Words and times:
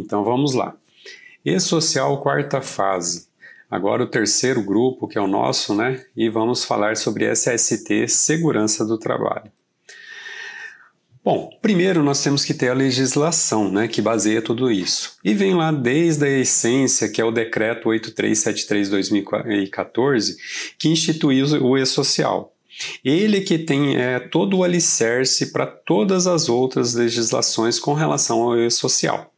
Então 0.00 0.24
vamos 0.24 0.54
lá. 0.54 0.74
E-social 1.44 2.20
quarta 2.22 2.60
fase. 2.60 3.28
Agora 3.70 4.02
o 4.02 4.06
terceiro 4.06 4.62
grupo, 4.62 5.06
que 5.06 5.18
é 5.18 5.20
o 5.20 5.26
nosso, 5.26 5.74
né? 5.74 6.02
E 6.16 6.26
vamos 6.28 6.64
falar 6.64 6.96
sobre 6.96 7.30
SST, 7.30 8.08
segurança 8.08 8.84
do 8.84 8.98
trabalho. 8.98 9.52
Bom, 11.22 11.50
primeiro 11.60 12.02
nós 12.02 12.22
temos 12.22 12.42
que 12.42 12.54
ter 12.54 12.70
a 12.70 12.74
legislação, 12.74 13.70
né, 13.70 13.86
que 13.86 14.00
baseia 14.00 14.40
tudo 14.40 14.70
isso. 14.70 15.18
E 15.22 15.34
vem 15.34 15.54
lá 15.54 15.70
desde 15.70 16.24
a 16.24 16.30
essência, 16.30 17.06
que 17.06 17.20
é 17.20 17.24
o 17.24 17.30
decreto 17.30 17.90
8373/2014, 17.90 20.38
que 20.78 20.88
instituiu 20.88 21.44
o 21.62 21.76
e-social. 21.76 22.54
Ele 23.04 23.42
que 23.42 23.58
tem 23.58 23.96
é, 23.96 24.18
todo 24.18 24.56
o 24.56 24.64
alicerce 24.64 25.52
para 25.52 25.66
todas 25.66 26.26
as 26.26 26.48
outras 26.48 26.94
legislações 26.94 27.78
com 27.78 27.92
relação 27.92 28.40
ao 28.40 28.58
e-social. 28.58 29.30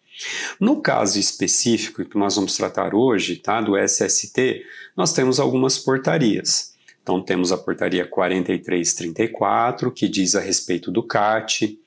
No 0.58 0.80
caso 0.80 1.18
específico 1.18 2.04
que 2.04 2.18
nós 2.18 2.36
vamos 2.36 2.56
tratar 2.56 2.94
hoje, 2.94 3.36
tá, 3.36 3.60
do 3.60 3.76
SST, 3.76 4.64
nós 4.96 5.12
temos 5.12 5.40
algumas 5.40 5.78
portarias. 5.78 6.74
Então 7.02 7.22
temos 7.22 7.50
a 7.52 7.58
portaria 7.58 8.06
4334, 8.06 9.90
que 9.90 10.08
diz 10.08 10.34
a 10.34 10.40
respeito 10.40 10.90
do 10.90 11.02
CAT, 11.02 11.78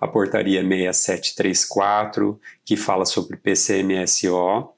a 0.00 0.06
portaria 0.06 0.62
6734, 0.62 2.40
que 2.64 2.76
fala 2.76 3.04
sobre 3.04 3.36
PCMSO, 3.36 4.70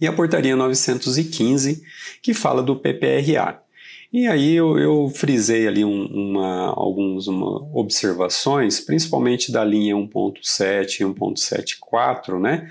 e 0.00 0.06
a 0.06 0.12
portaria 0.12 0.56
915, 0.56 1.82
que 2.20 2.34
fala 2.34 2.62
do 2.62 2.76
PPRA. 2.76 3.62
E 4.12 4.26
aí 4.26 4.54
eu, 4.54 4.78
eu 4.78 5.08
frisei 5.08 5.66
ali 5.66 5.84
um, 5.84 6.04
uma, 6.04 6.66
algumas 6.66 7.26
uma, 7.26 7.62
observações, 7.72 8.78
principalmente 8.78 9.50
da 9.50 9.64
linha 9.64 9.94
1.7 9.96 11.00
e 11.00 11.04
1.74, 11.04 12.38
né? 12.38 12.68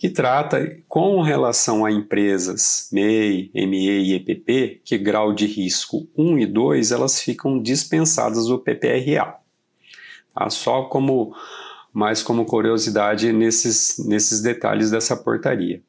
que 0.00 0.08
trata 0.08 0.78
com 0.88 1.20
relação 1.20 1.84
a 1.84 1.92
empresas 1.92 2.88
MEI, 2.90 3.50
ME 3.54 4.00
e 4.00 4.14
EPP, 4.14 4.80
que 4.82 4.96
grau 4.96 5.32
de 5.34 5.44
risco 5.44 6.08
1 6.16 6.38
e 6.38 6.46
2, 6.46 6.90
elas 6.90 7.20
ficam 7.20 7.60
dispensadas 7.60 8.46
do 8.46 8.58
PPRA. 8.58 9.36
Tá? 10.34 10.48
Só 10.48 10.84
como 10.84 11.34
mais 11.92 12.22
como 12.22 12.46
curiosidade 12.46 13.32
nesses, 13.32 14.02
nesses 14.06 14.40
detalhes 14.40 14.90
dessa 14.90 15.16
portaria. 15.16 15.82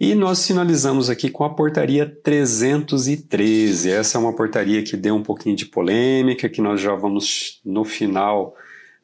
E 0.00 0.14
nós 0.14 0.46
finalizamos 0.46 1.10
aqui 1.10 1.28
com 1.28 1.42
a 1.42 1.50
portaria 1.50 2.06
313. 2.06 3.90
Essa 3.90 4.16
é 4.16 4.20
uma 4.20 4.32
portaria 4.32 4.80
que 4.80 4.96
deu 4.96 5.16
um 5.16 5.24
pouquinho 5.24 5.56
de 5.56 5.66
polêmica, 5.66 6.48
que 6.48 6.60
nós 6.60 6.80
já 6.80 6.94
vamos 6.94 7.60
no 7.64 7.84
final 7.84 8.54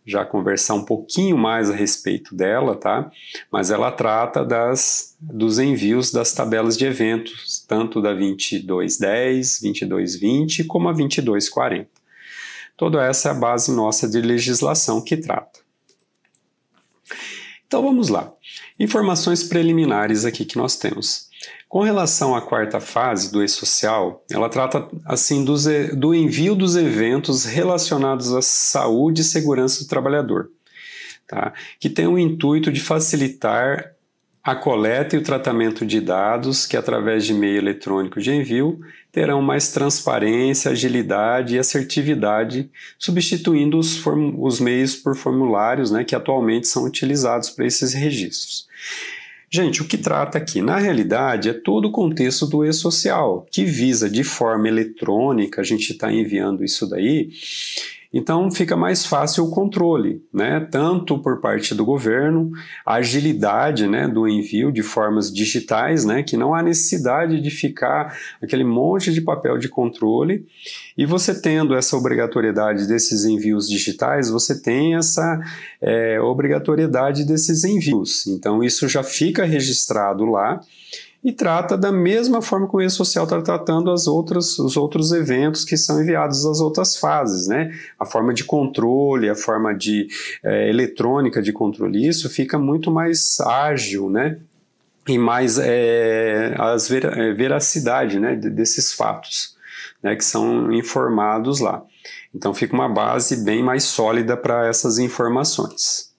já 0.06 0.24
conversar 0.24 0.74
um 0.74 0.84
pouquinho 0.84 1.36
mais 1.36 1.68
a 1.68 1.74
respeito 1.74 2.34
dela, 2.36 2.76
tá? 2.76 3.10
Mas 3.50 3.70
ela 3.70 3.90
trata 3.90 4.44
das 4.44 5.16
dos 5.18 5.58
envios 5.58 6.12
das 6.12 6.32
tabelas 6.32 6.76
de 6.76 6.84
eventos, 6.84 7.64
tanto 7.66 8.00
da 8.00 8.12
2210, 8.12 9.60
2220 9.62 10.64
como 10.64 10.88
a 10.88 10.92
2240. 10.92 11.88
Toda 12.76 13.04
essa 13.04 13.30
é 13.30 13.32
a 13.32 13.34
base 13.34 13.72
nossa 13.72 14.08
de 14.08 14.20
legislação 14.20 15.02
que 15.02 15.16
trata. 15.16 15.60
Então 17.74 17.82
vamos 17.82 18.08
lá. 18.08 18.32
Informações 18.78 19.42
preliminares 19.42 20.24
aqui 20.24 20.44
que 20.44 20.56
nós 20.56 20.76
temos. 20.76 21.28
Com 21.68 21.82
relação 21.82 22.36
à 22.36 22.40
quarta 22.40 22.78
fase 22.78 23.32
do 23.32 23.42
e-social, 23.42 24.24
ela 24.30 24.48
trata 24.48 24.88
assim 25.04 25.44
do, 25.44 25.56
do 25.96 26.14
envio 26.14 26.54
dos 26.54 26.76
eventos 26.76 27.44
relacionados 27.44 28.32
à 28.32 28.40
saúde 28.40 29.22
e 29.22 29.24
segurança 29.24 29.82
do 29.82 29.88
trabalhador, 29.88 30.50
tá? 31.26 31.52
que 31.80 31.90
tem 31.90 32.06
o 32.06 32.16
intuito 32.16 32.70
de 32.70 32.80
facilitar 32.80 33.96
a 34.40 34.54
coleta 34.54 35.16
e 35.16 35.18
o 35.18 35.24
tratamento 35.24 35.84
de 35.84 36.00
dados 36.00 36.66
que, 36.66 36.76
através 36.76 37.26
de 37.26 37.34
meio 37.34 37.58
eletrônico 37.58 38.20
de 38.20 38.30
envio, 38.30 38.78
terão 39.14 39.40
mais 39.40 39.68
transparência, 39.70 40.72
agilidade 40.72 41.54
e 41.54 41.58
assertividade, 41.60 42.68
substituindo 42.98 43.78
os, 43.78 44.02
os 44.36 44.58
meios 44.58 44.96
por 44.96 45.16
formulários 45.16 45.92
né, 45.92 46.02
que 46.02 46.16
atualmente 46.16 46.66
são 46.66 46.82
utilizados 46.82 47.48
para 47.50 47.64
esses 47.64 47.94
registros. 47.94 48.66
Gente, 49.48 49.80
o 49.80 49.84
que 49.84 49.96
trata 49.96 50.36
aqui, 50.36 50.60
na 50.60 50.78
realidade, 50.78 51.48
é 51.48 51.52
todo 51.52 51.86
o 51.86 51.92
contexto 51.92 52.44
do 52.44 52.64
e-social, 52.64 53.46
que 53.52 53.64
visa 53.64 54.10
de 54.10 54.24
forma 54.24 54.66
eletrônica, 54.66 55.60
a 55.60 55.64
gente 55.64 55.92
está 55.92 56.12
enviando 56.12 56.64
isso 56.64 56.84
daí, 56.90 57.30
então 58.16 58.48
fica 58.48 58.76
mais 58.76 59.04
fácil 59.04 59.44
o 59.44 59.50
controle, 59.50 60.22
né? 60.32 60.60
tanto 60.70 61.18
por 61.18 61.40
parte 61.40 61.74
do 61.74 61.84
governo, 61.84 62.52
a 62.86 62.94
agilidade 62.94 63.88
né, 63.88 64.06
do 64.06 64.28
envio 64.28 64.70
de 64.70 64.84
formas 64.84 65.32
digitais, 65.32 66.04
né, 66.04 66.22
que 66.22 66.36
não 66.36 66.54
há 66.54 66.62
necessidade 66.62 67.40
de 67.40 67.50
ficar 67.50 68.16
aquele 68.40 68.62
monte 68.62 69.12
de 69.12 69.20
papel 69.20 69.58
de 69.58 69.68
controle. 69.68 70.46
E 70.96 71.04
você 71.04 71.34
tendo 71.34 71.74
essa 71.74 71.96
obrigatoriedade 71.96 72.86
desses 72.86 73.24
envios 73.24 73.68
digitais, 73.68 74.30
você 74.30 74.62
tem 74.62 74.94
essa 74.94 75.40
é, 75.82 76.20
obrigatoriedade 76.20 77.24
desses 77.24 77.64
envios. 77.64 78.28
Então 78.28 78.62
isso 78.62 78.86
já 78.86 79.02
fica 79.02 79.44
registrado 79.44 80.24
lá 80.24 80.60
e 81.24 81.32
trata 81.32 81.76
da 81.78 81.90
mesma 81.90 82.42
forma 82.42 82.68
que 82.68 82.76
o 82.76 82.82
e-social 82.82 83.24
está 83.24 83.40
tratando 83.40 83.90
as 83.90 84.06
outras, 84.06 84.58
os 84.58 84.76
outros 84.76 85.10
eventos 85.10 85.64
que 85.64 85.74
são 85.74 86.02
enviados 86.02 86.44
às 86.44 86.60
outras 86.60 86.98
fases, 86.98 87.48
né? 87.48 87.72
A 87.98 88.04
forma 88.04 88.34
de 88.34 88.44
controle, 88.44 89.30
a 89.30 89.34
forma 89.34 89.74
de 89.74 90.06
é, 90.44 90.68
eletrônica 90.68 91.40
de 91.40 91.50
controle, 91.50 92.06
isso 92.06 92.28
fica 92.28 92.58
muito 92.58 92.90
mais 92.90 93.40
ágil, 93.40 94.10
né? 94.10 94.38
E 95.08 95.16
mais 95.16 95.58
é, 95.58 96.54
as 96.58 96.88
ver, 96.88 97.06
é, 97.06 97.32
veracidade, 97.32 98.20
né? 98.20 98.36
Desses 98.36 98.92
fatos, 98.92 99.56
né? 100.02 100.14
Que 100.14 100.24
são 100.24 100.70
informados 100.72 101.58
lá. 101.58 101.82
Então 102.34 102.52
fica 102.52 102.74
uma 102.74 102.88
base 102.88 103.42
bem 103.42 103.62
mais 103.62 103.84
sólida 103.84 104.36
para 104.36 104.66
essas 104.66 104.98
informações. 104.98 106.13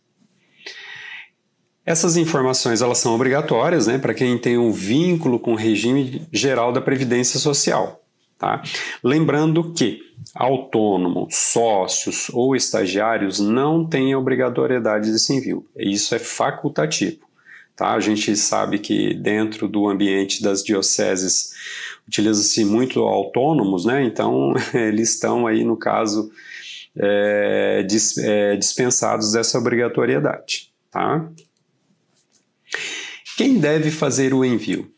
Essas 1.85 2.17
informações 2.17 2.81
elas 2.81 2.97
são 2.97 3.13
obrigatórias 3.13 3.85
né, 3.85 3.97
para 3.99 4.13
quem 4.13 4.37
tem 4.37 4.57
um 4.57 4.71
vínculo 4.71 5.39
com 5.39 5.53
o 5.53 5.57
regime 5.57 6.27
geral 6.31 6.73
da 6.73 6.81
Previdência 6.81 7.39
Social. 7.39 8.01
Tá? 8.39 8.61
Lembrando 9.03 9.71
que 9.71 10.01
autônomos, 10.33 11.35
sócios 11.35 12.29
ou 12.33 12.55
estagiários 12.55 13.39
não 13.39 13.85
têm 13.85 14.13
a 14.13 14.19
obrigatoriedade 14.19 15.11
desse 15.11 15.33
envio. 15.33 15.65
Isso 15.77 16.15
é 16.15 16.19
facultativo. 16.19 17.19
Tá? 17.75 17.93
A 17.93 17.99
gente 17.99 18.35
sabe 18.35 18.79
que 18.79 19.13
dentro 19.13 19.67
do 19.67 19.87
ambiente 19.87 20.41
das 20.41 20.63
dioceses 20.63 21.53
utiliza-se 22.07 22.65
muito 22.65 23.01
autônomos, 23.01 23.85
né? 23.85 24.03
então 24.03 24.53
eles 24.73 25.13
estão 25.13 25.45
aí, 25.45 25.63
no 25.63 25.77
caso, 25.77 26.31
é, 26.97 27.85
dispensados 28.57 29.33
dessa 29.33 29.57
obrigatoriedade. 29.59 30.71
Tá? 30.89 31.29
Quem 33.37 33.59
deve 33.59 33.91
fazer 33.91 34.33
o 34.33 34.43
envio? 34.45 34.91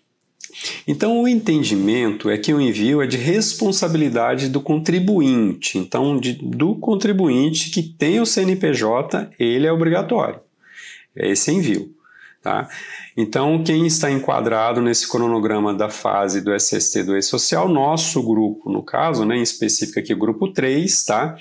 Então, 0.87 1.21
o 1.21 1.27
entendimento 1.27 2.29
é 2.29 2.37
que 2.37 2.53
o 2.53 2.61
envio 2.61 3.01
é 3.01 3.07
de 3.07 3.17
responsabilidade 3.17 4.49
do 4.49 4.61
contribuinte. 4.61 5.77
Então, 5.77 6.19
de, 6.19 6.33
do 6.33 6.75
contribuinte 6.75 7.69
que 7.69 7.83
tem 7.83 8.19
o 8.19 8.25
CNPJ, 8.25 9.29
ele 9.39 9.67
é 9.67 9.71
obrigatório. 9.71 10.39
É 11.15 11.29
esse 11.29 11.51
envio. 11.51 11.93
Tá? 12.41 12.69
Então, 13.19 13.63
quem 13.63 13.87
está 13.87 14.11
enquadrado 14.11 14.79
nesse 14.79 15.09
cronograma 15.09 15.73
da 15.73 15.89
fase 15.89 16.39
do 16.39 16.53
SST 16.53 17.01
do 17.01 17.17
E-Social, 17.17 17.67
nosso 17.67 18.21
grupo, 18.21 18.71
no 18.71 18.83
caso, 18.83 19.25
né, 19.25 19.35
em 19.35 19.41
específico 19.41 19.99
aqui, 19.99 20.13
o 20.13 20.19
grupo 20.19 20.53
3, 20.53 21.03
tá? 21.03 21.35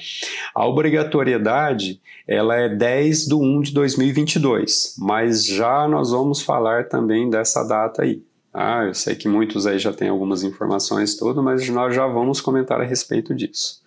a 0.54 0.66
obrigatoriedade 0.66 2.00
ela 2.26 2.56
é 2.56 2.68
10 2.68 3.26
de 3.26 3.34
1 3.34 3.60
de 3.60 3.72
2022, 3.74 4.94
mas 4.98 5.44
já 5.44 5.86
nós 5.86 6.12
vamos 6.12 6.40
falar 6.40 6.88
também 6.88 7.28
dessa 7.28 7.62
data 7.62 8.02
aí. 8.02 8.22
Ah, 8.54 8.84
eu 8.86 8.94
sei 8.94 9.14
que 9.14 9.28
muitos 9.28 9.66
aí 9.66 9.78
já 9.78 9.92
têm 9.92 10.08
algumas 10.08 10.42
informações 10.42 11.14
tudo, 11.14 11.42
mas 11.42 11.68
nós 11.68 11.94
já 11.94 12.06
vamos 12.06 12.40
comentar 12.40 12.80
a 12.80 12.84
respeito 12.84 13.34
disso. 13.34 13.82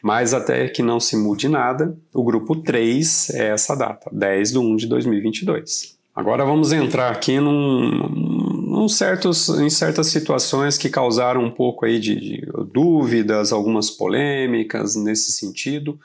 Mas 0.00 0.32
até 0.32 0.68
que 0.68 0.84
não 0.84 1.00
se 1.00 1.16
mude 1.16 1.48
nada, 1.48 1.98
o 2.14 2.22
grupo 2.22 2.54
3 2.54 3.30
é 3.30 3.48
essa 3.48 3.74
data, 3.74 4.08
10 4.12 4.52
de 4.52 4.58
1 4.58 4.76
de 4.76 4.86
2022. 4.86 5.94
Agora 6.14 6.44
vamos 6.44 6.72
entrar 6.72 7.10
aqui 7.10 7.40
num, 7.40 7.90
num 8.08 8.88
certos, 8.88 9.48
em 9.48 9.68
certas 9.68 10.06
situações 10.06 10.78
que 10.78 10.88
causaram 10.88 11.42
um 11.42 11.50
pouco 11.50 11.84
aí 11.84 11.98
de, 11.98 12.14
de 12.14 12.46
dúvidas, 12.72 13.52
algumas 13.52 13.90
polêmicas 13.90 14.94
nesse 14.94 15.32
sentido. 15.32 15.98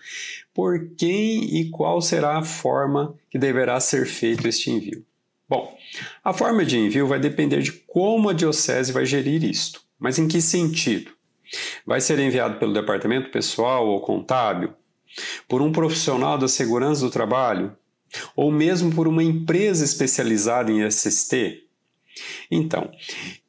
Por 0.52 0.90
quem 0.98 1.60
e 1.60 1.70
qual 1.70 2.02
será 2.02 2.40
a 2.40 2.44
forma 2.44 3.16
que 3.30 3.38
deverá 3.38 3.80
ser 3.80 4.08
feito 4.08 4.48
este 4.48 4.72
envio? 4.72 5.06
Bom, 5.48 5.78
a 6.24 6.34
forma 6.34 6.66
de 6.66 6.78
envio 6.78 7.08
vai 7.08 7.20
depender 7.20 7.62
de 7.62 7.72
como 7.72 8.30
a 8.30 8.34
diocese 8.34 8.92
vai 8.92 9.06
gerir 9.06 9.44
isto. 9.44 9.82
Mas 10.00 10.18
em 10.18 10.28
que 10.28 10.42
sentido? 10.42 11.12
Vai 11.86 12.02
ser 12.02 12.18
enviado 12.20 12.58
pelo 12.58 12.74
departamento 12.74 13.30
pessoal 13.30 13.88
ou 13.88 14.02
contábil? 14.02 14.74
Por 15.48 15.62
um 15.62 15.72
profissional 15.72 16.38
da 16.38 16.48
segurança 16.48 17.02
do 17.02 17.12
trabalho? 17.12 17.76
Ou 18.36 18.52
mesmo 18.52 18.94
por 18.94 19.08
uma 19.08 19.24
empresa 19.24 19.84
especializada 19.84 20.72
em 20.72 20.86
SST? 20.90 21.64
Então, 22.50 22.92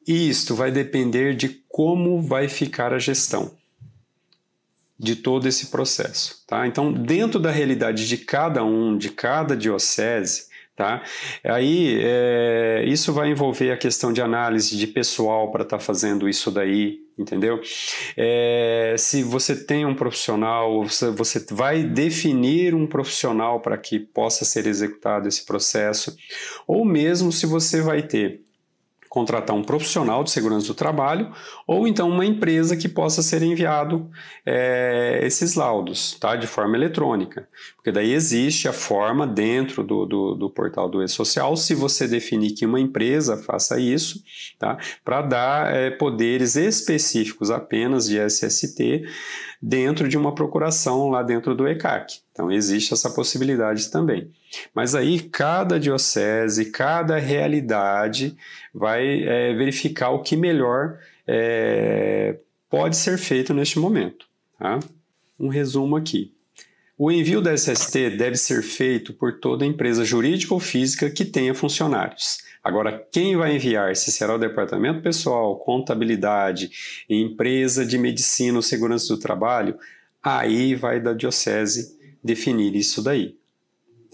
isto 0.07 0.55
vai 0.55 0.71
depender 0.71 1.35
de 1.35 1.49
como 1.69 2.21
vai 2.21 2.49
ficar 2.49 2.93
a 2.93 2.99
gestão 2.99 3.53
de 4.99 5.17
todo 5.17 5.49
esse 5.49 5.69
processo, 5.69 6.45
tá? 6.47 6.67
Então, 6.67 6.93
dentro 6.93 7.41
da 7.41 7.51
realidade 7.51 8.07
de 8.07 8.19
cada 8.19 8.63
um, 8.63 8.99
de 8.99 9.09
cada 9.09 9.57
diocese, 9.57 10.50
tá? 10.81 11.03
Aí, 11.45 12.01
é, 12.03 12.83
isso 12.87 13.13
vai 13.13 13.31
envolver 13.31 13.71
a 13.71 13.77
questão 13.77 14.15
de 14.15 14.23
análise 14.23 14.79
de 14.79 14.87
pessoal 14.87 15.51
para 15.51 15.63
estar 15.63 15.77
tá 15.77 15.85
fazendo 15.85 16.27
isso 16.27 16.51
daí, 16.51 17.01
entendeu? 17.19 17.61
É, 18.17 18.95
se 18.97 19.23
você 19.23 19.55
tem 19.55 19.85
um 19.85 19.95
profissional, 19.95 20.83
você, 20.83 21.11
você 21.11 21.45
vai 21.51 21.83
definir 21.83 22.75
um 22.75 22.87
profissional 22.87 23.61
para 23.61 23.77
que 23.77 24.01
possa 24.01 24.47
ser 24.47 24.67
executado 24.67 25.29
esse 25.29 25.45
processo, 25.45 26.17
ou 26.67 26.83
mesmo 26.83 27.31
se 27.31 27.45
você 27.45 27.83
vai 27.83 28.03
ter 28.03 28.41
contratar 29.11 29.57
um 29.57 29.65
profissional 29.65 30.23
de 30.23 30.31
segurança 30.31 30.69
do 30.69 30.75
trabalho 30.75 31.33
ou 31.67 31.89
então 31.89 32.09
uma 32.09 32.25
empresa 32.25 32.77
que 32.77 32.89
possa 32.89 33.23
ser 33.23 33.43
enviado 33.43 34.09
é, 34.47 35.19
esses 35.25 35.57
laudos, 35.57 36.17
tá? 36.21 36.37
De 36.37 36.47
forma 36.47 36.77
eletrônica. 36.77 37.49
Porque 37.75 37.91
daí 37.91 38.13
existe 38.13 38.69
a 38.69 38.73
forma 38.73 39.27
dentro 39.27 39.83
do, 39.83 40.07
do, 40.07 40.35
do 40.37 40.49
portal 40.49 40.89
do 40.89 41.03
e-social, 41.03 41.57
se 41.57 41.75
você 41.75 42.07
definir 42.07 42.53
que 42.53 42.65
uma 42.65 42.79
empresa 42.79 43.37
faça 43.37 43.81
isso, 43.81 44.23
tá? 44.57 44.79
Para 45.05 45.23
dar 45.23 45.75
é, 45.75 45.91
poderes 45.91 46.55
específicos 46.55 47.51
apenas 47.51 48.07
de 48.09 48.17
SST 48.17 49.03
dentro 49.61 50.09
de 50.09 50.17
uma 50.17 50.35
procuração 50.35 51.11
lá 51.11 51.23
dentro 51.23 51.55
do 51.55 51.69
ECAC. 51.69 52.21
Então 52.33 52.51
existe 52.51 52.95
essa 52.95 53.11
possibilidade 53.11 53.91
também. 53.91 54.31
Mas 54.75 54.95
aí 54.95 55.21
cada 55.21 55.79
diocese, 55.79 56.71
cada 56.71 57.19
realidade 57.19 58.37
vai 58.75 59.23
é, 59.23 59.55
verificar 59.55 60.11
o 60.11 60.23
que 60.23 60.37
melhor 60.37 60.99
é, 61.27 62.39
pode 62.71 62.97
ser 62.97 63.19
feito 63.19 63.53
neste 63.53 63.79
momento. 63.79 64.27
Tá? 64.59 64.81
Um 65.39 65.49
resumo 65.49 65.97
aqui. 65.97 66.33
O 66.97 67.11
envio 67.11 67.41
da 67.41 67.57
SST 67.57 68.11
deve 68.11 68.37
ser 68.37 68.63
feito 68.63 69.15
por 69.15 69.41
toda 69.41 69.65
empresa 69.65 70.05
jurídica 70.05 70.53
ou 70.53 70.61
física 70.61 71.09
que 71.09 71.25
tenha 71.25 71.55
funcionários. 71.55 72.39
Agora, 72.63 73.07
quem 73.11 73.37
vai 73.37 73.57
enviar, 73.57 73.97
se 73.97 74.13
será 74.13 74.35
o 74.35 74.39
departamento 74.39 75.01
pessoal, 75.01 75.57
contabilidade, 75.57 76.71
empresa 77.09 77.87
de 77.87 77.97
medicina 77.97 78.59
ou 78.59 78.63
segurança 78.63 79.15
do 79.15 79.21
trabalho, 79.21 79.79
aí 80.23 80.75
vai 80.75 81.01
da 81.01 81.15
diocese 81.15 81.99
definir 82.23 82.75
isso 82.77 83.03
daí. 83.03 83.37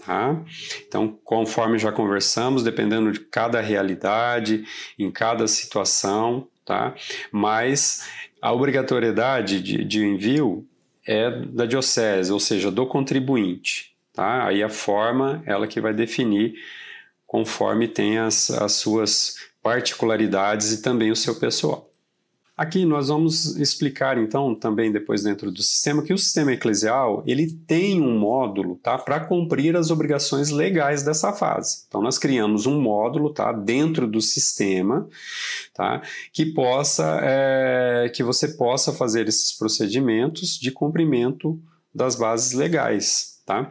Tá? 0.05 0.41
Então, 0.87 1.19
conforme 1.25 1.77
já 1.77 1.91
conversamos, 1.91 2.63
dependendo 2.63 3.11
de 3.11 3.19
cada 3.19 3.59
realidade, 3.59 4.63
em 4.97 5.11
cada 5.11 5.45
situação, 5.47 6.47
tá? 6.65 6.95
mas 7.29 8.07
a 8.41 8.53
obrigatoriedade 8.53 9.61
de, 9.61 9.83
de 9.83 10.05
envio 10.05 10.65
é 11.05 11.29
da 11.31 11.65
diocese, 11.65 12.31
ou 12.31 12.39
seja, 12.39 12.71
do 12.71 12.85
contribuinte. 12.85 13.93
Tá? 14.13 14.47
Aí 14.47 14.63
a 14.63 14.69
forma, 14.69 15.43
ela 15.45 15.67
que 15.67 15.81
vai 15.81 15.93
definir 15.93 16.53
conforme 17.27 17.87
tem 17.87 18.17
as, 18.17 18.49
as 18.49 18.71
suas 18.71 19.35
particularidades 19.61 20.71
e 20.71 20.81
também 20.81 21.11
o 21.11 21.15
seu 21.15 21.35
pessoal. 21.35 21.87
Aqui 22.57 22.85
nós 22.85 23.09
vamos 23.09 23.55
explicar 23.57 24.17
então 24.17 24.55
também 24.55 24.91
depois 24.91 25.21
dentro 25.21 25.51
do 25.51 25.61
sistema 25.61 26.01
que 26.01 26.11
o 26.11 26.17
sistema 26.17 26.51
eclesial 26.53 27.21
ele 27.27 27.51
tem 27.67 28.01
um 28.01 28.17
módulo 28.17 28.79
tá 28.81 28.97
para 28.97 29.19
cumprir 29.19 29.77
as 29.77 29.91
obrigações 29.91 30.49
legais 30.49 31.03
dessa 31.03 31.31
fase. 31.31 31.83
Então 31.87 32.01
nós 32.01 32.17
criamos 32.17 32.65
um 32.65 32.81
módulo 32.81 33.31
tá 33.31 33.51
dentro 33.51 34.07
do 34.07 34.19
sistema 34.19 35.07
tá 35.71 36.01
que 36.33 36.47
possa 36.47 37.19
é, 37.21 38.09
que 38.09 38.23
você 38.23 38.47
possa 38.47 38.91
fazer 38.91 39.27
esses 39.27 39.51
procedimentos 39.51 40.57
de 40.57 40.71
cumprimento 40.71 41.61
das 41.93 42.15
bases 42.15 42.53
legais. 42.53 43.36
Tá? 43.47 43.69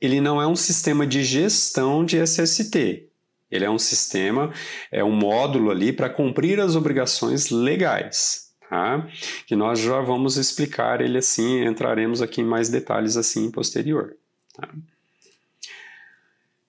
Ele 0.00 0.22
não 0.22 0.40
é 0.40 0.46
um 0.46 0.56
sistema 0.56 1.06
de 1.06 1.22
gestão 1.22 2.02
de 2.02 2.16
SST, 2.16 3.04
ele 3.50 3.64
é 3.66 3.70
um 3.70 3.78
sistema, 3.78 4.50
é 4.90 5.04
um 5.04 5.12
módulo 5.12 5.70
ali 5.70 5.92
para 5.92 6.08
cumprir 6.08 6.58
as 6.58 6.74
obrigações 6.74 7.50
legais, 7.50 8.54
tá? 8.70 9.06
Que 9.46 9.54
nós 9.54 9.80
já 9.80 10.00
vamos 10.00 10.38
explicar 10.38 11.02
ele 11.02 11.18
assim, 11.18 11.62
entraremos 11.62 12.22
aqui 12.22 12.40
em 12.40 12.44
mais 12.44 12.70
detalhes 12.70 13.18
assim 13.18 13.50
posterior. 13.50 14.16
Tá? 14.54 14.66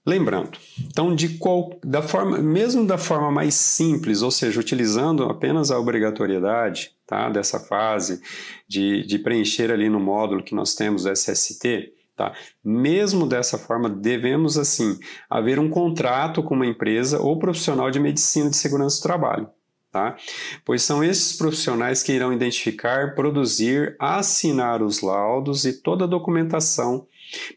Lembrando, 0.05 0.57
então 0.85 1.15
de 1.15 1.37
qual, 1.37 1.79
da 1.81 2.01
forma, 2.01 2.39
mesmo 2.39 2.85
da 2.85 2.97
forma 2.97 3.31
mais 3.31 3.53
simples, 3.53 4.21
ou 4.21 4.31
seja, 4.31 4.59
utilizando 4.59 5.23
apenas 5.23 5.71
a 5.71 5.79
obrigatoriedade, 5.79 6.91
tá, 7.07 7.29
dessa 7.29 7.57
fase 7.57 8.21
de, 8.67 9.05
de 9.05 9.17
preencher 9.17 9.71
ali 9.71 9.87
no 9.87 9.99
módulo 9.99 10.43
que 10.43 10.53
nós 10.53 10.75
temos 10.75 11.05
SST, 11.05 11.93
Tá? 12.19 12.33
Mesmo 12.61 13.25
dessa 13.25 13.57
forma, 13.57 13.89
devemos 13.89 14.57
assim 14.57 14.99
haver 15.29 15.57
um 15.57 15.69
contrato 15.69 16.43
com 16.43 16.53
uma 16.53 16.65
empresa 16.65 17.17
ou 17.17 17.39
profissional 17.39 17.89
de 17.89 17.97
medicina 17.97 18.49
de 18.49 18.57
segurança 18.57 18.99
do 18.99 19.03
trabalho. 19.03 19.49
Tá? 19.89 20.17
Pois 20.65 20.81
são 20.81 21.01
esses 21.01 21.37
profissionais 21.37 22.03
que 22.03 22.11
irão 22.11 22.33
identificar, 22.33 23.15
produzir, 23.15 23.95
assinar 23.97 24.83
os 24.83 24.99
laudos 24.99 25.63
e 25.63 25.81
toda 25.81 26.03
a 26.03 26.09
documentação 26.09 27.07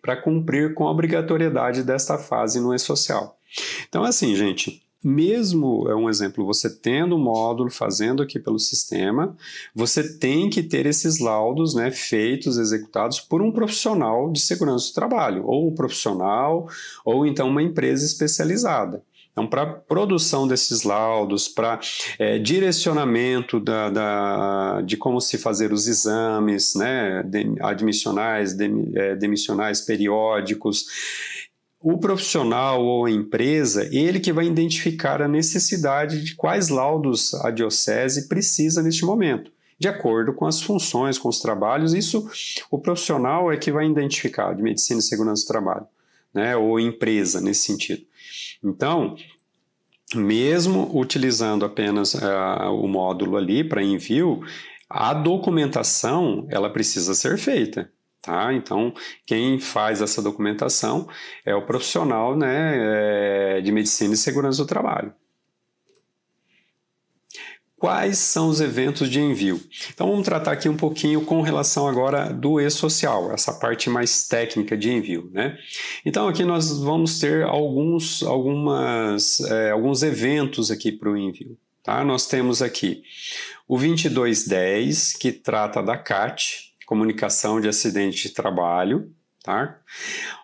para 0.00 0.16
cumprir 0.16 0.74
com 0.74 0.86
a 0.86 0.92
obrigatoriedade 0.92 1.82
desta 1.82 2.16
fase 2.16 2.60
no 2.60 2.72
e-social. 2.72 3.36
Então, 3.88 4.04
assim, 4.04 4.36
gente, 4.36 4.80
mesmo 5.04 5.88
é 5.88 5.94
um 5.94 6.08
exemplo, 6.08 6.44
você 6.44 6.70
tendo 6.70 7.16
um 7.16 7.22
módulo 7.22 7.70
fazendo 7.70 8.22
aqui 8.22 8.38
pelo 8.38 8.58
sistema, 8.58 9.36
você 9.74 10.16
tem 10.18 10.48
que 10.48 10.62
ter 10.62 10.86
esses 10.86 11.18
laudos 11.18 11.74
né, 11.74 11.90
feitos, 11.90 12.58
executados 12.58 13.20
por 13.20 13.42
um 13.42 13.52
profissional 13.52 14.30
de 14.30 14.40
segurança 14.40 14.88
do 14.88 14.94
trabalho, 14.94 15.44
ou 15.46 15.68
um 15.68 15.74
profissional, 15.74 16.68
ou 17.04 17.26
então 17.26 17.48
uma 17.48 17.62
empresa 17.62 18.04
especializada. 18.04 19.02
Então, 19.32 19.46
para 19.46 19.64
produção 19.64 20.46
desses 20.46 20.82
laudos, 20.82 21.48
para 21.48 21.80
é, 22.18 22.38
direcionamento 22.38 23.58
da, 23.58 23.88
da, 23.88 24.82
de 24.82 24.98
como 24.98 25.22
se 25.22 25.38
fazer 25.38 25.72
os 25.72 25.88
exames 25.88 26.74
né, 26.74 27.24
admissionais, 27.62 28.54
é, 28.94 29.16
demissionais 29.16 29.80
periódicos, 29.80 30.84
o 31.82 31.98
profissional 31.98 32.82
ou 32.84 33.06
a 33.06 33.10
empresa, 33.10 33.88
ele 33.92 34.20
que 34.20 34.32
vai 34.32 34.46
identificar 34.46 35.20
a 35.20 35.28
necessidade 35.28 36.22
de 36.22 36.36
quais 36.36 36.68
laudos 36.68 37.34
a 37.34 37.50
diocese 37.50 38.28
precisa 38.28 38.82
neste 38.82 39.04
momento, 39.04 39.50
de 39.78 39.88
acordo 39.88 40.32
com 40.32 40.46
as 40.46 40.62
funções, 40.62 41.18
com 41.18 41.28
os 41.28 41.40
trabalhos. 41.40 41.92
Isso 41.92 42.30
o 42.70 42.78
profissional 42.78 43.50
é 43.50 43.56
que 43.56 43.72
vai 43.72 43.86
identificar, 43.86 44.54
de 44.54 44.62
medicina 44.62 45.00
e 45.00 45.02
segurança 45.02 45.42
do 45.42 45.48
trabalho, 45.48 45.86
né, 46.32 46.56
ou 46.56 46.78
empresa 46.78 47.40
nesse 47.40 47.66
sentido. 47.66 48.02
Então, 48.62 49.16
mesmo 50.14 50.88
utilizando 50.96 51.64
apenas 51.64 52.14
uh, 52.14 52.70
o 52.80 52.86
módulo 52.86 53.36
ali 53.36 53.64
para 53.64 53.82
envio, 53.82 54.40
a 54.88 55.12
documentação 55.14 56.46
ela 56.48 56.70
precisa 56.70 57.14
ser 57.14 57.38
feita. 57.38 57.90
Tá? 58.22 58.54
Então, 58.54 58.94
quem 59.26 59.58
faz 59.58 60.00
essa 60.00 60.22
documentação 60.22 61.08
é 61.44 61.56
o 61.56 61.66
profissional 61.66 62.36
né, 62.36 63.56
é, 63.56 63.60
de 63.60 63.72
medicina 63.72 64.14
e 64.14 64.16
segurança 64.16 64.62
do 64.62 64.68
trabalho. 64.68 65.12
Quais 67.82 68.18
são 68.18 68.48
os 68.48 68.60
eventos 68.60 69.10
de 69.10 69.20
envio? 69.20 69.60
Então 69.92 70.08
vamos 70.08 70.24
tratar 70.24 70.52
aqui 70.52 70.68
um 70.68 70.76
pouquinho 70.76 71.24
com 71.24 71.42
relação 71.42 71.88
agora 71.88 72.32
do 72.32 72.60
e-social, 72.60 73.32
essa 73.32 73.52
parte 73.54 73.90
mais 73.90 74.28
técnica 74.28 74.76
de 74.76 74.88
envio, 74.88 75.28
né? 75.32 75.58
Então 76.06 76.28
aqui 76.28 76.44
nós 76.44 76.78
vamos 76.78 77.18
ter 77.18 77.42
alguns, 77.42 78.22
algumas, 78.22 79.40
é, 79.40 79.72
alguns 79.72 80.04
eventos 80.04 80.70
aqui 80.70 80.92
para 80.92 81.10
o 81.10 81.16
envio, 81.16 81.58
tá? 81.82 82.04
Nós 82.04 82.28
temos 82.28 82.62
aqui 82.62 83.02
o 83.66 83.76
2210, 83.76 85.14
que 85.14 85.32
trata 85.32 85.82
da 85.82 85.96
CAT, 85.96 86.71
comunicação 86.92 87.58
de 87.58 87.68
acidente 87.68 88.28
de 88.28 88.34
trabalho, 88.34 89.10
tá? 89.42 89.78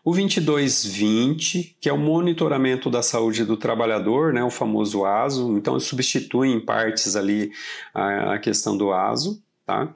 O 0.03 0.15
2220, 0.15 1.77
que 1.79 1.91
é 1.91 1.93
o 1.93 1.99
monitoramento 1.99 2.89
da 2.89 3.03
saúde 3.03 3.45
do 3.45 3.55
trabalhador, 3.55 4.33
né, 4.33 4.43
o 4.43 4.49
famoso 4.49 5.05
ASO, 5.05 5.59
então 5.59 5.79
substitui 5.79 6.49
em 6.49 6.59
partes 6.59 7.17
ali 7.17 7.53
a, 7.93 8.33
a 8.33 8.39
questão 8.39 8.79
do 8.79 8.91
ASO, 8.95 9.43
tá? 9.67 9.93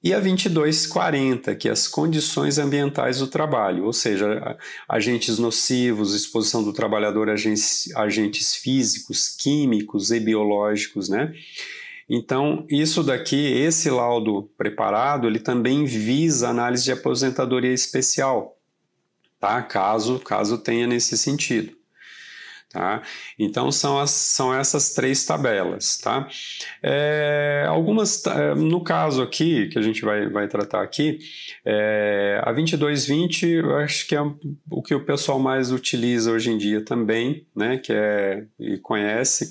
E 0.00 0.14
a 0.14 0.20
2240, 0.20 1.56
que 1.56 1.68
é 1.68 1.72
as 1.72 1.88
condições 1.88 2.58
ambientais 2.58 3.18
do 3.18 3.26
trabalho, 3.26 3.84
ou 3.84 3.92
seja, 3.92 4.56
agentes 4.88 5.36
nocivos, 5.40 6.14
exposição 6.14 6.62
do 6.62 6.72
trabalhador 6.72 7.28
a 7.28 7.32
agentes, 7.32 7.92
agentes 7.96 8.54
físicos, 8.54 9.30
químicos 9.30 10.12
e 10.12 10.20
biológicos, 10.20 11.08
né? 11.08 11.34
Então, 12.08 12.66
isso 12.70 13.02
daqui, 13.02 13.36
esse 13.36 13.90
laudo 13.90 14.50
preparado, 14.56 15.26
ele 15.26 15.38
também 15.38 15.84
visa 15.84 16.48
análise 16.48 16.84
de 16.84 16.92
aposentadoria 16.92 17.72
especial. 17.72 18.56
tá? 19.38 19.62
Caso, 19.62 20.18
caso 20.20 20.58
tenha 20.58 20.86
nesse 20.86 21.18
sentido. 21.18 21.76
Tá? 22.70 23.02
Então 23.38 23.72
são, 23.72 23.98
as, 23.98 24.10
são 24.10 24.54
essas 24.54 24.92
três 24.92 25.24
tabelas. 25.24 25.96
Tá? 25.98 26.28
É, 26.82 27.64
algumas, 27.66 28.24
é, 28.26 28.54
no 28.54 28.82
caso 28.84 29.22
aqui, 29.22 29.68
que 29.68 29.78
a 29.78 29.82
gente 29.82 30.02
vai, 30.02 30.28
vai 30.28 30.48
tratar 30.48 30.82
aqui, 30.82 31.18
é, 31.64 32.40
a 32.44 32.52
2220 32.52 33.46
eu 33.46 33.76
acho 33.76 34.06
que 34.06 34.14
é 34.14 34.20
o 34.70 34.82
que 34.82 34.94
o 34.94 35.04
pessoal 35.04 35.38
mais 35.38 35.72
utiliza 35.72 36.30
hoje 36.30 36.50
em 36.50 36.58
dia 36.58 36.84
também, 36.84 37.46
né? 37.56 37.78
que 37.78 37.92
é, 37.92 38.44
e 38.58 38.76
conhece, 38.78 39.50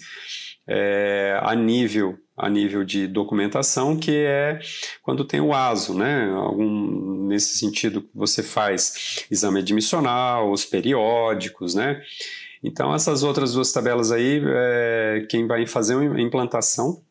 é, 0.68 1.40
a 1.42 1.56
nível 1.56 2.20
a 2.38 2.50
nível 2.50 2.84
de 2.84 3.08
documentação, 3.08 3.98
que 3.98 4.12
é 4.12 4.60
quando 5.02 5.26
tem 5.26 5.42
o 5.42 5.54
ASO, 5.54 5.98
né? 5.98 6.30
Algum, 6.36 7.26
nesse 7.26 7.58
sentido, 7.58 8.08
você 8.14 8.44
faz 8.44 9.26
exame 9.32 9.60
admissional, 9.60 10.52
os 10.52 10.64
periódicos, 10.64 11.74
né? 11.74 12.00
Então, 12.64 12.94
essas 12.94 13.24
outras 13.24 13.54
duas 13.54 13.72
tabelas 13.72 14.12
aí, 14.12 14.42
é, 14.46 15.26
quem 15.30 15.48
vai 15.48 15.66
fazer 15.66 15.96
uma 15.96 16.22
implantação, 16.22 17.02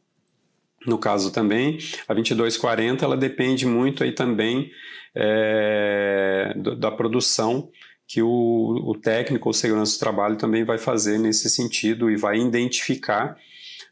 no 0.87 0.99
caso 0.99 1.33
também, 1.33 1.79
a 2.07 2.15
2240, 2.15 3.05
ela 3.05 3.17
depende 3.17 3.67
muito 3.67 4.05
aí 4.05 4.13
também 4.13 4.71
é, 5.13 6.55
da 6.79 6.93
produção 6.93 7.69
que 8.07 8.23
o, 8.23 8.29
o 8.29 8.95
técnico 8.95 9.49
ou 9.49 9.53
segurança 9.53 9.97
do 9.97 9.99
trabalho 9.99 10.37
também 10.37 10.63
vai 10.63 10.79
fazer 10.79 11.19
nesse 11.19 11.51
sentido 11.51 12.09
e 12.09 12.17
vai 12.17 12.39
identificar 12.39 13.37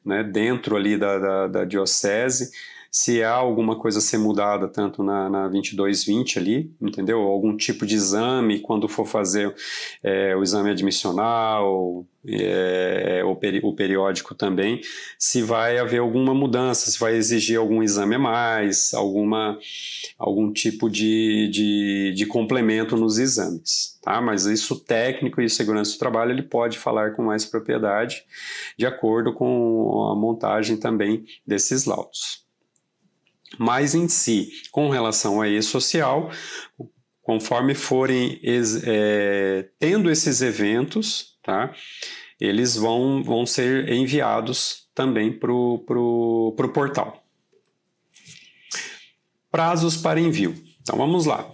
né, 0.04 0.22
dentro 0.22 0.76
ali 0.76 0.96
da, 0.96 1.18
da, 1.18 1.46
da 1.46 1.64
diocese 1.64 2.50
se 2.96 3.24
há 3.24 3.32
alguma 3.32 3.74
coisa 3.76 3.98
a 3.98 4.00
ser 4.00 4.18
mudada, 4.18 4.68
tanto 4.68 5.02
na, 5.02 5.28
na 5.28 5.48
2220 5.48 6.38
ali, 6.38 6.72
entendeu? 6.80 7.22
Algum 7.22 7.56
tipo 7.56 7.84
de 7.84 7.96
exame, 7.96 8.60
quando 8.60 8.86
for 8.86 9.04
fazer 9.04 9.52
é, 10.00 10.36
o 10.36 10.44
exame 10.44 10.70
admissional, 10.70 12.06
é, 12.24 13.20
o, 13.24 13.34
peri 13.34 13.60
o, 13.64 13.74
periódico 13.74 14.32
também, 14.32 14.80
se 15.18 15.42
vai 15.42 15.76
haver 15.76 15.98
alguma 15.98 16.32
mudança, 16.32 16.88
se 16.88 16.96
vai 16.96 17.16
exigir 17.16 17.58
algum 17.58 17.82
exame 17.82 18.14
a 18.14 18.18
mais, 18.20 18.94
alguma, 18.94 19.58
algum 20.16 20.52
tipo 20.52 20.88
de, 20.88 21.50
de, 21.50 22.12
de 22.14 22.26
complemento 22.26 22.96
nos 22.96 23.18
exames, 23.18 23.98
tá? 24.02 24.20
Mas 24.20 24.46
isso 24.46 24.78
técnico 24.78 25.40
e 25.40 25.50
segurança 25.50 25.94
do 25.94 25.98
trabalho 25.98 26.30
ele 26.30 26.44
pode 26.44 26.78
falar 26.78 27.16
com 27.16 27.24
mais 27.24 27.44
propriedade, 27.44 28.22
de 28.78 28.86
acordo 28.86 29.34
com 29.34 30.12
a 30.12 30.14
montagem 30.14 30.76
também 30.76 31.24
desses 31.44 31.86
laudos. 31.86 32.43
Mas 33.58 33.94
em 33.94 34.08
si, 34.08 34.50
com 34.70 34.88
relação 34.88 35.40
a 35.40 35.48
e-social, 35.48 36.30
conforme 37.22 37.74
forem 37.74 38.40
é, 38.84 39.68
tendo 39.78 40.10
esses 40.10 40.42
eventos, 40.42 41.38
tá, 41.42 41.74
eles 42.40 42.76
vão, 42.76 43.22
vão 43.22 43.46
ser 43.46 43.90
enviados 43.90 44.88
também 44.94 45.32
para 45.32 45.52
o 45.52 46.54
portal. 46.72 47.24
Prazos 49.50 49.96
para 49.96 50.20
envio. 50.20 50.54
Então 50.82 50.96
vamos 50.96 51.26
lá. 51.26 51.50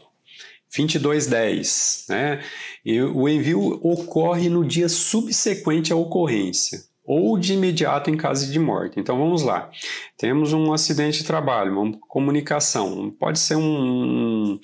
2210, 0.76 2.07
né? 2.09 2.45
E 2.85 3.00
o 3.00 3.28
envio 3.28 3.61
ocorre 3.83 4.49
no 4.49 4.64
dia 4.64 4.88
subsequente 4.88 5.92
à 5.92 5.97
ocorrência 5.97 6.89
ou 7.12 7.37
de 7.37 7.55
imediato 7.55 8.09
em 8.09 8.17
caso 8.17 8.52
de 8.52 8.59
morte. 8.61 9.00
Então 9.00 9.19
vamos 9.19 9.43
lá. 9.43 9.69
Temos 10.17 10.52
um 10.52 10.73
acidente 10.73 11.19
de 11.19 11.25
trabalho, 11.25 11.76
uma 11.76 11.99
comunicação, 12.07 13.11
pode 13.19 13.40
ser 13.40 13.57
um, 13.57 14.61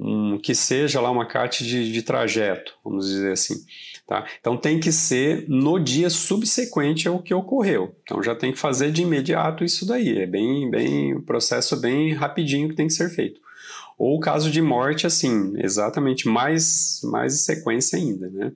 um 0.00 0.38
que 0.38 0.54
seja 0.54 1.02
lá 1.02 1.10
uma 1.10 1.26
carta 1.26 1.62
de, 1.62 1.92
de 1.92 2.00
trajeto, 2.00 2.72
vamos 2.82 3.08
dizer 3.08 3.32
assim. 3.32 3.56
Tá? 4.06 4.26
Então 4.40 4.56
tem 4.56 4.80
que 4.80 4.90
ser 4.90 5.44
no 5.46 5.78
dia 5.78 6.08
subsequente 6.08 7.06
ao 7.06 7.22
que 7.22 7.34
ocorreu. 7.34 7.94
Então 8.02 8.22
já 8.22 8.34
tem 8.34 8.52
que 8.52 8.58
fazer 8.58 8.90
de 8.90 9.02
imediato 9.02 9.62
isso 9.62 9.86
daí. 9.86 10.18
É 10.18 10.26
bem, 10.26 10.70
bem, 10.70 11.14
um 11.14 11.20
processo 11.20 11.78
bem 11.78 12.14
rapidinho 12.14 12.70
que 12.70 12.74
tem 12.74 12.86
que 12.86 12.94
ser 12.94 13.10
feito. 13.10 13.38
Ou 13.98 14.18
caso 14.18 14.50
de 14.50 14.62
morte, 14.62 15.06
assim, 15.06 15.52
exatamente 15.58 16.26
mais, 16.26 17.02
mais 17.04 17.44
sequência 17.44 17.98
ainda, 17.98 18.30
né? 18.30 18.50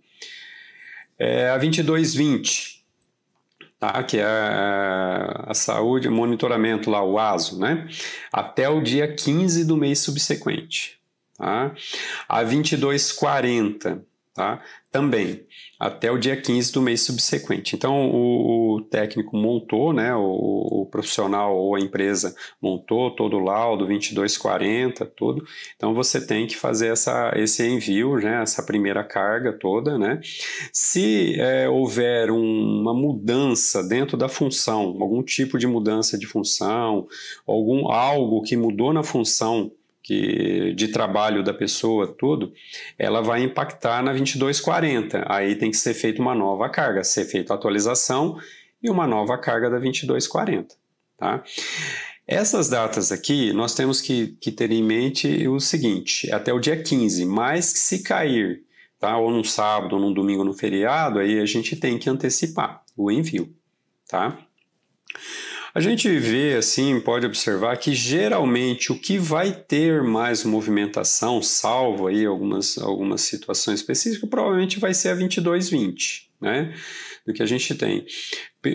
É, 1.18 1.50
a 1.50 1.58
2220, 1.58 2.75
tá? 3.92 4.02
que 4.02 4.18
é 4.18 4.24
a, 4.24 5.44
a 5.48 5.54
saúde, 5.54 6.08
monitoramento 6.08 6.90
lá, 6.90 7.02
o 7.02 7.18
ASO, 7.18 7.58
né? 7.58 7.88
até 8.32 8.68
o 8.68 8.80
dia 8.80 9.12
15 9.12 9.64
do 9.64 9.76
mês 9.76 9.98
subsequente. 10.00 10.98
Tá? 11.36 11.72
A 12.28 12.42
2240, 12.42 14.02
tá? 14.34 14.60
Também 14.96 15.44
até 15.78 16.10
o 16.10 16.16
dia 16.16 16.34
15 16.40 16.72
do 16.72 16.80
mês 16.80 17.02
subsequente. 17.02 17.76
Então, 17.76 18.10
o, 18.10 18.76
o 18.76 18.80
técnico 18.80 19.36
montou, 19.36 19.92
né, 19.92 20.14
o, 20.14 20.22
o, 20.22 20.88
profissional 20.90 21.54
ou 21.54 21.74
a 21.74 21.80
empresa 21.80 22.34
montou 22.62 23.14
todo 23.14 23.36
o 23.36 23.40
laudo 23.40 23.84
2240, 23.84 25.04
tudo. 25.04 25.44
Então, 25.76 25.92
você 25.92 26.26
tem 26.26 26.46
que 26.46 26.56
fazer 26.56 26.86
essa, 26.88 27.30
esse 27.36 27.62
envio, 27.66 28.16
né, 28.16 28.40
essa 28.42 28.62
primeira 28.62 29.04
carga 29.04 29.52
toda. 29.52 29.98
Né? 29.98 30.18
Se 30.72 31.38
é, 31.38 31.68
houver 31.68 32.30
um, 32.30 32.80
uma 32.80 32.94
mudança 32.94 33.86
dentro 33.86 34.16
da 34.16 34.30
função, 34.30 34.96
algum 34.98 35.22
tipo 35.22 35.58
de 35.58 35.66
mudança 35.66 36.16
de 36.16 36.26
função, 36.26 37.06
algum 37.46 37.92
algo 37.92 38.40
que 38.42 38.56
mudou 38.56 38.94
na 38.94 39.02
função 39.02 39.70
que, 40.06 40.72
de 40.74 40.86
trabalho 40.88 41.42
da 41.42 41.52
pessoa, 41.52 42.06
tudo, 42.06 42.52
ela 42.96 43.20
vai 43.20 43.42
impactar 43.42 44.04
na 44.04 44.12
2240. 44.12 45.24
Aí 45.28 45.56
tem 45.56 45.68
que 45.68 45.76
ser 45.76 45.94
feita 45.94 46.22
uma 46.22 46.34
nova 46.34 46.68
carga, 46.68 47.02
ser 47.02 47.24
feita 47.24 47.52
atualização 47.52 48.38
e 48.80 48.88
uma 48.88 49.04
nova 49.04 49.36
carga 49.36 49.68
da 49.68 49.78
2240. 49.78 50.76
Tá? 51.18 51.42
Essas 52.24 52.68
datas 52.68 53.10
aqui, 53.10 53.52
nós 53.52 53.74
temos 53.74 54.00
que, 54.00 54.36
que 54.40 54.52
ter 54.52 54.70
em 54.70 54.82
mente 54.82 55.48
o 55.48 55.58
seguinte: 55.58 56.30
até 56.32 56.52
o 56.52 56.60
dia 56.60 56.80
15, 56.80 57.24
mas 57.26 57.64
se 57.64 58.04
cair, 58.04 58.62
tá? 59.00 59.18
ou 59.18 59.28
num 59.28 59.42
sábado, 59.42 59.96
ou 59.96 60.00
num 60.00 60.14
domingo, 60.14 60.44
no 60.44 60.54
feriado, 60.54 61.18
aí 61.18 61.40
a 61.40 61.46
gente 61.46 61.74
tem 61.74 61.98
que 61.98 62.08
antecipar 62.08 62.84
o 62.96 63.10
envio. 63.10 63.52
Tá? 64.08 64.38
A 65.76 65.80
gente 65.80 66.08
vê, 66.18 66.54
assim, 66.54 66.98
pode 66.98 67.26
observar 67.26 67.76
que 67.76 67.92
geralmente 67.92 68.90
o 68.90 68.98
que 68.98 69.18
vai 69.18 69.52
ter 69.52 70.02
mais 70.02 70.42
movimentação, 70.42 71.42
salvo 71.42 72.06
aí 72.06 72.24
algumas, 72.24 72.78
algumas 72.78 73.20
situações 73.20 73.80
específicas, 73.80 74.26
provavelmente 74.26 74.80
vai 74.80 74.94
ser 74.94 75.10
a 75.10 75.14
2220, 75.14 76.30
né? 76.40 76.72
Do 77.26 77.34
que 77.34 77.42
a 77.42 77.46
gente 77.46 77.74
tem. 77.74 78.06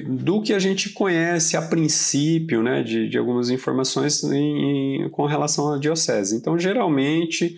Do 0.10 0.44
que 0.44 0.54
a 0.54 0.60
gente 0.60 0.92
conhece 0.92 1.58
a 1.58 1.64
princípio, 1.64 2.62
né? 2.62 2.84
De, 2.84 3.10
de 3.10 3.18
algumas 3.18 3.50
informações 3.50 4.24
em, 4.24 5.06
em, 5.06 5.10
com 5.10 5.26
relação 5.26 5.74
à 5.74 5.80
diocese. 5.80 6.36
Então, 6.36 6.56
geralmente 6.56 7.58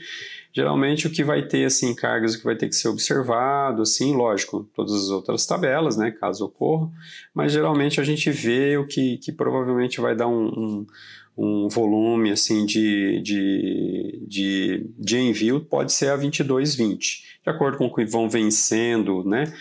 Geralmente 0.55 1.07
o 1.07 1.09
que 1.09 1.23
vai 1.23 1.47
ter 1.47 1.65
assim 1.65 1.95
cargas 1.95 2.35
que 2.35 2.43
vai 2.43 2.55
ter 2.55 2.69
que 2.69 2.75
ser 2.75 2.87
observado, 2.87 3.81
assim, 3.81 4.15
lógico, 4.15 4.69
todas 4.75 4.93
as 4.93 5.09
outras 5.09 5.45
tabelas, 5.47 5.97
né, 5.97 6.11
caso 6.11 6.45
ocorra, 6.45 6.91
mas 7.33 7.51
geralmente 7.51 7.99
a 7.99 8.03
gente 8.03 8.29
vê 8.29 8.77
o 8.77 8.85
que, 8.85 9.17
que 9.17 9.31
provavelmente 9.31 9.99
vai 9.99 10.15
dar 10.15 10.27
um, 10.27 10.45
um, 10.45 10.87
um 11.35 11.67
volume 11.69 12.31
assim 12.31 12.67
de, 12.67 13.19
de, 13.21 14.23
de, 14.27 14.89
de 14.99 15.17
envio 15.17 15.59
pode 15.59 15.91
ser 15.91 16.09
a 16.09 16.15
2220, 16.15 17.39
de 17.43 17.49
acordo 17.49 17.79
com 17.79 17.87
o 17.87 17.93
que 17.93 18.05
vão 18.05 18.29
vencendo, 18.29 19.23
né, 19.23 19.51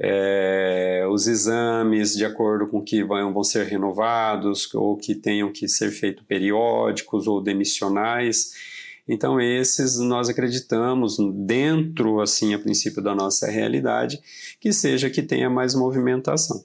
é, 0.00 1.04
os 1.10 1.26
exames 1.26 2.16
de 2.16 2.24
acordo 2.24 2.68
com 2.68 2.82
que 2.82 3.02
vão, 3.02 3.34
vão 3.34 3.42
ser 3.42 3.66
renovados 3.66 4.72
ou 4.74 4.96
que 4.96 5.14
tenham 5.14 5.52
que 5.52 5.68
ser 5.68 5.90
feitos 5.90 6.24
periódicos 6.24 7.26
ou 7.26 7.42
demissionais. 7.42 8.77
Então 9.08 9.40
esses 9.40 9.98
nós 9.98 10.28
acreditamos 10.28 11.16
dentro 11.46 12.20
assim 12.20 12.54
a 12.54 12.58
princípio 12.58 13.02
da 13.02 13.14
nossa 13.14 13.50
realidade 13.50 14.20
que 14.60 14.72
seja 14.72 15.08
que 15.08 15.22
tenha 15.22 15.48
mais 15.48 15.74
movimentação. 15.74 16.64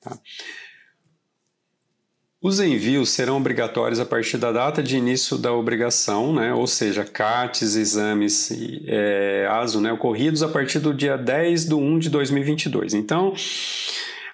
Tá. 0.00 0.18
Os 2.44 2.58
envios 2.58 3.10
serão 3.10 3.36
obrigatórios 3.36 4.00
a 4.00 4.04
partir 4.04 4.36
da 4.36 4.50
data 4.50 4.82
de 4.82 4.96
início 4.96 5.38
da 5.38 5.52
obrigação, 5.52 6.34
né? 6.34 6.52
ou 6.52 6.66
seja, 6.66 7.04
CATs, 7.04 7.76
exames 7.76 8.50
é, 8.84 9.46
ASO, 9.48 9.80
né? 9.80 9.92
ocorridos 9.92 10.42
a 10.42 10.48
partir 10.48 10.80
do 10.80 10.92
dia 10.92 11.16
10 11.16 11.66
de 11.66 11.74
1 11.74 11.98
de 12.00 12.10
2022. 12.10 12.94
Então, 12.94 13.32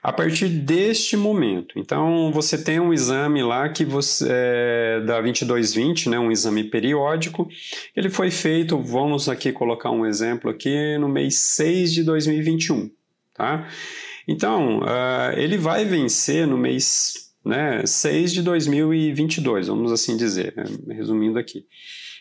a 0.03 0.13
partir 0.13 0.49
deste 0.49 1.17
momento. 1.17 1.79
Então, 1.79 2.31
você 2.33 2.57
tem 2.57 2.79
um 2.79 2.93
exame 2.93 3.43
lá 3.43 3.69
que 3.69 3.85
você 3.85 4.27
é, 4.29 5.01
da 5.01 5.21
2220, 5.21 6.09
né, 6.09 6.19
um 6.19 6.31
exame 6.31 6.65
periódico. 6.65 7.49
Ele 7.97 8.09
foi 8.09 8.31
feito, 8.31 8.79
vamos 8.79 9.29
aqui 9.29 9.53
colocar 9.53 9.91
um 9.91 10.07
exemplo 10.07 10.51
aqui, 10.51 10.97
no 10.99 11.09
mês 11.09 11.37
6 11.37 11.93
de 11.93 12.03
2021, 12.05 12.91
tá? 13.35 13.69
Então, 14.27 14.81
uh, 14.81 15.37
ele 15.37 15.57
vai 15.57 15.85
vencer 15.85 16.47
no 16.47 16.59
mês 16.59 17.29
né, 17.45 17.85
6 17.87 18.33
de 18.33 18.43
2022, 18.43 19.69
vamos 19.69 19.91
assim 19.91 20.17
dizer, 20.17 20.53
né, 20.55 20.65
resumindo 20.95 21.39
aqui. 21.39 21.65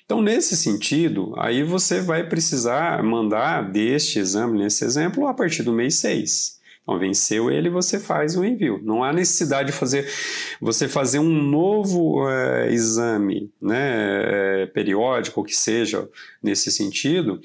Então, 0.05 0.21
nesse 0.21 0.55
sentido, 0.55 1.33
aí 1.37 1.63
você 1.63 1.99
vai 1.99 2.27
precisar 2.27 3.03
mandar 3.03 3.69
deste 3.69 4.19
exame, 4.19 4.57
nesse 4.57 4.85
exemplo, 4.85 5.27
a 5.27 5.33
partir 5.33 5.63
do 5.63 5.73
mês 5.73 5.95
6. 5.95 6.56
Então, 6.87 6.97
venceu 6.97 7.51
ele, 7.51 7.69
você 7.69 7.99
faz 7.99 8.37
o 8.37 8.45
envio. 8.45 8.79
Não 8.81 9.03
há 9.03 9.11
necessidade 9.11 9.71
de 9.71 9.77
fazer 9.77 10.09
você 10.61 10.87
fazer 10.87 11.19
um 11.19 11.43
novo 11.43 12.25
é, 12.29 12.71
exame 12.71 13.51
né, 13.61 14.61
é, 14.61 14.65
periódico, 14.67 15.43
que 15.43 15.53
seja, 15.53 16.07
nesse 16.41 16.71
sentido, 16.71 17.41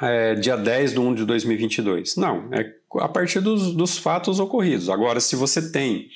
é, 0.00 0.36
dia 0.36 0.56
10 0.56 0.92
de 0.92 1.00
1 1.00 1.14
de 1.14 1.24
2022. 1.24 2.14
Não, 2.14 2.48
é 2.52 2.72
a 3.00 3.08
partir 3.08 3.40
dos, 3.40 3.74
dos 3.74 3.98
fatos 3.98 4.38
ocorridos. 4.38 4.88
Agora, 4.88 5.18
se 5.18 5.34
você 5.34 5.72
tem 5.72 6.08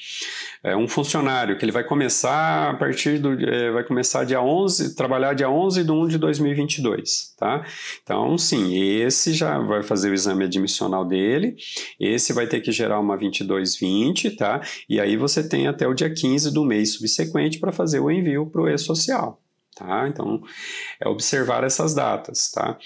é, 0.63 0.77
um 0.77 0.87
funcionário 0.87 1.57
que 1.57 1.65
ele 1.65 1.73
vai 1.73 1.83
começar 1.83 2.71
a 2.71 2.75
partir 2.75 3.19
do 3.19 3.33
é, 3.33 3.71
vai 3.71 3.83
começar 3.83 4.25
dia 4.25 4.43
11, 4.43 4.95
trabalhar 4.95 5.35
dia 5.35 5.49
11 5.49 5.85
de 5.85 5.91
1 5.91 6.09
de 6.09 6.19
2022, 6.19 7.35
tá? 7.39 7.65
Então, 8.03 8.37
sim, 8.37 8.77
esse 8.77 9.33
já 9.33 9.59
vai 9.59 9.83
fazer 9.83 10.11
o 10.11 10.15
exame 10.15 10.45
admissional 10.45 11.05
dele, 11.05 11.57
esse 11.99 12.33
vai 12.33 12.47
ter 12.47 12.61
que 12.61 12.71
gerar 12.71 13.01
uma 13.01 13.17
2220, 13.17 14.33
tá? 14.33 14.61
E 14.89 15.01
aí 15.01 15.17
você 15.17 15.47
tem 15.47 15.67
até 15.67 15.89
o 15.89 15.95
dia 15.95 16.13
15 16.13 16.53
do 16.53 16.65
mês 16.65 16.95
subsequente 16.95 17.59
para 17.59 17.73
fazer 17.73 18.01
o 18.01 18.11
envio 18.11 18.47
para 18.47 18.61
o 18.61 18.69
e-social, 18.69 19.41
tá? 19.75 20.07
Então, 20.09 20.43
é 21.01 21.09
observar 21.09 21.65
essas 21.65 21.95
datas, 21.95 22.51
tá? 22.51 22.77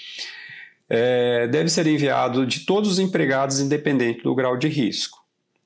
É, 0.87 1.47
deve 1.47 1.69
ser 1.69 1.87
enviado 1.87 2.45
de 2.45 2.61
todos 2.61 2.91
os 2.91 2.99
empregados, 2.99 3.59
independente 3.59 4.23
do 4.23 4.35
grau 4.35 4.55
de 4.55 4.67
risco. 4.67 5.14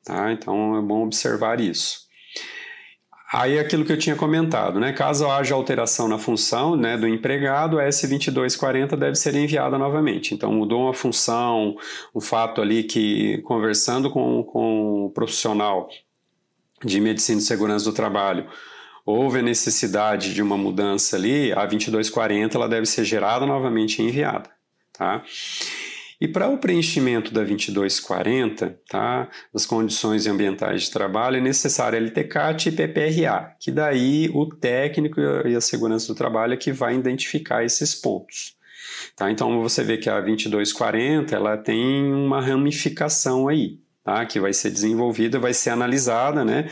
Tá? 0.10 0.32
Então 0.32 0.76
é 0.76 0.82
bom 0.82 1.04
observar 1.04 1.62
isso. 1.62 2.00
Aí 3.32 3.60
aquilo 3.60 3.86
que 3.86 3.92
eu 3.92 3.98
tinha 3.98 4.16
comentado, 4.16 4.80
né? 4.80 4.92
Caso 4.92 5.30
haja 5.30 5.54
alteração 5.54 6.08
na 6.08 6.18
função 6.18 6.76
né, 6.76 6.98
do 6.98 7.08
empregado, 7.08 7.78
a 7.80 7.84
S2240 7.84 8.96
deve 8.98 9.14
ser 9.14 9.36
enviada 9.36 9.78
novamente. 9.78 10.34
Então 10.34 10.52
mudou 10.52 10.82
uma 10.82 10.96
função, 10.96 11.78
um 12.16 12.20
fato 12.20 12.60
ali 12.60 12.82
que 12.82 13.38
conversando 13.44 14.10
com, 14.10 14.44
com 14.44 15.06
o 15.06 15.10
profissional 15.12 15.88
de 16.84 17.00
medicina 17.00 17.38
e 17.38 17.44
segurança 17.44 17.86
do 17.86 17.94
trabalho, 17.94 18.48
houve 19.06 19.40
a 19.40 19.44
necessidade 19.44 20.34
de 20.34 20.42
uma 20.42 20.58
mudança 20.58 21.16
ali, 21.16 21.54
a 21.54 21.68
2240 21.68 22.58
ela 22.58 22.68
deve 22.68 22.88
ser 22.88 23.04
gerada 23.04 23.46
novamente 23.46 24.02
e 24.02 24.06
enviada, 24.06 24.50
tá? 24.92 25.24
E 26.22 26.28
para 26.28 26.50
o 26.50 26.58
preenchimento 26.58 27.34
da 27.34 27.42
2240, 27.42 28.78
tá, 28.90 29.30
das 29.54 29.66
condições 29.66 30.28
ambientais 30.28 30.84
de 30.84 30.92
trabalho, 30.92 31.38
é 31.38 31.42
necessário 31.42 31.98
LTCAT 31.98 32.68
e 32.68 32.72
PPRA, 32.74 33.56
que 33.58 33.72
daí 33.72 34.30
o 34.34 34.46
técnico 34.46 35.22
e 35.22 35.56
a 35.56 35.62
segurança 35.62 36.08
do 36.08 36.16
trabalho 36.16 36.54
é 36.54 36.58
que 36.58 36.74
vai 36.74 36.94
identificar 36.94 37.64
esses 37.64 37.96
pontos. 37.96 38.58
Tá? 39.16 39.32
Então 39.32 39.62
você 39.62 39.82
vê 39.82 39.98
que 39.98 40.10
a 40.10 40.20
2240 40.20 41.34
ela 41.34 41.58
tem 41.58 42.12
uma 42.12 42.42
ramificação 42.42 43.48
aí, 43.48 43.80
tá? 44.04 44.26
que 44.26 44.42
vai 44.42 44.52
ser 44.52 44.72
desenvolvida, 44.72 45.40
vai 45.40 45.54
ser 45.54 45.70
analisada, 45.70 46.44
né? 46.44 46.68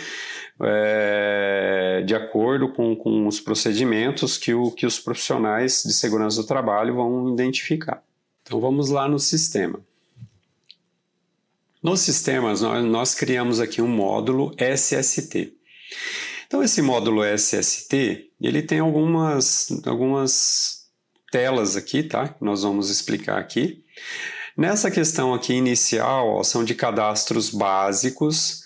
É, 0.60 2.04
de 2.04 2.16
acordo 2.16 2.74
com, 2.74 2.96
com 2.96 3.28
os 3.28 3.40
procedimentos 3.40 4.38
que, 4.38 4.56
o, 4.56 4.72
que 4.72 4.88
os 4.88 5.00
profissionais 5.00 5.84
de 5.86 5.94
segurança 5.94 6.42
do 6.42 6.48
trabalho 6.48 6.96
vão 6.96 7.32
identificar. 7.32 8.02
Então 8.48 8.62
vamos 8.62 8.90
lá 8.90 9.10
no 9.10 9.20
sistema. 9.20 9.78
Nos 11.84 12.00
sistemas, 12.00 12.62
nós, 12.62 12.86
nós 12.86 13.14
criamos 13.14 13.60
aqui 13.60 13.82
um 13.82 13.90
módulo 13.90 14.56
SST. 14.58 15.54
Então 16.48 16.64
esse 16.64 16.82
módulo 16.82 17.26
SST, 17.26 18.32
ele 18.40 18.62
tem 18.62 18.80
algumas, 18.80 19.68
algumas 19.86 20.88
telas 21.30 21.76
aqui, 21.76 22.04
tá? 22.04 22.34
Nós 22.40 22.64
vamos 22.64 22.90
explicar 22.90 23.38
aqui. 23.38 23.84
Nessa 24.56 24.90
questão 24.90 25.34
aqui 25.34 25.54
inicial, 25.54 26.30
ó, 26.30 26.42
são 26.42 26.64
de 26.64 26.74
cadastros 26.74 27.50
básicos. 27.50 28.64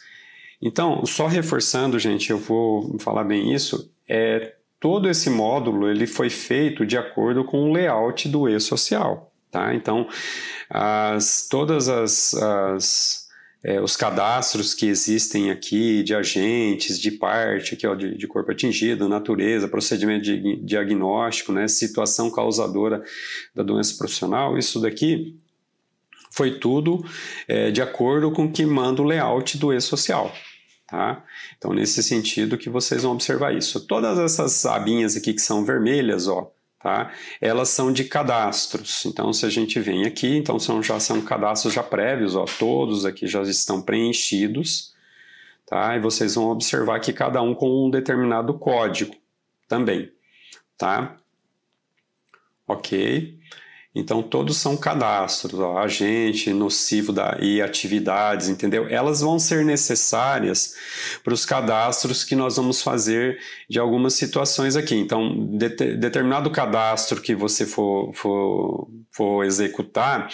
Então, 0.61 1.03
só 1.07 1.25
reforçando, 1.25 1.97
gente, 1.97 2.29
eu 2.29 2.37
vou 2.37 2.99
falar 2.99 3.23
bem 3.23 3.51
isso, 3.51 3.91
é 4.07 4.53
todo 4.79 5.09
esse 5.09 5.27
módulo 5.27 5.89
ele 5.89 6.05
foi 6.05 6.29
feito 6.29 6.85
de 6.85 6.99
acordo 6.99 7.43
com 7.43 7.63
o 7.63 7.73
layout 7.73 8.29
do 8.29 8.47
e-social. 8.47 9.30
Tá? 9.51 9.75
Então, 9.75 10.07
as, 10.69 11.47
todas 11.49 11.89
as, 11.89 12.33
as 12.33 13.21
é, 13.63 13.79
os 13.79 13.95
cadastros 13.95 14.73
que 14.73 14.87
existem 14.87 15.51
aqui 15.51 16.01
de 16.03 16.15
agentes, 16.15 16.99
de 16.99 17.11
parte, 17.11 17.75
aqui, 17.75 17.85
ó, 17.85 17.93
de, 17.93 18.17
de 18.17 18.27
corpo 18.27 18.51
atingido, 18.51 19.07
natureza, 19.07 19.67
procedimento 19.67 20.23
de 20.23 20.55
diagnóstico, 20.63 21.51
né, 21.51 21.67
situação 21.67 22.31
causadora 22.31 23.03
da 23.53 23.61
doença 23.61 23.95
profissional, 23.97 24.57
isso 24.57 24.79
daqui 24.79 25.37
foi 26.31 26.59
tudo 26.59 27.05
é, 27.47 27.69
de 27.69 27.81
acordo 27.81 28.31
com 28.31 28.45
o 28.45 28.51
que 28.51 28.65
manda 28.65 29.01
o 29.01 29.05
layout 29.05 29.57
do 29.57 29.71
e-social. 29.71 30.33
Tá? 30.87 31.23
Então, 31.57 31.73
nesse 31.73 32.01
sentido 32.01 32.57
que 32.57 32.69
vocês 32.69 33.03
vão 33.03 33.13
observar 33.13 33.55
isso. 33.55 33.79
Todas 33.85 34.17
essas 34.17 34.65
abinhas 34.65 35.15
aqui 35.15 35.33
que 35.33 35.41
são 35.41 35.63
vermelhas, 35.63 36.27
ó, 36.27 36.51
tá? 36.81 37.11
Elas 37.39 37.69
são 37.69 37.91
de 37.91 38.03
cadastros. 38.03 39.05
Então, 39.05 39.31
se 39.31 39.45
a 39.45 39.49
gente 39.49 39.79
vem 39.79 40.05
aqui, 40.05 40.35
então 40.35 40.59
são, 40.59 40.81
já 40.81 40.99
são 40.99 41.21
cadastros 41.21 41.73
já 41.73 41.83
prévios, 41.83 42.35
ó, 42.35 42.45
todos 42.57 43.05
aqui 43.05 43.27
já 43.27 43.41
estão 43.43 43.81
preenchidos, 43.81 44.93
tá? 45.65 45.95
E 45.95 45.99
vocês 45.99 46.35
vão 46.35 46.49
observar 46.49 46.99
que 46.99 47.13
cada 47.13 47.41
um 47.41 47.53
com 47.53 47.87
um 47.87 47.89
determinado 47.89 48.53
código 48.55 49.15
também, 49.67 50.11
tá? 50.77 51.17
Ok? 52.67 53.39
Então, 53.93 54.23
todos 54.23 54.55
são 54.55 54.77
cadastros, 54.77 55.59
ó, 55.59 55.77
agente, 55.77 56.53
nocivo 56.53 57.11
da, 57.11 57.37
e 57.41 57.61
atividades, 57.61 58.47
entendeu? 58.47 58.87
Elas 58.87 59.19
vão 59.19 59.37
ser 59.37 59.65
necessárias 59.65 60.75
para 61.21 61.33
os 61.33 61.45
cadastros 61.45 62.23
que 62.23 62.33
nós 62.33 62.55
vamos 62.55 62.81
fazer 62.81 63.37
de 63.69 63.79
algumas 63.79 64.13
situações 64.13 64.77
aqui. 64.77 64.95
Então, 64.95 65.57
de, 65.57 65.67
determinado 65.97 66.49
cadastro 66.49 67.21
que 67.21 67.35
você 67.35 67.65
for, 67.65 68.13
for, 68.13 68.89
for 69.11 69.43
executar, 69.43 70.29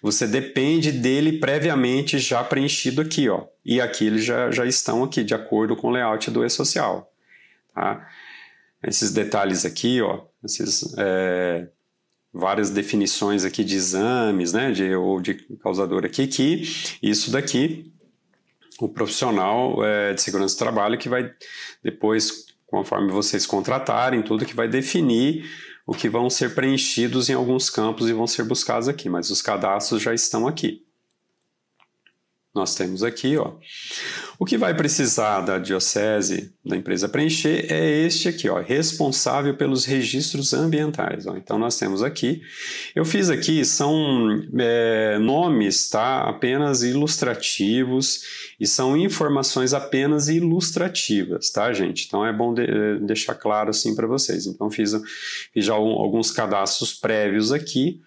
você 0.00 0.24
depende 0.24 0.92
dele 0.92 1.40
previamente 1.40 2.16
já 2.16 2.44
preenchido 2.44 3.00
aqui, 3.00 3.28
ó. 3.28 3.44
E 3.64 3.80
aqui 3.80 4.06
eles 4.06 4.24
já, 4.24 4.52
já 4.52 4.64
estão 4.64 5.02
aqui, 5.02 5.24
de 5.24 5.34
acordo 5.34 5.74
com 5.74 5.88
o 5.88 5.90
layout 5.90 6.30
do 6.30 6.44
e-social, 6.44 7.12
tá? 7.74 8.08
Esses 8.84 9.12
detalhes 9.12 9.64
aqui, 9.64 10.00
ó, 10.00 10.20
esses... 10.44 10.94
É, 10.96 11.66
várias 12.32 12.70
definições 12.70 13.44
aqui 13.44 13.64
de 13.64 13.76
exames, 13.76 14.52
né, 14.52 14.70
de, 14.72 14.94
ou 14.94 15.20
de 15.20 15.34
causador 15.62 16.04
aqui, 16.04 16.26
que 16.26 16.62
isso 17.02 17.30
daqui, 17.30 17.92
o 18.80 18.88
profissional 18.88 19.84
é, 19.84 20.14
de 20.14 20.22
segurança 20.22 20.54
do 20.54 20.58
trabalho 20.58 20.98
que 20.98 21.08
vai 21.08 21.30
depois, 21.82 22.46
conforme 22.66 23.10
vocês 23.10 23.44
contratarem, 23.46 24.22
tudo 24.22 24.46
que 24.46 24.54
vai 24.54 24.68
definir 24.68 25.50
o 25.86 25.92
que 25.92 26.08
vão 26.08 26.30
ser 26.30 26.54
preenchidos 26.54 27.28
em 27.28 27.34
alguns 27.34 27.68
campos 27.68 28.08
e 28.08 28.12
vão 28.12 28.26
ser 28.26 28.44
buscados 28.44 28.88
aqui, 28.88 29.08
mas 29.08 29.28
os 29.30 29.42
cadastros 29.42 30.00
já 30.00 30.14
estão 30.14 30.46
aqui. 30.46 30.86
Nós 32.54 32.74
temos 32.74 33.02
aqui, 33.02 33.36
ó. 33.36 33.54
O 34.40 34.46
que 34.46 34.56
vai 34.56 34.74
precisar 34.74 35.42
da 35.42 35.58
diocese 35.58 36.50
da 36.64 36.74
empresa 36.74 37.06
preencher 37.06 37.70
é 37.70 38.06
este 38.06 38.26
aqui, 38.26 38.48
ó, 38.48 38.58
responsável 38.58 39.54
pelos 39.54 39.84
registros 39.84 40.54
ambientais. 40.54 41.26
Ó. 41.26 41.36
Então 41.36 41.58
nós 41.58 41.76
temos 41.76 42.02
aqui, 42.02 42.40
eu 42.96 43.04
fiz 43.04 43.28
aqui 43.28 43.62
são 43.66 44.42
é, 44.58 45.18
nomes, 45.18 45.90
tá? 45.90 46.22
Apenas 46.22 46.82
ilustrativos 46.82 48.22
e 48.58 48.66
são 48.66 48.96
informações 48.96 49.74
apenas 49.74 50.30
ilustrativas, 50.30 51.50
tá, 51.50 51.70
gente? 51.74 52.06
Então 52.06 52.24
é 52.24 52.32
bom 52.32 52.54
de, 52.54 52.98
deixar 53.00 53.34
claro 53.34 53.68
assim 53.68 53.94
para 53.94 54.06
vocês. 54.06 54.46
Então 54.46 54.70
fiz, 54.70 54.92
fiz 55.52 55.66
já 55.66 55.74
alguns 55.74 56.30
cadastros 56.30 56.94
prévios 56.94 57.52
aqui 57.52 58.00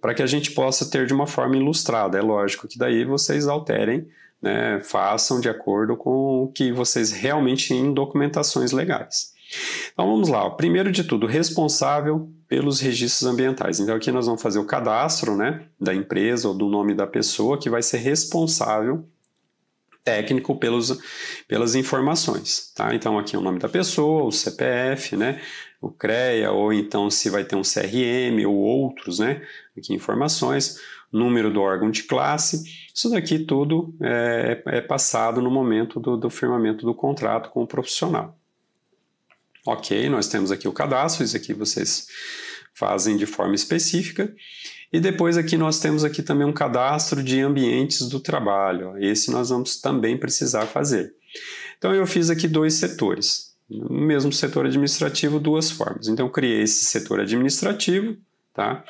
para 0.00 0.14
que 0.14 0.22
a 0.22 0.26
gente 0.26 0.50
possa 0.50 0.90
ter 0.90 1.06
de 1.06 1.14
uma 1.14 1.28
forma 1.28 1.56
ilustrada. 1.56 2.18
É 2.18 2.22
lógico 2.22 2.66
que 2.66 2.76
daí 2.76 3.04
vocês 3.04 3.46
alterem, 3.46 4.08
né, 4.40 4.80
façam 4.80 5.40
de 5.40 5.48
acordo 5.48 5.96
com 5.96 6.44
o 6.44 6.52
que 6.52 6.72
vocês 6.72 7.12
realmente 7.12 7.68
têm 7.68 7.86
em 7.86 7.94
documentações 7.94 8.72
legais. 8.72 9.34
Então 9.92 10.06
vamos 10.10 10.28
lá, 10.28 10.48
primeiro 10.50 10.90
de 10.90 11.04
tudo, 11.04 11.26
responsável 11.26 12.28
pelos 12.48 12.80
registros 12.80 13.28
ambientais. 13.28 13.80
Então 13.80 13.94
aqui 13.94 14.10
nós 14.10 14.26
vamos 14.26 14.42
fazer 14.42 14.58
o 14.58 14.66
cadastro 14.66 15.36
né, 15.36 15.66
da 15.80 15.94
empresa 15.94 16.48
ou 16.48 16.54
do 16.54 16.68
nome 16.68 16.94
da 16.94 17.06
pessoa 17.06 17.58
que 17.58 17.70
vai 17.70 17.82
ser 17.82 17.98
responsável 17.98 19.04
técnico 20.04 20.56
pelos, 20.56 20.96
pelas 21.48 21.74
informações. 21.74 22.72
Tá? 22.74 22.94
Então 22.94 23.18
aqui 23.18 23.34
é 23.34 23.38
o 23.38 23.42
nome 23.42 23.58
da 23.58 23.68
pessoa, 23.68 24.24
o 24.24 24.32
CPF, 24.32 25.16
né, 25.16 25.40
o 25.80 25.90
CREA, 25.90 26.52
ou 26.52 26.72
então 26.72 27.10
se 27.10 27.28
vai 27.28 27.44
ter 27.44 27.56
um 27.56 27.62
CRM 27.62 28.46
ou 28.46 28.54
outros, 28.54 29.18
né? 29.18 29.42
Aqui 29.76 29.92
informações, 29.92 30.80
número 31.12 31.52
do 31.52 31.60
órgão 31.60 31.90
de 31.90 32.02
classe, 32.02 32.64
isso 32.94 33.10
daqui 33.10 33.38
tudo 33.38 33.94
é, 34.00 34.62
é 34.66 34.80
passado 34.80 35.40
no 35.40 35.50
momento 35.50 36.00
do, 36.00 36.16
do 36.16 36.30
firmamento 36.30 36.84
do 36.84 36.94
contrato 36.94 37.50
com 37.50 37.62
o 37.62 37.66
profissional. 37.66 38.36
Ok, 39.66 40.08
nós 40.08 40.28
temos 40.28 40.52
aqui 40.52 40.68
o 40.68 40.72
cadastro, 40.72 41.24
isso 41.24 41.36
aqui 41.36 41.52
vocês 41.52 42.06
fazem 42.72 43.16
de 43.16 43.26
forma 43.26 43.54
específica. 43.54 44.32
E 44.92 45.00
depois 45.00 45.36
aqui 45.36 45.56
nós 45.56 45.80
temos 45.80 46.04
aqui 46.04 46.22
também 46.22 46.46
um 46.46 46.52
cadastro 46.52 47.22
de 47.22 47.40
ambientes 47.40 48.08
do 48.08 48.20
trabalho. 48.20 48.96
Esse 48.98 49.32
nós 49.32 49.48
vamos 49.50 49.80
também 49.80 50.16
precisar 50.16 50.66
fazer. 50.66 51.12
Então 51.76 51.92
eu 51.94 52.06
fiz 52.06 52.30
aqui 52.30 52.46
dois 52.46 52.74
setores. 52.74 53.56
No 53.68 54.00
mesmo 54.00 54.32
setor 54.32 54.66
administrativo, 54.66 55.40
duas 55.40 55.70
formas. 55.70 56.06
Então 56.06 56.26
eu 56.26 56.30
criei 56.30 56.62
esse 56.62 56.84
setor 56.84 57.20
administrativo, 57.20 58.16
tá? 58.54 58.84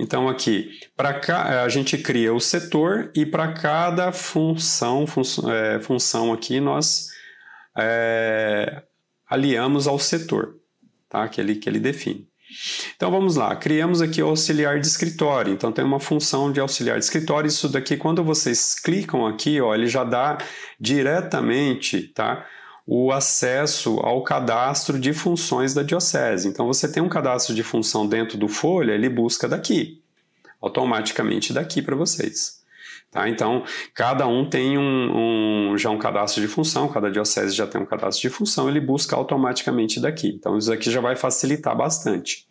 Então 0.00 0.28
aqui, 0.28 0.80
para 0.96 1.12
cá 1.12 1.62
a 1.62 1.68
gente 1.68 1.98
cria 1.98 2.32
o 2.32 2.40
setor 2.40 3.10
e 3.14 3.26
para 3.26 3.52
cada 3.52 4.10
função, 4.12 5.06
fun 5.06 5.22
é, 5.50 5.78
função 5.80 6.32
aqui 6.32 6.58
nós 6.58 7.08
é, 7.76 8.82
aliamos 9.28 9.86
ao 9.86 9.98
setor, 9.98 10.56
tá? 11.08 11.28
Que 11.28 11.40
ele, 11.40 11.56
que 11.56 11.68
ele 11.68 11.78
define. 11.78 12.26
Então 12.96 13.10
vamos 13.10 13.36
lá, 13.36 13.54
criamos 13.54 14.00
aqui 14.00 14.22
o 14.22 14.28
auxiliar 14.28 14.80
de 14.80 14.86
escritório. 14.86 15.52
Então 15.52 15.70
tem 15.70 15.84
uma 15.84 16.00
função 16.00 16.50
de 16.50 16.58
auxiliar 16.58 16.98
de 16.98 17.04
escritório. 17.04 17.46
Isso 17.46 17.68
daqui, 17.68 17.96
quando 17.96 18.24
vocês 18.24 18.74
clicam 18.74 19.26
aqui, 19.26 19.60
ó, 19.60 19.74
ele 19.74 19.86
já 19.86 20.02
dá 20.02 20.38
diretamente, 20.80 22.08
tá? 22.08 22.46
O 22.86 23.12
acesso 23.12 23.98
ao 24.00 24.22
cadastro 24.22 24.98
de 24.98 25.12
funções 25.12 25.74
da 25.74 25.82
diocese. 25.82 26.48
Então 26.48 26.66
você 26.66 26.90
tem 26.90 27.02
um 27.02 27.08
cadastro 27.08 27.54
de 27.54 27.62
função 27.62 28.06
dentro 28.06 28.36
do 28.36 28.48
Folha, 28.48 28.92
ele 28.92 29.08
busca 29.08 29.48
daqui, 29.48 30.02
automaticamente 30.60 31.52
daqui 31.52 31.82
para 31.82 31.96
vocês. 31.96 32.60
Tá? 33.10 33.28
Então, 33.28 33.64
cada 33.92 34.26
um 34.28 34.48
tem 34.48 34.78
um, 34.78 35.72
um, 35.72 35.78
já 35.78 35.90
um 35.90 35.98
cadastro 35.98 36.40
de 36.40 36.46
função, 36.46 36.86
cada 36.88 37.10
diocese 37.10 37.52
já 37.52 37.66
tem 37.66 37.80
um 37.80 37.86
cadastro 37.86 38.22
de 38.22 38.30
função, 38.30 38.68
ele 38.68 38.80
busca 38.80 39.16
automaticamente 39.16 39.98
daqui. 39.98 40.28
Então, 40.28 40.56
isso 40.56 40.72
aqui 40.72 40.90
já 40.90 41.00
vai 41.00 41.16
facilitar 41.16 41.76
bastante. 41.76 42.46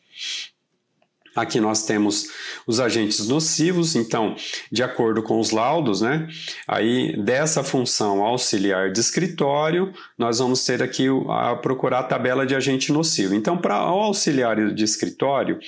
Aqui 1.36 1.60
nós 1.60 1.86
temos 1.86 2.28
os 2.66 2.80
agentes 2.80 3.28
nocivos, 3.28 3.96
então, 3.96 4.36
de 4.72 4.82
acordo 4.82 5.22
com 5.22 5.40
os 5.40 5.52
laudos, 5.52 6.02
né? 6.02 6.28
Aí 6.68 7.16
dessa 7.22 7.64
função 7.64 8.24
auxiliar 8.24 8.92
de 8.92 9.00
escritório, 9.00 9.94
nós 10.18 10.40
vamos 10.40 10.66
ter 10.66 10.82
aqui 10.82 11.06
a 11.30 11.56
procurar 11.56 12.00
a 12.00 12.04
tabela 12.04 12.46
de 12.46 12.56
agente 12.56 12.92
nocivo. 12.92 13.36
Então, 13.36 13.58
para 13.58 13.92
o 13.94 14.00
auxiliar 14.00 14.74
de 14.74 14.84
escritório, 14.84 15.60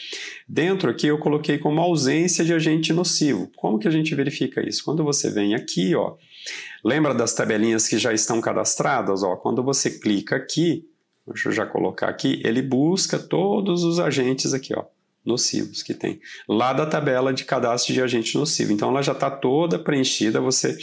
dentro 0.47 0.89
aqui 0.89 1.07
eu 1.07 1.17
coloquei 1.17 1.57
como 1.57 1.79
ausência 1.79 2.43
de 2.43 2.53
agente 2.53 2.91
nocivo. 2.91 3.49
Como 3.55 3.77
que 3.77 3.87
a 3.87 3.91
gente 3.91 4.15
verifica 4.15 4.67
isso? 4.67 4.83
Quando 4.83 5.03
você 5.03 5.29
vem 5.29 5.53
aqui, 5.53 5.95
ó, 5.95 6.15
lembra 6.83 7.13
das 7.13 7.33
tabelinhas 7.33 7.87
que 7.87 7.97
já 7.97 8.11
estão 8.11 8.41
cadastradas, 8.41 9.21
ó? 9.21 9.35
Quando 9.35 9.63
você 9.63 9.91
clica 9.91 10.35
aqui, 10.35 10.85
deixa 11.25 11.49
eu 11.49 11.53
já 11.53 11.65
colocar 11.67 12.09
aqui, 12.09 12.41
ele 12.43 12.63
busca 12.63 13.19
todos 13.19 13.83
os 13.83 13.99
agentes 13.99 14.53
aqui, 14.53 14.73
ó 14.75 14.85
nocivos 15.25 15.83
que 15.83 15.93
tem 15.93 16.19
lá 16.47 16.73
da 16.73 16.85
tabela 16.85 17.33
de 17.33 17.45
cadastro 17.45 17.93
de 17.93 18.01
agente 18.01 18.37
nocivo. 18.37 18.73
Então 18.73 18.89
ela 18.89 19.01
já 19.01 19.11
está 19.11 19.29
toda 19.29 19.79
preenchida, 19.79 20.41
você 20.41 20.77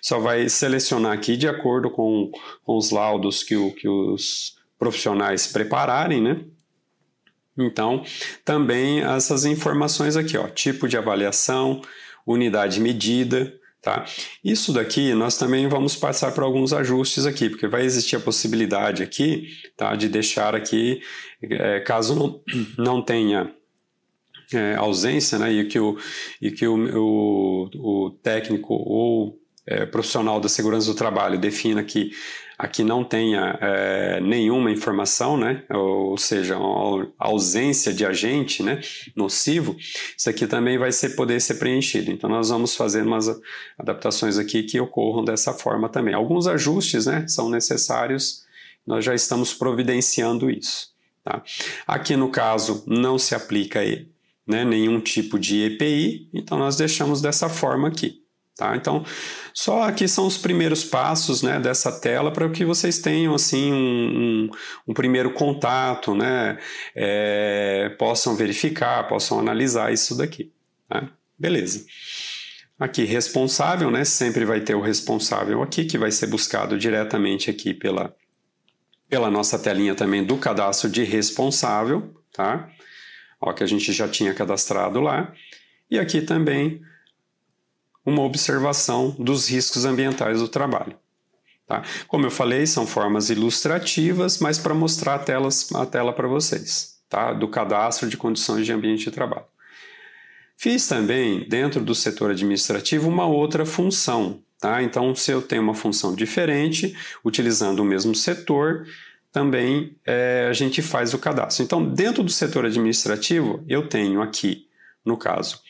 só 0.00 0.18
vai 0.18 0.48
selecionar 0.48 1.12
aqui 1.12 1.36
de 1.36 1.48
acordo 1.48 1.90
com, 1.90 2.30
com 2.62 2.76
os 2.76 2.90
laudos 2.90 3.42
que, 3.42 3.56
o, 3.56 3.72
que 3.72 3.88
os 3.88 4.56
profissionais 4.78 5.46
prepararem, 5.46 6.22
né? 6.22 6.44
Então, 7.56 8.04
também 8.44 9.00
essas 9.00 9.44
informações 9.44 10.16
aqui, 10.16 10.36
ó, 10.38 10.46
tipo 10.46 10.86
de 10.86 10.96
avaliação, 10.96 11.82
unidade 12.24 12.80
medida, 12.80 13.52
tá? 13.82 14.04
Isso 14.44 14.72
daqui 14.72 15.12
nós 15.12 15.36
também 15.36 15.66
vamos 15.68 15.96
passar 15.96 16.32
por 16.32 16.44
alguns 16.44 16.72
ajustes 16.72 17.26
aqui, 17.26 17.50
porque 17.50 17.66
vai 17.66 17.84
existir 17.84 18.14
a 18.14 18.20
possibilidade 18.20 19.02
aqui, 19.02 19.48
tá, 19.76 19.96
de 19.96 20.08
deixar 20.08 20.54
aqui, 20.54 21.00
é, 21.42 21.80
caso 21.80 22.14
não, 22.14 22.40
não 22.78 23.02
tenha 23.02 23.52
é, 24.52 24.74
ausência, 24.76 25.38
né, 25.38 25.52
e 25.52 25.64
que 25.66 25.78
o, 25.78 25.96
e 26.40 26.50
que 26.50 26.66
o, 26.66 26.76
o, 26.98 28.06
o 28.06 28.10
técnico 28.22 28.74
ou 28.74 29.38
é, 29.66 29.84
profissional 29.84 30.40
da 30.40 30.48
segurança 30.48 30.86
do 30.86 30.94
trabalho 30.94 31.38
defina 31.38 31.82
que 31.84 32.10
aqui 32.58 32.82
não 32.82 33.04
tenha 33.04 33.56
é, 33.60 34.20
nenhuma 34.20 34.70
informação, 34.70 35.36
né, 35.36 35.62
ou 35.70 36.18
seja, 36.18 36.56
ausência 37.16 37.92
de 37.92 38.04
agente 38.04 38.64
né, 38.64 38.80
nocivo, 39.14 39.76
isso 39.78 40.28
aqui 40.28 40.46
também 40.46 40.76
vai 40.76 40.90
ser, 40.90 41.10
poder 41.10 41.40
ser 41.40 41.54
preenchido. 41.54 42.10
Então, 42.10 42.28
nós 42.28 42.48
vamos 42.48 42.74
fazer 42.74 43.02
umas 43.02 43.28
adaptações 43.78 44.38
aqui 44.38 44.64
que 44.64 44.80
ocorram 44.80 45.24
dessa 45.24 45.52
forma 45.52 45.88
também. 45.88 46.14
Alguns 46.14 46.48
ajustes 46.48 47.06
né, 47.06 47.28
são 47.28 47.48
necessários, 47.48 48.44
nós 48.84 49.04
já 49.04 49.14
estamos 49.14 49.54
providenciando 49.54 50.50
isso. 50.50 50.88
Tá? 51.22 51.42
Aqui, 51.86 52.16
no 52.16 52.30
caso, 52.30 52.82
não 52.86 53.18
se 53.18 53.36
aplica 53.36 53.80
né, 54.48 54.64
nenhum 54.64 54.98
tipo 54.98 55.38
de 55.38 55.62
EPI, 55.64 56.30
então 56.32 56.58
nós 56.58 56.76
deixamos 56.76 57.20
dessa 57.20 57.48
forma 57.48 57.88
aqui. 57.88 58.22
Tá? 58.56 58.74
Então, 58.74 59.04
só 59.54 59.82
aqui 59.82 60.08
são 60.08 60.26
os 60.26 60.36
primeiros 60.36 60.82
passos 60.82 61.42
né, 61.42 61.60
dessa 61.60 61.92
tela 61.92 62.32
para 62.32 62.48
que 62.48 62.64
vocês 62.64 62.98
tenham 62.98 63.32
assim 63.32 63.72
um, 63.72 63.76
um, 63.76 64.50
um 64.88 64.94
primeiro 64.94 65.32
contato, 65.32 66.12
né, 66.12 66.58
é, 66.96 67.94
possam 67.98 68.34
verificar, 68.34 69.06
possam 69.06 69.38
analisar 69.38 69.92
isso 69.92 70.16
daqui. 70.16 70.50
Tá? 70.88 71.08
Beleza. 71.38 71.86
Aqui, 72.80 73.04
responsável, 73.04 73.92
né, 73.92 74.04
sempre 74.04 74.44
vai 74.44 74.60
ter 74.60 74.74
o 74.74 74.80
responsável 74.80 75.62
aqui, 75.62 75.84
que 75.84 75.98
vai 75.98 76.10
ser 76.10 76.26
buscado 76.26 76.76
diretamente 76.76 77.50
aqui 77.50 77.72
pela, 77.72 78.12
pela 79.08 79.30
nossa 79.30 79.56
telinha 79.58 79.94
também 79.94 80.24
do 80.24 80.36
cadastro 80.36 80.88
de 80.88 81.04
responsável, 81.04 82.12
tá? 82.32 82.68
Ó, 83.40 83.52
que 83.52 83.62
a 83.62 83.66
gente 83.66 83.92
já 83.92 84.08
tinha 84.08 84.34
cadastrado 84.34 85.00
lá. 85.00 85.32
E 85.90 85.98
aqui 85.98 86.20
também 86.20 86.82
uma 88.04 88.22
observação 88.22 89.14
dos 89.18 89.48
riscos 89.48 89.84
ambientais 89.84 90.40
do 90.40 90.48
trabalho. 90.48 90.96
Tá? 91.66 91.82
Como 92.06 92.24
eu 92.24 92.30
falei, 92.30 92.66
são 92.66 92.86
formas 92.86 93.28
ilustrativas, 93.28 94.38
mas 94.38 94.58
para 94.58 94.72
mostrar 94.72 95.16
a, 95.16 95.18
telas, 95.18 95.70
a 95.74 95.84
tela 95.84 96.14
para 96.14 96.26
vocês, 96.26 96.98
tá? 97.08 97.34
do 97.34 97.46
cadastro 97.46 98.08
de 98.08 98.16
condições 98.16 98.64
de 98.64 98.72
ambiente 98.72 99.04
de 99.04 99.10
trabalho. 99.10 99.44
Fiz 100.56 100.88
também, 100.88 101.46
dentro 101.46 101.84
do 101.84 101.94
setor 101.94 102.30
administrativo, 102.30 103.08
uma 103.08 103.26
outra 103.26 103.66
função. 103.66 104.42
Tá? 104.58 104.82
Então, 104.82 105.14
se 105.14 105.30
eu 105.30 105.40
tenho 105.40 105.62
uma 105.62 105.74
função 105.74 106.14
diferente, 106.14 106.96
utilizando 107.22 107.80
o 107.80 107.84
mesmo 107.84 108.14
setor, 108.14 108.86
também 109.32 109.96
é, 110.06 110.46
a 110.48 110.52
gente 110.52 110.82
faz 110.82 111.14
o 111.14 111.18
cadastro. 111.18 111.64
Então, 111.64 111.84
dentro 111.84 112.22
do 112.22 112.30
setor 112.30 112.64
administrativo, 112.64 113.62
eu 113.68 113.88
tenho 113.88 114.22
aqui, 114.22 114.66
no 115.04 115.16
caso, 115.16 115.60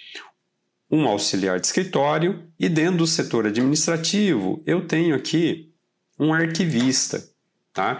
um 0.90 1.06
auxiliar 1.06 1.60
de 1.60 1.66
escritório, 1.66 2.44
e 2.58 2.68
dentro 2.68 2.98
do 2.98 3.06
setor 3.06 3.46
administrativo, 3.46 4.62
eu 4.66 4.86
tenho 4.86 5.14
aqui 5.14 5.70
um 6.18 6.32
arquivista. 6.32 7.22
Tá? 7.70 7.96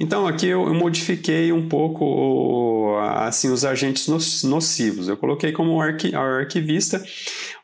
Então 0.00 0.26
aqui 0.26 0.48
eu, 0.48 0.66
eu 0.66 0.74
modifiquei 0.74 1.52
um 1.52 1.68
pouco 1.68 2.96
assim 2.98 3.52
os 3.52 3.64
agentes 3.64 4.08
nocivos. 4.42 5.06
Eu 5.06 5.16
coloquei 5.16 5.52
como 5.52 5.80
arqui, 5.80 6.12
arquivista, 6.12 7.00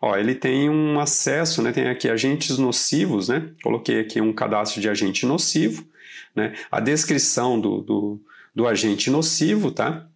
ó, 0.01 0.17
ele 0.17 0.37
tem 0.37 0.71
um 0.71 1.01
acesso, 1.01 1.61
né? 1.61 1.73
Tem 1.73 1.89
aqui 1.89 2.09
agentes 2.09 2.59
nocivos, 2.59 3.29
né? 3.29 3.51
Coloquei 3.61 3.99
aqui 3.99 4.21
um 4.21 4.33
cadastro 4.33 4.81
de 4.81 4.89
agente 4.89 5.27
nocivo 5.27 5.85
né? 6.39 6.55
a 6.71 6.81
descrição 6.81 7.61
do, 7.61 7.83
do, 7.83 8.21
do 8.55 8.67
agente 8.67 9.11
nocivo, 9.11 9.71
tá? 9.71 10.09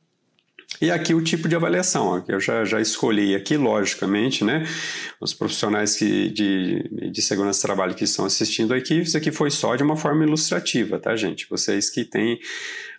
E 0.81 0.91
aqui 0.91 1.15
o 1.15 1.23
tipo 1.23 1.49
de 1.49 1.55
avaliação, 1.55 2.07
ó, 2.07 2.21
que 2.21 2.33
eu 2.33 2.41
já, 2.41 2.65
já 2.65 2.81
escolhi 2.81 3.37
aqui, 3.37 3.57
logicamente, 3.57 4.43
né? 4.43 4.67
Os 5.21 5.35
profissionais 5.35 5.97
que, 5.97 6.31
de, 6.31 7.11
de 7.11 7.23
segurança 7.23 7.61
do 7.61 7.63
trabalho 7.63 7.95
que 7.95 8.05
estão 8.05 8.25
assistindo 8.25 8.73
aqui, 8.73 9.01
isso 9.01 9.17
aqui 9.17 9.31
foi 9.31 9.51
só 9.51 9.77
de 9.77 9.83
uma 9.83 9.97
forma 9.97 10.25
ilustrativa, 10.25 10.99
tá, 10.99 11.15
gente? 11.15 11.47
Vocês 11.49 11.91
que 11.91 12.05
têm 12.05 12.41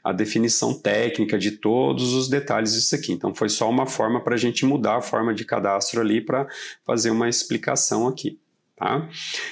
a 0.03 0.11
definição 0.11 0.73
técnica 0.73 1.37
de 1.37 1.51
todos 1.51 2.13
os 2.13 2.27
detalhes 2.27 2.73
disso 2.73 2.93
aqui. 2.93 3.13
Então, 3.13 3.33
foi 3.33 3.49
só 3.49 3.69
uma 3.69 3.85
forma 3.85 4.21
para 4.21 4.35
a 4.35 4.37
gente 4.37 4.65
mudar 4.65 4.97
a 4.97 5.01
forma 5.01 5.33
de 5.33 5.45
cadastro 5.45 6.01
ali 6.01 6.19
para 6.21 6.45
fazer 6.85 7.09
uma 7.09 7.29
explicação 7.29 8.07
aqui. 8.07 8.37
Tá? 8.83 9.07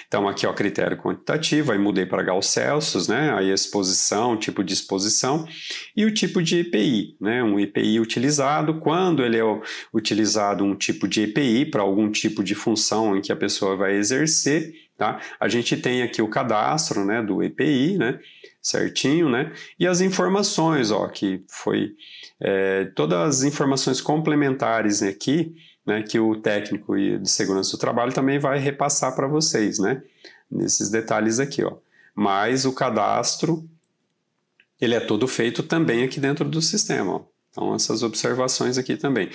Então, 0.09 0.27
aqui 0.27 0.45
ó, 0.45 0.51
critério 0.51 0.97
quantitativo, 0.97 1.71
aí 1.71 1.79
mudei 1.79 2.05
para 2.05 2.21
Gauss 2.21 2.47
Celsius, 2.47 3.07
né? 3.07 3.33
aí 3.33 3.49
exposição, 3.49 4.35
tipo 4.35 4.61
de 4.61 4.73
exposição, 4.73 5.47
e 5.95 6.03
o 6.03 6.13
tipo 6.13 6.43
de 6.43 6.59
EPI, 6.59 7.15
né? 7.17 7.41
um 7.41 7.57
EPI 7.57 8.01
utilizado, 8.01 8.81
quando 8.81 9.23
ele 9.23 9.37
é 9.37 9.61
utilizado 9.93 10.65
um 10.65 10.75
tipo 10.75 11.07
de 11.07 11.21
EPI 11.21 11.65
para 11.65 11.81
algum 11.81 12.11
tipo 12.11 12.43
de 12.43 12.53
função 12.53 13.15
em 13.15 13.21
que 13.21 13.31
a 13.31 13.35
pessoa 13.37 13.77
vai 13.77 13.93
exercer, 13.93 14.73
tá? 14.97 15.21
a 15.39 15.47
gente 15.47 15.77
tem 15.77 16.03
aqui 16.03 16.21
o 16.21 16.27
cadastro 16.27 17.05
né, 17.05 17.23
do 17.23 17.41
EPI, 17.41 17.97
né? 17.97 18.19
certinho, 18.61 19.29
né? 19.29 19.53
e 19.79 19.87
as 19.87 20.01
informações, 20.01 20.91
ó, 20.91 21.07
que 21.07 21.41
foi 21.47 21.93
é, 22.37 22.83
todas 22.95 23.37
as 23.37 23.43
informações 23.43 24.01
complementares 24.01 25.01
aqui, 25.01 25.55
né, 25.91 26.01
que 26.01 26.19
o 26.19 26.35
técnico 26.37 26.95
de 26.95 27.29
segurança 27.29 27.71
do 27.71 27.79
trabalho 27.79 28.13
também 28.13 28.39
vai 28.39 28.57
repassar 28.57 29.13
para 29.13 29.27
vocês, 29.27 29.77
né, 29.77 30.01
nesses 30.49 30.89
detalhes 30.89 31.39
aqui, 31.39 31.63
ó. 31.63 31.73
Mas 32.15 32.65
o 32.65 32.73
cadastro 32.73 33.67
ele 34.79 34.95
é 34.95 34.99
todo 34.99 35.27
feito 35.27 35.61
também 35.61 36.03
aqui 36.03 36.19
dentro 36.19 36.47
do 36.47 36.61
sistema. 36.61 37.15
Ó. 37.15 37.21
Então, 37.51 37.75
essas 37.75 38.01
observações 38.01 38.77
aqui 38.77 38.95
também. 38.95 39.29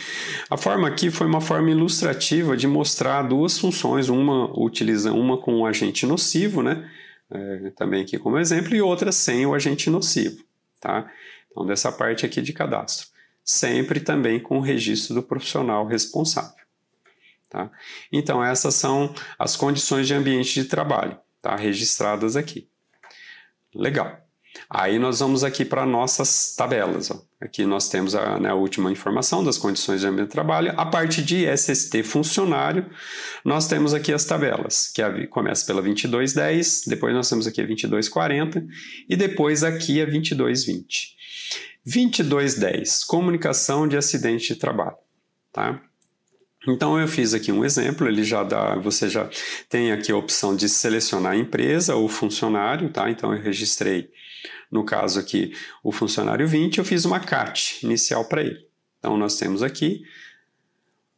A 0.50 0.56
forma 0.56 0.88
aqui 0.88 1.10
foi 1.10 1.26
uma 1.26 1.40
forma 1.40 1.70
ilustrativa 1.70 2.56
de 2.56 2.66
mostrar 2.66 3.22
duas 3.22 3.58
funções, 3.58 4.08
uma 4.08 4.50
utiliza 4.58 5.12
uma 5.12 5.36
com 5.38 5.60
o 5.60 5.66
agente 5.66 6.06
nocivo, 6.06 6.62
né? 6.62 6.90
É, 7.30 7.70
também 7.76 8.02
aqui 8.02 8.18
como 8.18 8.38
exemplo, 8.38 8.74
e 8.74 8.80
outra 8.80 9.12
sem 9.12 9.44
o 9.44 9.54
agente 9.54 9.90
nocivo, 9.90 10.42
tá? 10.80 11.10
Então, 11.50 11.66
dessa 11.66 11.92
parte 11.92 12.24
aqui 12.24 12.40
de 12.40 12.52
cadastro. 12.52 13.08
Sempre 13.46 14.00
também 14.00 14.40
com 14.40 14.58
o 14.58 14.60
registro 14.60 15.14
do 15.14 15.22
profissional 15.22 15.86
responsável, 15.86 16.64
tá? 17.48 17.70
Então, 18.12 18.44
essas 18.44 18.74
são 18.74 19.14
as 19.38 19.54
condições 19.54 20.08
de 20.08 20.14
ambiente 20.14 20.54
de 20.54 20.64
trabalho, 20.64 21.16
tá? 21.40 21.54
Registradas 21.54 22.34
aqui. 22.34 22.68
Legal. 23.72 24.26
Aí 24.68 24.98
nós 24.98 25.20
vamos 25.20 25.44
aqui 25.44 25.64
para 25.64 25.86
nossas 25.86 26.54
tabelas. 26.56 27.10
Ó. 27.10 27.22
Aqui 27.40 27.64
nós 27.64 27.88
temos 27.88 28.14
a, 28.14 28.38
né, 28.40 28.48
a, 28.48 28.54
última 28.54 28.90
informação 28.90 29.44
das 29.44 29.58
condições 29.58 30.00
de 30.00 30.06
ambiente 30.06 30.28
de 30.28 30.32
trabalho. 30.32 30.72
A 30.76 30.86
parte 30.86 31.22
de 31.22 31.44
SST 31.46 32.02
funcionário, 32.02 32.86
nós 33.44 33.68
temos 33.68 33.92
aqui 33.94 34.12
as 34.12 34.24
tabelas, 34.24 34.90
que 34.92 35.02
a, 35.02 35.26
começa 35.28 35.64
pela 35.66 35.82
2210, 35.82 36.84
depois 36.86 37.14
nós 37.14 37.28
temos 37.28 37.46
aqui 37.46 37.60
a 37.60 37.66
2240 37.66 38.66
e 39.08 39.16
depois 39.16 39.62
aqui 39.62 40.00
a 40.00 40.06
2220. 40.06 41.15
2210, 41.86 43.04
comunicação 43.04 43.86
de 43.86 43.96
acidente 43.96 44.52
de 44.52 44.56
trabalho. 44.58 44.96
Tá? 45.52 45.80
Então 46.68 46.98
eu 46.98 47.06
fiz 47.06 47.32
aqui 47.32 47.52
um 47.52 47.64
exemplo, 47.64 48.08
ele 48.08 48.24
já 48.24 48.42
dá, 48.42 48.74
você 48.74 49.08
já 49.08 49.30
tem 49.68 49.92
aqui 49.92 50.10
a 50.10 50.16
opção 50.16 50.56
de 50.56 50.68
selecionar 50.68 51.32
a 51.32 51.36
empresa 51.36 51.94
ou 51.94 52.08
funcionário, 52.08 52.90
tá? 52.90 53.08
Então 53.08 53.32
eu 53.32 53.40
registrei 53.40 54.10
no 54.70 54.84
caso 54.84 55.20
aqui, 55.20 55.52
o 55.82 55.92
funcionário 55.92 56.46
20, 56.46 56.78
eu 56.78 56.84
fiz 56.84 57.04
uma 57.04 57.20
CAT 57.20 57.84
inicial 57.84 58.24
para 58.24 58.42
ele. 58.42 58.66
Então, 58.98 59.16
nós 59.16 59.38
temos 59.38 59.62
aqui, 59.62 60.02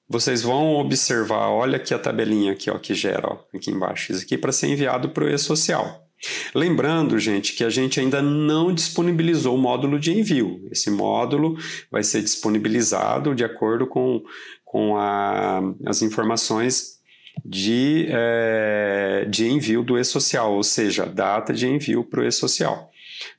vocês 0.08 0.42
vão 0.42 0.76
observar, 0.76 1.48
olha 1.48 1.76
aqui 1.76 1.94
a 1.94 1.98
tabelinha 1.98 2.52
aqui, 2.52 2.70
ó, 2.70 2.78
que 2.78 2.94
gera, 2.94 3.26
ó, 3.26 3.38
aqui 3.54 3.70
embaixo, 3.70 4.12
isso 4.12 4.22
aqui 4.22 4.36
para 4.36 4.52
ser 4.52 4.68
enviado 4.68 5.10
para 5.10 5.24
o 5.24 5.28
e-social. 5.28 6.07
Lembrando, 6.54 7.18
gente, 7.18 7.52
que 7.52 7.62
a 7.62 7.70
gente 7.70 8.00
ainda 8.00 8.20
não 8.20 8.72
disponibilizou 8.72 9.54
o 9.54 9.58
módulo 9.58 9.98
de 9.98 10.12
envio. 10.12 10.66
Esse 10.70 10.90
módulo 10.90 11.56
vai 11.90 12.02
ser 12.02 12.22
disponibilizado 12.22 13.34
de 13.34 13.44
acordo 13.44 13.86
com, 13.86 14.22
com 14.64 14.96
a, 14.96 15.60
as 15.86 16.02
informações 16.02 16.98
de, 17.44 18.06
é, 18.08 19.26
de 19.28 19.48
envio 19.48 19.82
do 19.82 19.98
e-social, 19.98 20.54
ou 20.54 20.62
seja, 20.62 21.06
data 21.06 21.52
de 21.52 21.68
envio 21.68 22.02
para 22.02 22.20
o 22.20 22.24
e-social. 22.24 22.90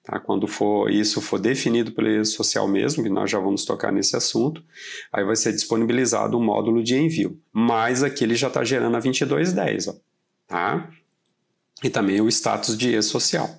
Tá? 0.03 0.19
Quando 0.19 0.47
for 0.47 0.89
isso 0.89 1.21
for 1.21 1.39
definido 1.39 1.91
pelo 1.91 2.25
social 2.25 2.67
mesmo, 2.67 3.03
que 3.03 3.09
nós 3.09 3.29
já 3.29 3.39
vamos 3.39 3.65
tocar 3.65 3.91
nesse 3.91 4.15
assunto, 4.15 4.63
aí 5.11 5.23
vai 5.23 5.35
ser 5.35 5.51
disponibilizado 5.53 6.37
um 6.37 6.43
módulo 6.43 6.83
de 6.83 6.95
envio. 6.95 7.39
Mas 7.51 8.03
aqui 8.03 8.23
ele 8.23 8.35
já 8.35 8.47
está 8.47 8.63
gerando 8.63 8.95
a 8.95 8.99
2210, 8.99 9.87
ó, 9.89 9.95
tá? 10.47 10.89
E 11.83 11.89
também 11.89 12.21
o 12.21 12.27
status 12.27 12.77
de 12.77 12.95
e-social. 12.95 13.49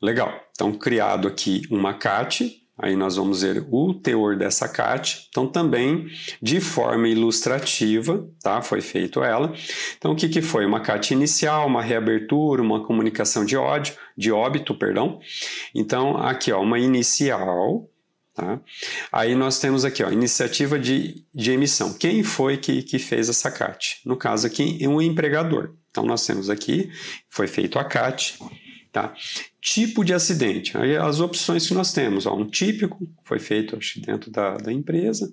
Legal. 0.00 0.32
Então, 0.52 0.72
criado 0.72 1.26
aqui 1.28 1.62
uma 1.70 1.94
CAT, 1.94 2.60
Aí 2.82 2.96
nós 2.96 3.16
vamos 3.16 3.42
ver 3.42 3.66
o 3.70 3.92
teor 3.92 4.36
dessa 4.36 4.66
CAT. 4.66 5.26
Então, 5.28 5.46
também 5.46 6.06
de 6.40 6.60
forma 6.60 7.08
ilustrativa, 7.08 8.26
tá? 8.42 8.62
Foi 8.62 8.80
feito 8.80 9.22
ela. 9.22 9.52
Então, 9.98 10.12
o 10.12 10.16
que, 10.16 10.28
que 10.28 10.40
foi? 10.40 10.64
Uma 10.64 10.80
CAT 10.80 11.12
inicial, 11.12 11.66
uma 11.66 11.82
reabertura, 11.82 12.62
uma 12.62 12.82
comunicação 12.82 13.44
de 13.44 13.54
ódio, 13.54 13.94
de 14.16 14.32
óbito, 14.32 14.74
perdão. 14.74 15.20
Então, 15.74 16.16
aqui, 16.16 16.50
ó, 16.50 16.62
uma 16.62 16.78
inicial, 16.78 17.86
Tá? 18.32 18.60
Aí 19.12 19.34
nós 19.34 19.58
temos 19.58 19.84
aqui, 19.84 20.04
ó, 20.04 20.10
iniciativa 20.10 20.78
de, 20.78 21.26
de 21.34 21.50
emissão. 21.50 21.92
Quem 21.92 22.22
foi 22.22 22.56
que, 22.56 22.80
que 22.82 22.98
fez 22.98 23.28
essa 23.28 23.50
CAT? 23.50 24.00
No 24.06 24.16
caso 24.16 24.46
aqui, 24.46 24.78
um 24.86 25.02
empregador. 25.02 25.74
Então 25.90 26.04
nós 26.04 26.24
temos 26.26 26.48
aqui, 26.48 26.90
foi 27.28 27.46
feito 27.46 27.78
a 27.78 27.84
CAT, 27.84 28.38
Tá? 28.92 29.14
Tipo 29.60 30.04
de 30.04 30.12
acidente. 30.12 30.76
Aí 30.76 30.96
as 30.96 31.20
opções 31.20 31.66
que 31.66 31.74
nós 31.74 31.92
temos, 31.92 32.26
ó, 32.26 32.34
um 32.34 32.44
típico, 32.44 33.08
foi 33.22 33.38
feito 33.38 33.76
acho, 33.76 34.00
dentro 34.00 34.32
da, 34.32 34.56
da 34.56 34.72
empresa, 34.72 35.32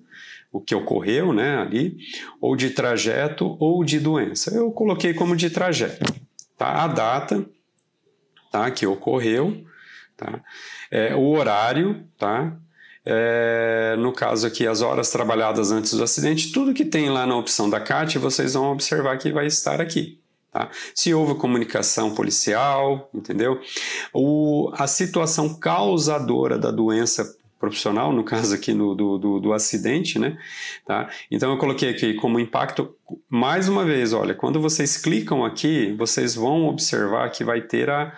o 0.51 0.61
que 0.61 0.75
ocorreu 0.75 1.33
né, 1.33 1.57
ali, 1.57 1.97
ou 2.39 2.55
de 2.55 2.69
trajeto 2.69 3.57
ou 3.59 3.83
de 3.83 3.99
doença. 3.99 4.53
Eu 4.53 4.71
coloquei 4.71 5.13
como 5.13 5.35
de 5.35 5.49
trajeto. 5.49 6.13
Tá? 6.55 6.83
A 6.83 6.87
data 6.87 7.49
tá, 8.51 8.69
que 8.69 8.85
ocorreu, 8.85 9.65
tá? 10.15 10.41
É, 10.91 11.15
o 11.15 11.27
horário, 11.29 12.05
tá? 12.17 12.55
É, 13.03 13.95
no 13.97 14.13
caso 14.13 14.45
aqui, 14.45 14.67
as 14.67 14.81
horas 14.81 15.09
trabalhadas 15.09 15.71
antes 15.71 15.93
do 15.93 16.03
acidente, 16.03 16.51
tudo 16.51 16.73
que 16.73 16.85
tem 16.85 17.09
lá 17.09 17.25
na 17.25 17.35
opção 17.35 17.69
da 17.69 17.79
CAT, 17.79 18.19
vocês 18.19 18.53
vão 18.53 18.71
observar 18.71 19.17
que 19.17 19.31
vai 19.31 19.47
estar 19.47 19.81
aqui. 19.81 20.19
Tá? 20.57 20.71
Se 20.95 21.13
houve 21.13 21.35
comunicação 21.35 22.15
policial, 22.15 23.11
entendeu? 23.13 23.61
O, 24.11 24.71
a 24.73 24.87
situação 24.87 25.53
causadora 25.53 26.57
da 26.57 26.71
doença 26.71 27.37
profissional, 27.59 28.11
no 28.11 28.23
caso 28.23 28.55
aqui 28.55 28.73
no, 28.73 28.95
do, 28.95 29.19
do, 29.19 29.39
do, 29.39 29.53
acidente, 29.53 30.17
né? 30.17 30.35
Tá? 30.83 31.11
Então 31.29 31.51
eu 31.51 31.59
coloquei 31.59 31.89
aqui 31.89 32.15
como 32.15 32.39
impacto, 32.39 32.95
mais 33.29 33.69
uma 33.69 33.85
vez, 33.85 34.13
olha, 34.13 34.33
quando 34.33 34.59
vocês 34.59 34.97
clicam 34.97 35.45
aqui, 35.45 35.93
vocês 35.93 36.33
vão 36.33 36.65
observar 36.65 37.29
que 37.29 37.43
vai 37.43 37.61
ter 37.61 37.91
a, 37.91 38.17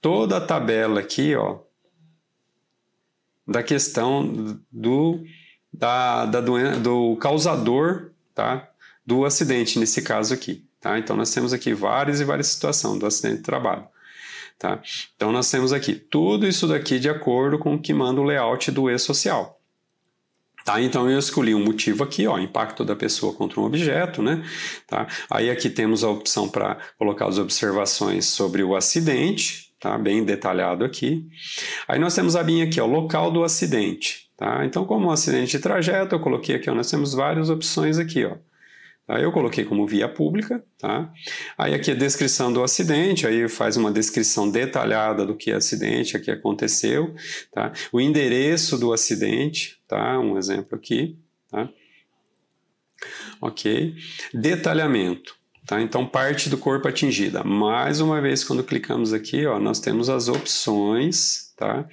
toda 0.00 0.36
a 0.36 0.40
tabela 0.40 1.00
aqui, 1.00 1.34
ó, 1.34 1.58
da 3.44 3.62
questão 3.62 4.56
do, 4.70 5.24
da, 5.72 6.26
da 6.26 6.40
doen 6.40 6.80
do 6.80 7.16
causador, 7.16 8.12
tá? 8.36 8.68
Do 9.04 9.24
acidente, 9.24 9.80
nesse 9.80 10.00
caso 10.00 10.32
aqui. 10.32 10.69
Tá? 10.80 10.98
Então, 10.98 11.16
nós 11.16 11.32
temos 11.32 11.52
aqui 11.52 11.74
várias 11.74 12.20
e 12.20 12.24
várias 12.24 12.48
situações 12.48 12.98
do 12.98 13.06
acidente 13.06 13.38
de 13.38 13.42
trabalho. 13.42 13.86
Tá? 14.58 14.80
Então, 15.14 15.30
nós 15.30 15.50
temos 15.50 15.72
aqui 15.72 15.94
tudo 15.94 16.46
isso 16.46 16.66
daqui 16.66 16.98
de 16.98 17.08
acordo 17.08 17.58
com 17.58 17.74
o 17.74 17.80
que 17.80 17.92
manda 17.92 18.20
o 18.20 18.24
layout 18.24 18.70
do 18.70 18.90
e-social. 18.90 19.60
Tá, 20.64 20.80
então 20.80 21.08
eu 21.10 21.18
escolhi 21.18 21.54
um 21.54 21.64
motivo 21.64 22.04
aqui, 22.04 22.26
ó, 22.26 22.38
impacto 22.38 22.84
da 22.84 22.94
pessoa 22.94 23.32
contra 23.32 23.60
um 23.60 23.64
objeto, 23.64 24.22
né? 24.22 24.44
Tá? 24.86 25.06
Aí 25.30 25.50
aqui 25.50 25.70
temos 25.70 26.04
a 26.04 26.10
opção 26.10 26.48
para 26.48 26.76
colocar 26.98 27.26
as 27.26 27.38
observações 27.38 28.26
sobre 28.26 28.62
o 28.62 28.76
acidente, 28.76 29.72
tá? 29.80 29.96
Bem 29.96 30.22
detalhado 30.22 30.84
aqui. 30.84 31.26
Aí 31.88 31.98
nós 31.98 32.14
temos 32.14 32.36
a 32.36 32.42
binha 32.42 32.66
aqui, 32.66 32.80
ó, 32.80 32.86
local 32.86 33.30
do 33.30 33.42
acidente, 33.42 34.28
tá? 34.36 34.64
Então 34.66 34.84
como 34.84 35.08
um 35.08 35.10
acidente 35.10 35.52
de 35.52 35.60
trajeto, 35.60 36.14
eu 36.14 36.20
coloquei 36.20 36.56
aqui, 36.56 36.68
ó, 36.68 36.74
nós 36.74 36.90
temos 36.90 37.14
várias 37.14 37.48
opções 37.48 37.98
aqui, 37.98 38.24
ó. 38.26 38.36
Aí 39.10 39.24
eu 39.24 39.32
coloquei 39.32 39.64
como 39.64 39.88
via 39.88 40.08
pública, 40.08 40.64
tá? 40.78 41.12
Aí 41.58 41.74
aqui 41.74 41.90
a 41.90 41.96
descrição 41.96 42.52
do 42.52 42.62
acidente, 42.62 43.26
aí 43.26 43.48
faz 43.48 43.76
uma 43.76 43.90
descrição 43.90 44.48
detalhada 44.48 45.26
do 45.26 45.36
que 45.36 45.50
é 45.50 45.56
acidente, 45.56 46.16
o 46.16 46.22
que 46.22 46.30
aconteceu, 46.30 47.12
tá? 47.50 47.72
O 47.90 48.00
endereço 48.00 48.78
do 48.78 48.92
acidente, 48.92 49.80
tá? 49.88 50.20
Um 50.20 50.38
exemplo 50.38 50.78
aqui, 50.78 51.18
tá? 51.50 51.68
Ok. 53.40 53.96
Detalhamento, 54.32 55.34
tá? 55.66 55.82
Então, 55.82 56.06
parte 56.06 56.48
do 56.48 56.56
corpo 56.56 56.86
atingida. 56.86 57.42
Mais 57.42 58.00
uma 58.00 58.20
vez, 58.20 58.44
quando 58.44 58.62
clicamos 58.62 59.12
aqui, 59.12 59.44
ó, 59.44 59.58
nós 59.58 59.80
temos 59.80 60.08
as 60.08 60.28
opções, 60.28 61.52
tá? 61.56 61.84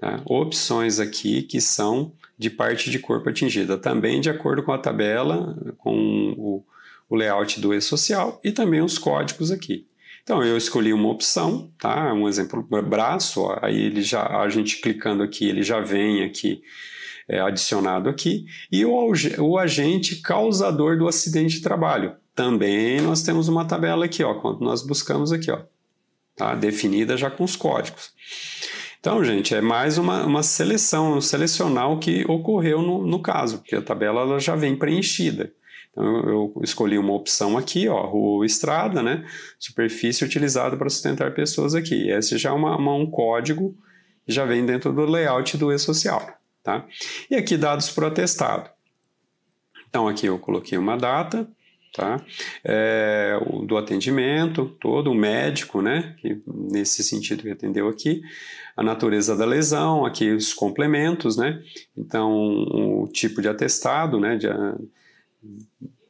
tá? 0.00 0.20
Opções 0.24 0.98
aqui 0.98 1.42
que 1.42 1.60
são 1.60 2.12
de 2.40 2.48
parte 2.48 2.90
de 2.90 2.98
corpo 2.98 3.28
atingida, 3.28 3.76
também 3.76 4.18
de 4.18 4.30
acordo 4.30 4.62
com 4.62 4.72
a 4.72 4.78
tabela, 4.78 5.54
com 5.76 6.34
o, 6.38 6.64
o 7.06 7.14
layout 7.14 7.60
do 7.60 7.74
e-social 7.74 8.40
e 8.42 8.50
também 8.50 8.80
os 8.80 8.96
códigos 8.96 9.50
aqui. 9.50 9.86
Então 10.22 10.42
eu 10.42 10.56
escolhi 10.56 10.94
uma 10.94 11.10
opção, 11.10 11.70
tá? 11.78 12.14
Um 12.14 12.26
exemplo, 12.26 12.62
braço, 12.82 13.42
ó, 13.42 13.58
aí 13.60 13.78
ele 13.78 14.00
já, 14.00 14.26
a 14.40 14.48
gente 14.48 14.80
clicando 14.80 15.22
aqui, 15.22 15.46
ele 15.46 15.62
já 15.62 15.80
vem 15.80 16.24
aqui 16.24 16.62
é, 17.28 17.40
adicionado 17.40 18.08
aqui, 18.08 18.46
e 18.72 18.86
o, 18.86 19.12
o 19.38 19.58
agente 19.58 20.22
causador 20.22 20.96
do 20.96 21.06
acidente 21.06 21.56
de 21.56 21.60
trabalho. 21.60 22.16
Também 22.34 23.02
nós 23.02 23.22
temos 23.22 23.48
uma 23.48 23.66
tabela 23.66 24.06
aqui, 24.06 24.24
ó, 24.24 24.32
quando 24.40 24.62
nós 24.62 24.80
buscamos 24.80 25.30
aqui, 25.30 25.50
ó, 25.50 25.60
tá? 26.34 26.54
Definida 26.54 27.18
já 27.18 27.30
com 27.30 27.44
os 27.44 27.54
códigos. 27.54 28.14
Então, 29.00 29.24
gente, 29.24 29.54
é 29.54 29.62
mais 29.62 29.96
uma, 29.96 30.26
uma 30.26 30.42
seleção, 30.42 31.16
um 31.16 31.20
selecionar 31.22 31.90
o 31.90 31.98
que 31.98 32.22
ocorreu 32.28 32.82
no, 32.82 33.06
no 33.06 33.22
caso, 33.22 33.58
porque 33.58 33.74
a 33.74 33.80
tabela 33.80 34.20
ela 34.20 34.38
já 34.38 34.54
vem 34.54 34.76
preenchida. 34.76 35.50
Então, 35.90 36.04
eu 36.28 36.54
escolhi 36.62 36.98
uma 36.98 37.14
opção 37.14 37.56
aqui, 37.56 37.88
ó, 37.88 38.06
rua 38.06 38.36
ou 38.36 38.44
estrada, 38.44 39.02
né? 39.02 39.26
Superfície 39.58 40.22
utilizada 40.22 40.76
para 40.76 40.90
sustentar 40.90 41.32
pessoas 41.32 41.74
aqui. 41.74 42.10
Esse 42.10 42.36
já 42.36 42.50
é 42.50 42.52
uma, 42.52 42.76
uma, 42.76 42.94
um 42.94 43.10
código 43.10 43.74
que 44.26 44.32
já 44.32 44.44
vem 44.44 44.66
dentro 44.66 44.92
do 44.92 45.06
layout 45.06 45.56
do 45.56 45.72
e-social, 45.72 46.38
tá? 46.62 46.86
E 47.30 47.36
aqui 47.36 47.56
dados 47.56 47.88
por 47.88 48.04
atestado. 48.04 48.68
Então, 49.88 50.06
aqui 50.06 50.26
eu 50.26 50.38
coloquei 50.38 50.76
uma 50.76 50.96
data, 50.96 51.48
tá? 51.94 52.22
É, 52.62 53.38
o, 53.46 53.64
do 53.64 53.76
atendimento 53.78 54.66
todo, 54.78 55.10
o 55.10 55.14
médico, 55.14 55.80
né? 55.80 56.14
Que, 56.20 56.40
nesse 56.46 57.02
sentido 57.02 57.42
que 57.42 57.50
atendeu 57.50 57.88
aqui, 57.88 58.22
a 58.80 58.82
natureza 58.82 59.36
da 59.36 59.44
lesão, 59.44 60.06
aqui 60.06 60.30
os 60.30 60.54
complementos, 60.54 61.36
né? 61.36 61.62
Então, 61.94 62.32
o 62.32 63.06
tipo 63.12 63.42
de 63.42 63.48
atestado, 63.48 64.18
né? 64.18 64.38
De, 64.38 64.48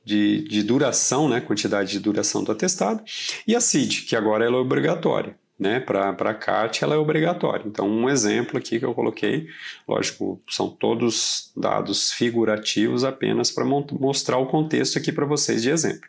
de, 0.05 0.45
de 0.49 0.63
duração, 0.63 1.29
né? 1.29 1.41
Quantidade 1.41 1.91
de 1.91 1.99
duração 1.99 2.45
do 2.45 2.53
atestado, 2.53 3.03
e 3.45 3.57
a 3.57 3.61
CID, 3.61 4.03
que 4.03 4.15
agora 4.15 4.45
ela 4.45 4.57
é 4.57 4.61
obrigatória 4.61 5.37
né, 5.59 5.79
para 5.79 6.09
a 6.09 6.35
CAT 6.35 6.83
ela 6.83 6.95
é 6.95 6.99
obrigatória. 6.99 7.65
Então, 7.67 7.87
um 7.87 8.09
exemplo 8.09 8.57
aqui 8.57 8.79
que 8.79 8.85
eu 8.85 8.95
coloquei, 8.95 9.47
lógico, 9.87 10.41
são 10.49 10.71
todos 10.71 11.53
dados 11.55 12.13
figurativos 12.13 13.05
apenas 13.05 13.51
para 13.51 13.67
mostrar 13.67 14.39
o 14.39 14.47
contexto 14.47 14.97
aqui 14.97 15.13
para 15.13 15.27
vocês 15.27 15.61
de 15.61 15.69
exemplo. 15.69 16.09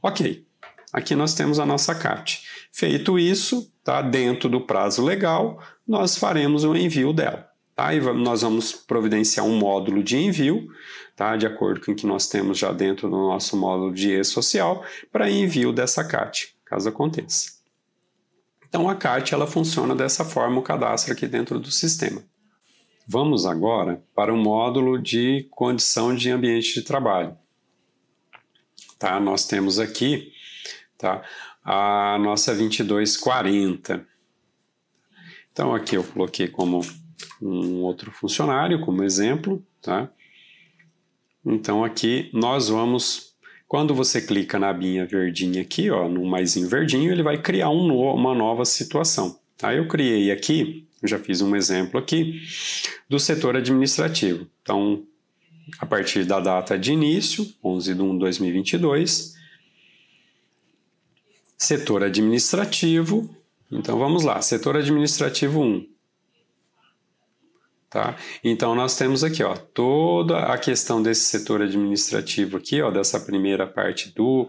Ok, 0.00 0.46
aqui 0.92 1.16
nós 1.16 1.34
temos 1.34 1.58
a 1.58 1.66
nossa 1.66 1.96
CAT. 1.96 2.46
Feito 2.72 3.18
isso, 3.18 3.72
tá, 3.82 4.00
dentro 4.00 4.48
do 4.48 4.60
prazo 4.60 5.04
legal, 5.04 5.62
nós 5.86 6.16
faremos 6.16 6.64
o 6.64 6.76
envio 6.76 7.12
dela. 7.12 7.48
Tá? 7.74 7.94
E 7.94 8.00
nós 8.00 8.42
vamos 8.42 8.72
providenciar 8.72 9.44
um 9.44 9.56
módulo 9.56 10.02
de 10.02 10.16
envio, 10.16 10.68
tá? 11.16 11.36
de 11.36 11.46
acordo 11.46 11.80
com 11.80 11.92
o 11.92 11.94
que 11.94 12.06
nós 12.06 12.28
temos 12.28 12.58
já 12.58 12.72
dentro 12.72 13.08
do 13.08 13.16
nosso 13.16 13.56
módulo 13.56 13.92
de 13.92 14.12
e-social, 14.12 14.84
para 15.10 15.30
envio 15.30 15.72
dessa 15.72 16.04
CAT, 16.04 16.54
caso 16.64 16.88
aconteça. 16.88 17.60
Então 18.68 18.88
a 18.88 18.94
CART 18.94 19.32
ela 19.32 19.48
funciona 19.48 19.96
dessa 19.96 20.24
forma 20.24 20.60
o 20.60 20.62
cadastro 20.62 21.12
aqui 21.12 21.26
dentro 21.26 21.58
do 21.58 21.72
sistema. 21.72 22.22
Vamos 23.04 23.44
agora 23.44 24.00
para 24.14 24.32
o 24.32 24.36
módulo 24.36 24.96
de 24.96 25.48
condição 25.50 26.14
de 26.14 26.30
ambiente 26.30 26.74
de 26.74 26.82
trabalho. 26.82 27.36
Tá? 28.96 29.18
Nós 29.18 29.44
temos 29.44 29.80
aqui 29.80 30.32
tá? 31.00 31.22
A 31.64 32.18
nossa 32.18 32.54
2240. 32.54 34.06
Então 35.52 35.74
aqui 35.74 35.96
eu 35.96 36.04
coloquei 36.04 36.48
como 36.48 36.80
um 37.40 37.82
outro 37.82 38.10
funcionário, 38.10 38.80
como 38.80 39.02
exemplo. 39.02 39.64
Tá? 39.82 40.10
Então 41.44 41.84
aqui 41.84 42.30
nós 42.32 42.68
vamos 42.68 43.30
quando 43.70 43.94
você 43.94 44.20
clica 44.20 44.58
na 44.58 44.70
abinha 44.70 45.06
verdinha 45.06 45.62
aqui, 45.62 45.90
ó, 45.90 46.08
no 46.08 46.24
maisinho 46.24 46.68
verdinho, 46.68 47.12
ele 47.12 47.22
vai 47.22 47.40
criar 47.40 47.70
um 47.70 47.86
no, 47.86 48.00
uma 48.12 48.34
nova 48.34 48.64
situação. 48.64 49.38
Tá? 49.56 49.72
Eu 49.72 49.86
criei 49.86 50.32
aqui, 50.32 50.88
já 51.04 51.20
fiz 51.20 51.40
um 51.40 51.54
exemplo 51.54 52.00
aqui, 52.00 52.40
do 53.08 53.16
setor 53.20 53.54
administrativo. 53.54 54.48
Então, 54.60 55.04
a 55.78 55.86
partir 55.86 56.24
da 56.24 56.40
data 56.40 56.76
de 56.76 56.92
início, 56.92 57.46
11 57.62 57.94
de 57.94 58.02
1 58.02 58.12
de 58.14 58.18
2022, 58.18 59.34
setor 61.60 62.02
administrativo. 62.02 63.28
Então, 63.70 63.98
vamos 63.98 64.24
lá, 64.24 64.40
setor 64.40 64.78
administrativo 64.78 65.60
1. 65.60 65.86
Tá? 67.90 68.16
Então 68.44 68.72
nós 68.76 68.96
temos 68.96 69.24
aqui 69.24 69.42
ó, 69.42 69.56
toda 69.56 70.44
a 70.44 70.56
questão 70.56 71.02
desse 71.02 71.22
setor 71.22 71.60
administrativo 71.60 72.56
aqui, 72.56 72.80
ó, 72.80 72.88
dessa 72.88 73.18
primeira 73.18 73.66
parte 73.66 74.14
do 74.14 74.48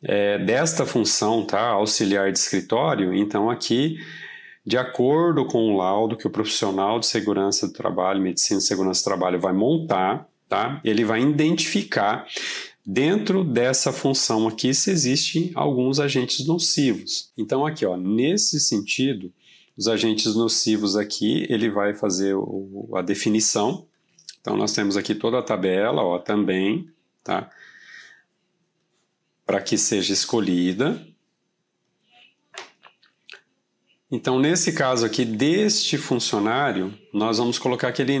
é, 0.00 0.38
desta 0.38 0.86
função, 0.86 1.44
tá, 1.44 1.60
auxiliar 1.60 2.30
de 2.30 2.38
escritório. 2.38 3.12
Então 3.12 3.50
aqui, 3.50 3.98
de 4.64 4.78
acordo 4.78 5.44
com 5.46 5.74
o 5.74 5.76
laudo 5.76 6.16
que 6.16 6.28
o 6.28 6.30
profissional 6.30 7.00
de 7.00 7.06
segurança 7.06 7.66
do 7.66 7.72
trabalho, 7.72 8.22
medicina 8.22 8.60
e 8.60 8.62
segurança 8.62 9.00
do 9.00 9.04
trabalho 9.04 9.40
vai 9.40 9.52
montar, 9.52 10.28
tá, 10.48 10.80
ele 10.84 11.04
vai 11.04 11.20
identificar 11.20 12.24
dentro 12.92 13.44
dessa 13.44 13.92
função 13.92 14.48
aqui 14.48 14.74
se 14.74 14.90
existem 14.90 15.52
alguns 15.54 16.00
agentes 16.00 16.44
nocivos. 16.46 17.32
Então 17.38 17.64
aqui, 17.64 17.86
ó, 17.86 17.96
nesse 17.96 18.58
sentido 18.58 19.32
os 19.76 19.88
agentes 19.88 20.34
nocivos 20.34 20.96
aqui, 20.96 21.46
ele 21.48 21.70
vai 21.70 21.94
fazer 21.94 22.34
o, 22.34 22.90
a 22.94 23.00
definição. 23.00 23.86
Então, 24.38 24.54
nós 24.54 24.72
temos 24.74 24.94
aqui 24.94 25.14
toda 25.14 25.38
a 25.38 25.42
tabela, 25.42 26.02
ó, 26.02 26.18
também, 26.18 26.86
tá? 27.24 27.48
Para 29.46 29.62
que 29.62 29.78
seja 29.78 30.12
escolhida. 30.12 31.02
Então, 34.10 34.38
nesse 34.38 34.72
caso 34.72 35.06
aqui, 35.06 35.24
deste 35.24 35.96
funcionário, 35.96 36.92
nós 37.10 37.38
vamos 37.38 37.58
colocar 37.58 37.90
que 37.92 38.02
ele, 38.02 38.16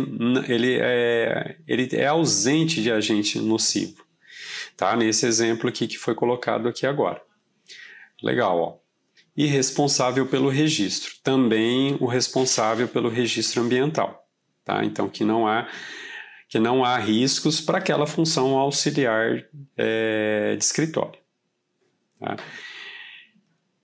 ele, 0.48 0.78
é, 0.80 1.58
ele 1.66 1.88
é 1.92 2.06
ausente 2.06 2.80
de 2.80 2.90
agente 2.90 3.38
nocivo. 3.38 4.02
Tá? 4.80 4.96
Nesse 4.96 5.26
exemplo 5.26 5.68
aqui 5.68 5.86
que 5.86 5.98
foi 5.98 6.14
colocado 6.14 6.66
aqui 6.66 6.86
agora. 6.86 7.20
Legal, 8.22 8.58
ó 8.58 8.80
e 9.36 9.46
responsável 9.46 10.26
pelo 10.26 10.48
registro, 10.50 11.12
também 11.22 11.96
o 12.00 12.06
responsável 12.06 12.86
pelo 12.88 13.08
registro 13.08 13.62
ambiental. 13.62 14.26
Tá? 14.64 14.84
Então, 14.84 15.08
que 15.08 15.24
não 15.24 15.46
há, 15.46 15.66
que 16.48 16.58
não 16.58 16.84
há 16.84 16.98
riscos 16.98 17.58
para 17.58 17.78
aquela 17.78 18.06
função 18.06 18.58
auxiliar 18.58 19.42
é, 19.78 20.56
de 20.56 20.64
escritório. 20.64 21.18
Tá? 22.18 22.36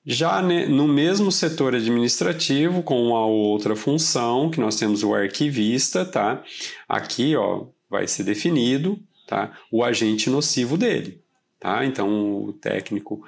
Já 0.04 0.42
no 0.42 0.86
mesmo 0.86 1.32
setor 1.32 1.74
administrativo, 1.74 2.82
com 2.82 3.16
a 3.16 3.24
outra 3.24 3.74
função, 3.74 4.50
que 4.50 4.60
nós 4.60 4.76
temos 4.76 5.02
o 5.02 5.14
arquivista, 5.14 6.04
tá? 6.04 6.44
Aqui, 6.88 7.34
ó, 7.34 7.66
vai 7.90 8.06
ser 8.06 8.22
definido, 8.22 9.00
tá? 9.26 9.52
O 9.70 9.82
agente 9.82 10.30
nocivo 10.30 10.76
dele, 10.76 11.20
tá? 11.58 11.84
Então, 11.84 12.44
o 12.44 12.52
técnico 12.52 13.24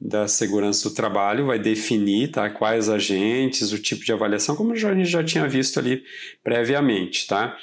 da 0.00 0.26
segurança 0.28 0.88
do 0.88 0.94
trabalho 0.94 1.46
vai 1.46 1.58
definir 1.58 2.30
tá, 2.30 2.50
quais 2.50 2.88
agentes, 2.88 3.72
o 3.72 3.78
tipo 3.78 4.04
de 4.04 4.12
avaliação, 4.12 4.56
como 4.56 4.72
a 4.72 4.76
gente 4.76 5.04
já 5.04 5.22
tinha 5.22 5.48
visto 5.48 5.78
ali 5.78 6.04
previamente, 6.42 7.26
tá? 7.26 7.56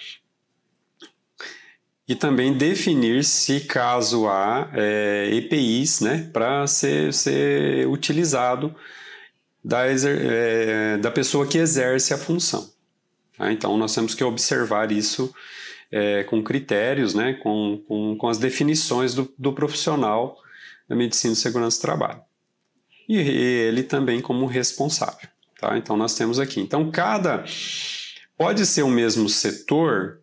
E 2.08 2.16
também 2.16 2.54
definir 2.54 3.24
se 3.24 3.62
caso 3.62 4.28
há 4.28 4.70
é, 4.74 5.30
EPIs 5.34 6.02
né, 6.02 6.30
para 6.34 6.68
ser, 6.68 7.14
ser 7.14 7.88
utilizado 7.88 8.76
da, 9.64 9.86
é, 9.86 10.98
da 10.98 11.12
pessoa 11.12 11.48
que 11.48 11.58
exerce 11.58 12.14
a 12.14 12.18
função. 12.18 12.70
Tá? 13.38 13.52
Então 13.52 13.78
nós 13.78 13.94
temos 13.94 14.14
que 14.14 14.24
observar 14.24 14.92
isso 14.92 15.34
é, 15.92 16.24
com 16.24 16.42
critérios, 16.42 17.14
né, 17.14 17.34
com, 17.34 17.84
com, 17.88 18.16
com 18.16 18.28
as 18.28 18.38
definições 18.38 19.14
do, 19.14 19.32
do 19.38 19.52
profissional 19.52 20.38
da 20.88 20.96
medicina 20.96 21.34
e 21.34 21.38
segurança 21.38 21.78
do 21.78 21.82
trabalho. 21.82 22.22
E 23.08 23.18
ele 23.18 23.84
também 23.84 24.22
como 24.22 24.46
responsável. 24.46 25.28
Tá? 25.60 25.78
Então 25.78 25.98
nós 25.98 26.16
temos 26.16 26.40
aqui. 26.40 26.60
Então 26.60 26.90
cada 26.90 27.44
pode 28.38 28.66
ser 28.66 28.84
o 28.84 28.90
mesmo 28.90 29.30
setor, 29.30 30.22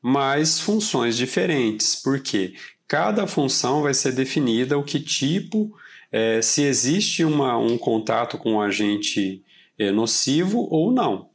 mas 0.00 0.60
funções 0.60 1.16
diferentes, 1.16 1.96
porque 1.96 2.54
cada 2.86 3.26
função 3.26 3.82
vai 3.82 3.92
ser 3.92 4.12
definida 4.12 4.78
o 4.78 4.84
que 4.84 5.00
tipo, 5.00 5.76
é, 6.12 6.40
se 6.40 6.62
existe 6.62 7.24
uma, 7.24 7.58
um 7.58 7.76
contato 7.76 8.38
com 8.38 8.52
um 8.52 8.60
agente 8.60 9.42
é, 9.78 9.90
nocivo 9.90 10.68
ou 10.70 10.92
não. 10.92 11.30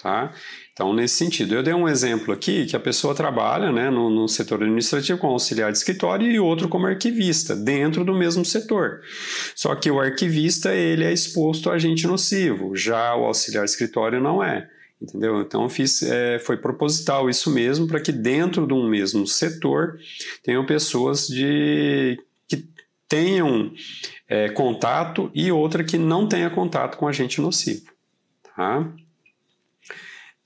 Tá? 0.00 0.32
Então, 0.72 0.94
nesse 0.94 1.16
sentido, 1.16 1.54
eu 1.54 1.62
dei 1.62 1.74
um 1.74 1.86
exemplo 1.86 2.32
aqui 2.32 2.64
que 2.64 2.74
a 2.74 2.80
pessoa 2.80 3.14
trabalha 3.14 3.70
né, 3.70 3.90
no, 3.90 4.08
no, 4.08 4.26
setor 4.26 4.62
administrativo 4.62 5.18
como 5.18 5.34
auxiliar 5.34 5.70
de 5.70 5.76
escritório 5.76 6.30
e 6.30 6.40
outro 6.40 6.66
como 6.66 6.86
arquivista, 6.86 7.54
dentro 7.54 8.04
do 8.04 8.14
mesmo 8.14 8.42
setor. 8.42 9.00
Só 9.54 9.74
que 9.74 9.90
o 9.90 10.00
arquivista 10.00 10.74
ele 10.74 11.04
é 11.04 11.12
exposto 11.12 11.68
a 11.68 11.74
agente 11.74 12.06
nocivo, 12.06 12.74
já 12.74 13.14
o 13.14 13.26
auxiliar 13.26 13.64
de 13.64 13.70
escritório 13.70 14.18
não 14.18 14.42
é. 14.42 14.66
Entendeu? 15.00 15.42
Então, 15.42 15.68
fiz, 15.68 16.02
é, 16.02 16.38
foi 16.38 16.56
proposital 16.56 17.28
isso 17.28 17.50
mesmo, 17.50 17.86
para 17.86 18.00
que 18.00 18.12
dentro 18.12 18.66
de 18.66 18.72
um 18.72 18.88
mesmo 18.88 19.26
setor 19.26 19.98
tenham 20.42 20.64
pessoas 20.64 21.26
de, 21.26 22.18
que 22.48 22.64
tenham 23.08 23.72
é, 24.26 24.48
contato 24.48 25.30
e 25.34 25.52
outra 25.52 25.84
que 25.84 25.98
não 25.98 26.26
tenha 26.26 26.48
contato 26.48 26.96
com 26.96 27.06
agente 27.06 27.40
nocivo. 27.42 27.92
Tá? 28.56 28.90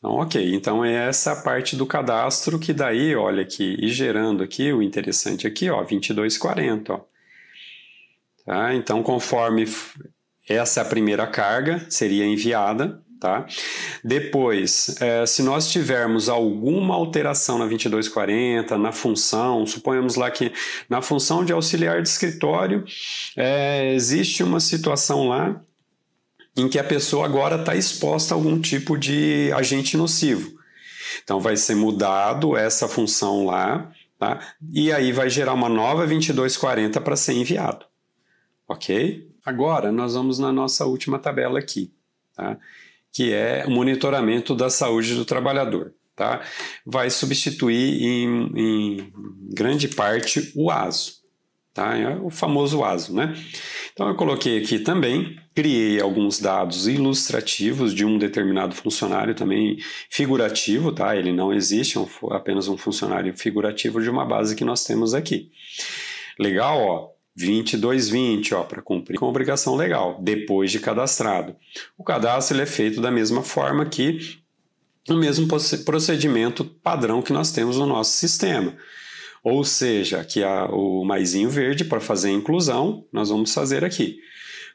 Então, 0.07 0.19
ok, 0.19 0.55
então 0.55 0.85
é 0.85 1.09
essa 1.09 1.35
parte 1.35 1.75
do 1.75 1.85
cadastro 1.85 2.61
que 2.61 2.73
daí, 2.73 3.17
olha 3.17 3.43
aqui, 3.43 3.77
e 3.81 3.89
gerando 3.89 4.41
aqui, 4.45 4.73
o 4.73 4.81
interessante 4.81 5.49
aqui, 5.49 5.69
ó, 5.69 5.83
2240, 5.83 6.93
ó. 6.93 7.01
Tá? 8.45 8.73
Então, 8.73 9.03
conforme 9.03 9.67
essa 10.49 10.79
é 10.79 10.83
a 10.85 10.87
primeira 10.87 11.27
carga, 11.27 11.85
seria 11.91 12.25
enviada, 12.25 13.03
tá? 13.19 13.49
Depois, 14.05 14.95
é, 15.01 15.27
se 15.27 15.43
nós 15.43 15.73
tivermos 15.73 16.29
alguma 16.29 16.95
alteração 16.95 17.59
na 17.59 17.65
2240, 17.67 18.79
na 18.79 18.93
função, 18.93 19.67
suponhamos 19.67 20.15
lá 20.15 20.31
que 20.31 20.53
na 20.89 21.03
função 21.03 21.45
de 21.45 21.53
auxiliar 21.53 22.01
de 22.01 22.09
escritório, 22.09 22.85
é, 23.37 23.93
existe 23.93 24.45
uma 24.45 24.61
situação 24.61 25.27
lá 25.27 25.61
em 26.57 26.69
que 26.69 26.79
a 26.79 26.85
pessoa 26.85 27.25
agora 27.25 27.57
está 27.57 27.75
exposta 27.75 28.35
a 28.35 28.37
algum 28.37 28.61
tipo 28.61 28.97
de 28.97 29.53
agente 29.53 29.97
nocivo. 29.97 30.57
Então 31.23 31.41
vai 31.41 31.57
ser 31.57 31.75
mudado 31.75 32.57
essa 32.57 32.89
função 32.89 33.47
lá 33.47 33.93
tá? 34.19 34.41
E 34.73 34.93
aí 34.93 35.13
vai 35.13 35.29
gerar 35.29 35.55
uma 35.55 35.69
nova 35.69 36.07
2240 36.07 37.01
para 37.01 37.17
ser 37.17 37.35
enviado. 37.35 37.87
Ok? 38.69 39.29
Agora 39.45 39.93
nós 39.93 40.15
vamos 40.15 40.39
na 40.39 40.53
nossa 40.53 40.85
última 40.87 41.19
tabela 41.19 41.59
aqui, 41.59 41.93
tá? 42.35 42.59
que 43.13 43.33
é 43.33 43.65
o 43.67 43.71
monitoramento 43.71 44.55
da 44.55 44.69
saúde 44.69 45.15
do 45.15 45.25
trabalhador. 45.25 45.95
Tá? 46.15 46.41
Vai 46.85 47.11
substituir 47.11 48.03
em, 48.03 48.53
em 48.57 49.13
grande 49.55 49.87
parte 49.87 50.53
o 50.57 50.71
ASO. 50.71 51.25
Tá? 51.73 51.97
É 51.97 52.17
o 52.17 52.31
famoso 52.31 52.83
ASO, 52.83 53.15
né? 53.15 53.37
Então 53.93 54.09
eu 54.09 54.15
coloquei 54.15 54.59
aqui 54.59 54.79
também, 54.79 55.39
criei 55.57 55.99
alguns 55.99 56.39
dados 56.39 56.87
ilustrativos 56.87 57.95
de 57.95 58.05
um 58.05 58.19
determinado 58.19 58.75
funcionário 58.75 59.35
também 59.35 59.79
figurativo, 60.11 60.93
tá? 60.93 61.17
Ele 61.17 61.33
não 61.33 61.51
existe, 61.51 61.97
é 61.97 62.01
um, 62.01 62.07
apenas 62.31 62.69
um 62.69 62.77
funcionário 62.77 63.35
figurativo 63.35 64.03
de 64.03 64.11
uma 64.11 64.27
base 64.27 64.55
que 64.55 64.67
nós 64.67 64.85
temos 64.85 65.15
aqui. 65.15 65.51
Legal, 66.39 66.79
ó. 66.79 67.17
2220, 67.35 68.55
ó, 68.55 68.63
para 68.65 68.81
cumprir 68.81 69.19
com 69.19 69.27
obrigação 69.27 69.77
legal, 69.77 70.19
depois 70.23 70.71
de 70.71 70.79
cadastrado. 70.79 71.55
O 71.97 72.05
cadastro 72.05 72.59
é 72.61 72.65
feito 72.65 73.01
da 73.01 73.11
mesma 73.11 73.43
forma 73.43 73.85
que 73.85 74.39
o 75.09 75.15
mesmo 75.15 75.47
procedimento 75.85 76.65
padrão 76.65 77.21
que 77.21 77.35
nós 77.35 77.53
temos 77.53 77.77
no 77.77 77.87
nosso 77.87 78.13
sistema. 78.13 78.75
Ou 79.45 79.65
seja, 79.65 80.27
a, 80.47 80.65
o 80.67 81.05
maisinho 81.05 81.49
verde 81.51 81.85
para 81.85 82.01
fazer 82.01 82.29
a 82.29 82.33
inclusão, 82.33 83.05
nós 83.13 83.29
vamos 83.29 83.53
fazer 83.53 83.85
aqui. 83.85 84.19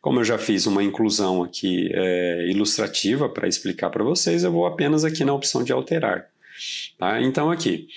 Como 0.02 0.20
eu 0.20 0.24
já 0.24 0.38
fiz 0.38 0.66
uma 0.66 0.84
inclusão 0.84 1.44
aqui 1.44 1.90
é, 1.94 2.48
ilustrativa 2.50 3.30
para 3.30 3.48
explicar 3.48 3.92
para 3.92 4.04
vocês, 4.04 4.44
eu 4.44 4.52
vou 4.52 4.66
apenas 4.66 5.06
aqui 5.06 5.24
na 5.24 5.34
opção 5.34 5.64
de 5.64 5.72
alterar. 5.72 6.26
Tá? 6.98 7.22
Então 7.22 7.52
aqui, 7.52 7.88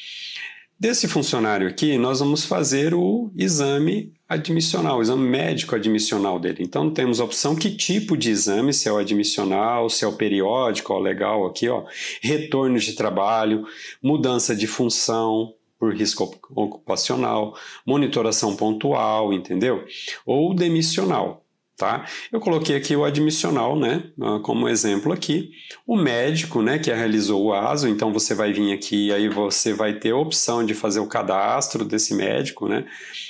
desse 0.78 1.08
funcionário 1.08 1.66
aqui, 1.66 1.96
nós 1.96 2.20
vamos 2.20 2.44
fazer 2.44 2.92
o 2.94 3.32
exame 3.34 4.12
admissional, 4.28 4.98
o 4.98 5.02
exame 5.02 5.26
médico 5.26 5.74
admissional 5.74 6.38
dele. 6.38 6.58
Então 6.60 6.90
temos 6.90 7.20
a 7.20 7.24
opção 7.24 7.56
que 7.56 7.70
tipo 7.74 8.16
de 8.18 8.30
exame, 8.30 8.74
se 8.74 8.88
é 8.88 8.92
o 8.92 8.98
admissional, 8.98 9.88
se 9.88 10.04
é 10.04 10.08
o 10.08 10.16
periódico, 10.16 10.92
ó, 10.92 10.98
legal 10.98 11.46
aqui, 11.46 11.68
ó, 11.68 11.84
retorno 12.20 12.78
de 12.78 12.92
trabalho, 12.92 13.66
mudança 14.02 14.54
de 14.54 14.66
função, 14.66 15.54
por 15.78 15.94
risco 15.94 16.34
ocupacional, 16.54 17.54
monitoração 17.86 18.56
pontual, 18.56 19.32
entendeu? 19.32 19.84
Ou 20.24 20.54
demissional, 20.54 21.43
tá? 21.76 22.06
Eu 22.32 22.40
coloquei 22.40 22.76
aqui 22.76 22.94
o 22.94 23.04
admissional, 23.04 23.78
né, 23.78 24.10
como 24.42 24.68
exemplo 24.68 25.12
aqui. 25.12 25.50
O 25.86 25.96
médico, 25.96 26.62
né, 26.62 26.78
que 26.78 26.92
realizou 26.92 27.44
o 27.44 27.52
ASO, 27.52 27.88
então 27.88 28.12
você 28.12 28.34
vai 28.34 28.52
vir 28.52 28.72
aqui 28.72 29.08
e 29.08 29.12
aí 29.12 29.28
você 29.28 29.72
vai 29.72 29.94
ter 29.94 30.10
a 30.10 30.16
opção 30.16 30.64
de 30.64 30.74
fazer 30.74 31.00
o 31.00 31.06
cadastro 31.06 31.84
desse 31.84 32.14
médico, 32.14 32.68
né? 32.68 32.86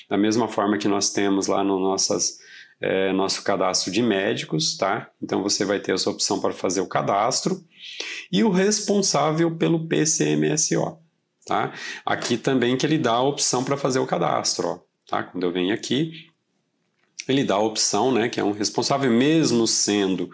Da 0.08 0.16
mesma 0.16 0.48
forma 0.48 0.78
que 0.78 0.88
nós 0.88 1.10
temos 1.10 1.46
lá 1.46 1.64
no 1.64 1.78
nossas 1.78 2.38
é, 2.80 3.12
nosso 3.12 3.42
cadastro 3.42 3.90
de 3.90 4.02
médicos, 4.02 4.76
tá? 4.76 5.08
Então 5.22 5.42
você 5.42 5.64
vai 5.64 5.80
ter 5.80 5.94
essa 5.94 6.10
opção 6.10 6.40
para 6.40 6.52
fazer 6.52 6.80
o 6.80 6.86
cadastro 6.86 7.64
e 8.30 8.44
o 8.44 8.50
responsável 8.50 9.56
pelo 9.56 9.86
PCMSO. 9.88 10.98
Tá? 11.46 11.72
Aqui 12.06 12.38
também 12.38 12.76
que 12.76 12.86
ele 12.86 12.98
dá 12.98 13.12
a 13.12 13.22
opção 13.22 13.62
para 13.62 13.76
fazer 13.76 13.98
o 13.98 14.06
cadastro. 14.06 14.68
Ó, 14.68 14.78
tá? 15.06 15.22
Quando 15.22 15.44
eu 15.44 15.52
venho 15.52 15.74
aqui, 15.74 16.12
ele 17.28 17.44
dá 17.44 17.54
a 17.54 17.62
opção, 17.62 18.12
né, 18.12 18.28
que 18.28 18.40
é 18.40 18.44
um 18.44 18.52
responsável, 18.52 19.10
mesmo 19.10 19.66
sendo 19.66 20.30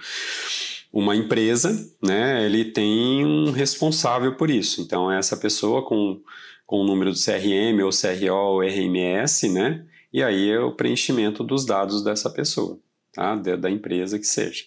uma 0.92 1.14
empresa, 1.14 1.88
né, 2.02 2.44
ele 2.44 2.64
tem 2.64 3.24
um 3.24 3.50
responsável 3.50 4.34
por 4.36 4.50
isso. 4.50 4.80
Então, 4.80 5.10
é 5.10 5.18
essa 5.18 5.36
pessoa 5.36 5.84
com, 5.84 6.20
com 6.66 6.80
o 6.80 6.84
número 6.84 7.12
do 7.12 7.18
CRM 7.18 7.82
ou 7.84 7.90
CRO 7.90 8.34
ou 8.34 8.62
RMS, 8.62 9.48
né, 9.48 9.84
e 10.12 10.22
aí 10.22 10.50
é 10.50 10.58
o 10.58 10.72
preenchimento 10.72 11.44
dos 11.44 11.64
dados 11.64 12.02
dessa 12.02 12.28
pessoa, 12.28 12.78
tá, 13.12 13.36
da, 13.36 13.56
da 13.56 13.70
empresa 13.70 14.18
que 14.18 14.26
seja. 14.26 14.64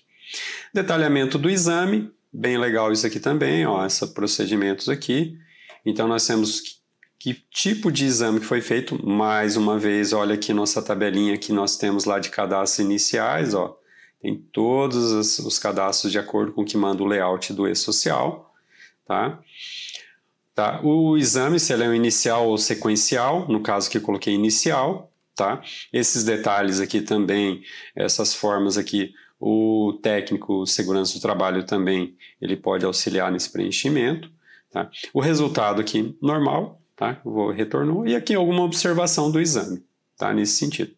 Detalhamento 0.74 1.38
do 1.38 1.50
exame, 1.50 2.10
bem 2.32 2.58
legal 2.58 2.92
isso 2.92 3.06
aqui 3.06 3.20
também, 3.20 3.66
ó, 3.66 3.86
esses 3.86 4.10
procedimentos 4.10 4.88
aqui. 4.88 5.38
Então, 5.86 6.08
nós 6.08 6.26
temos 6.26 6.82
que, 7.24 7.36
tipo 7.50 7.90
de 7.90 8.04
exame 8.04 8.42
que 8.42 8.46
foi 8.46 8.60
feito. 8.60 9.00
Mais 9.08 9.56
uma 9.56 9.80
vez, 9.80 10.12
olha 10.12 10.36
aqui 10.36 10.54
nossa 10.54 10.82
tabelinha 10.82 11.38
que 11.38 11.54
nós 11.54 11.78
temos 11.78 12.04
lá 12.04 12.20
de 12.20 12.30
cadastros 12.30 12.86
iniciais, 12.86 13.54
ó. 13.54 13.80
Tem 14.22 14.36
todos 14.36 15.14
os, 15.14 15.40
os 15.40 15.58
cadastros 15.58 16.12
de 16.12 16.20
acordo 16.20 16.52
com 16.52 16.64
o 16.64 16.66
que 16.66 16.76
manda 16.76 17.02
o 17.02 17.06
layout 17.06 17.54
do 17.54 17.66
e-social, 17.66 18.54
tá? 19.06 19.40
Tá? 20.54 20.82
O 20.84 21.18
exame, 21.18 21.62
se 21.62 21.72
ele 21.72 21.86
é 21.86 21.88
um 21.88 21.94
inicial 21.94 22.50
ou 22.50 22.58
sequencial, 22.58 23.48
no 23.48 23.62
caso 23.62 23.90
que 23.90 24.02
coloquei 24.02 24.34
inicial, 24.34 25.10
tá? 25.34 25.62
Esses 25.94 26.26
detalhes 26.26 26.82
aqui 26.82 27.02
também, 27.02 27.64
essas 27.96 28.36
formas 28.36 28.78
aqui, 28.78 29.14
o 29.40 29.98
técnico 30.04 30.68
segurança 30.68 31.14
do 31.14 31.22
trabalho 31.22 31.66
também, 31.66 32.18
ele 32.42 32.58
pode 32.58 32.84
auxiliar 32.84 33.32
nesse 33.32 33.50
preenchimento. 33.50 34.30
Tá? 34.70 34.90
O 35.14 35.22
resultado 35.22 35.80
aqui, 35.80 36.18
normal, 36.22 36.83
tá? 36.96 37.20
vou 37.24 37.52
retornou, 37.52 38.08
e 38.08 38.16
aqui 38.16 38.34
alguma 38.34 38.64
observação 38.64 39.32
do 39.32 39.40
exame, 39.40 39.84
tá? 40.18 40.34
nesse 40.34 40.54
sentido. 40.54 40.94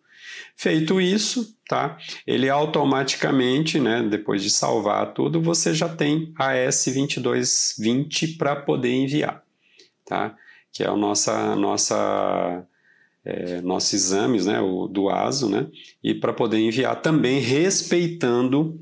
Feito 0.58 1.02
isso, 1.02 1.56
tá? 1.68 1.98
ele 2.26 2.50
automaticamente, 2.50 3.80
né, 3.80 4.02
depois 4.04 4.42
de 4.42 4.50
salvar 4.50 5.14
tudo, 5.14 5.42
você 5.42 5.74
já 5.74 5.90
tem 5.90 6.34
a 6.38 6.54
S2220 6.54 8.38
para 8.38 8.56
poder 8.56 8.92
enviar, 8.92 9.44
tá? 10.06 10.36
que 10.72 10.84
é 10.84 10.88
a 10.88 10.96
nossa, 10.96 11.56
nossa 11.56 12.66
é, 13.24 13.60
nossos 13.62 13.94
exames, 13.94 14.46
né, 14.46 14.62
o 14.62 14.88
do 14.88 15.10
ASO, 15.10 15.50
né, 15.50 15.68
e 16.04 16.14
para 16.14 16.32
poder 16.32 16.60
enviar 16.60 17.02
também 17.02 17.40
respeitando 17.40 18.80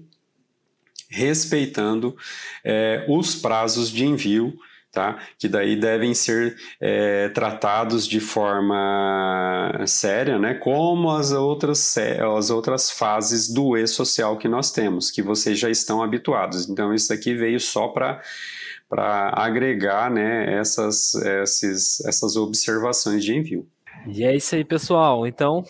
respeitando 1.10 2.18
é, 2.64 3.06
os 3.08 3.36
prazos 3.36 3.92
de 3.92 4.04
envio 4.04 4.58
tá? 4.94 5.18
que 5.40 5.50
daí 5.50 5.76
devem 5.76 6.14
ser 6.14 6.56
é, 6.80 7.28
tratados 7.30 8.08
de 8.08 8.20
forma 8.20 9.84
séria, 9.88 10.38
né? 10.38 10.54
como 10.54 11.10
as 11.10 11.32
outras, 11.32 11.98
as 12.38 12.50
outras 12.52 12.92
fases 12.92 13.52
do 13.52 13.76
e-social 13.76 14.38
que 14.38 14.48
nós 14.48 14.72
temos, 14.72 15.10
que 15.10 15.24
vocês 15.24 15.58
já 15.58 15.70
estão 15.70 16.04
habituados. 16.04 16.70
Então, 16.70 16.94
isso 16.94 17.12
aqui 17.12 17.34
veio 17.34 17.60
só 17.60 17.88
para 17.88 18.22
para 18.88 19.34
agregar 19.36 20.12
né, 20.12 20.60
essas, 20.60 21.16
essas, 21.16 22.00
essas 22.06 22.36
observações 22.36 23.26
de 23.26 23.36
envio. 23.36 23.68
E 24.06 24.24
é 24.24 24.36
isso 24.36 24.54
aí, 24.54 24.64
pessoal. 24.64 25.26
Então, 25.26 25.64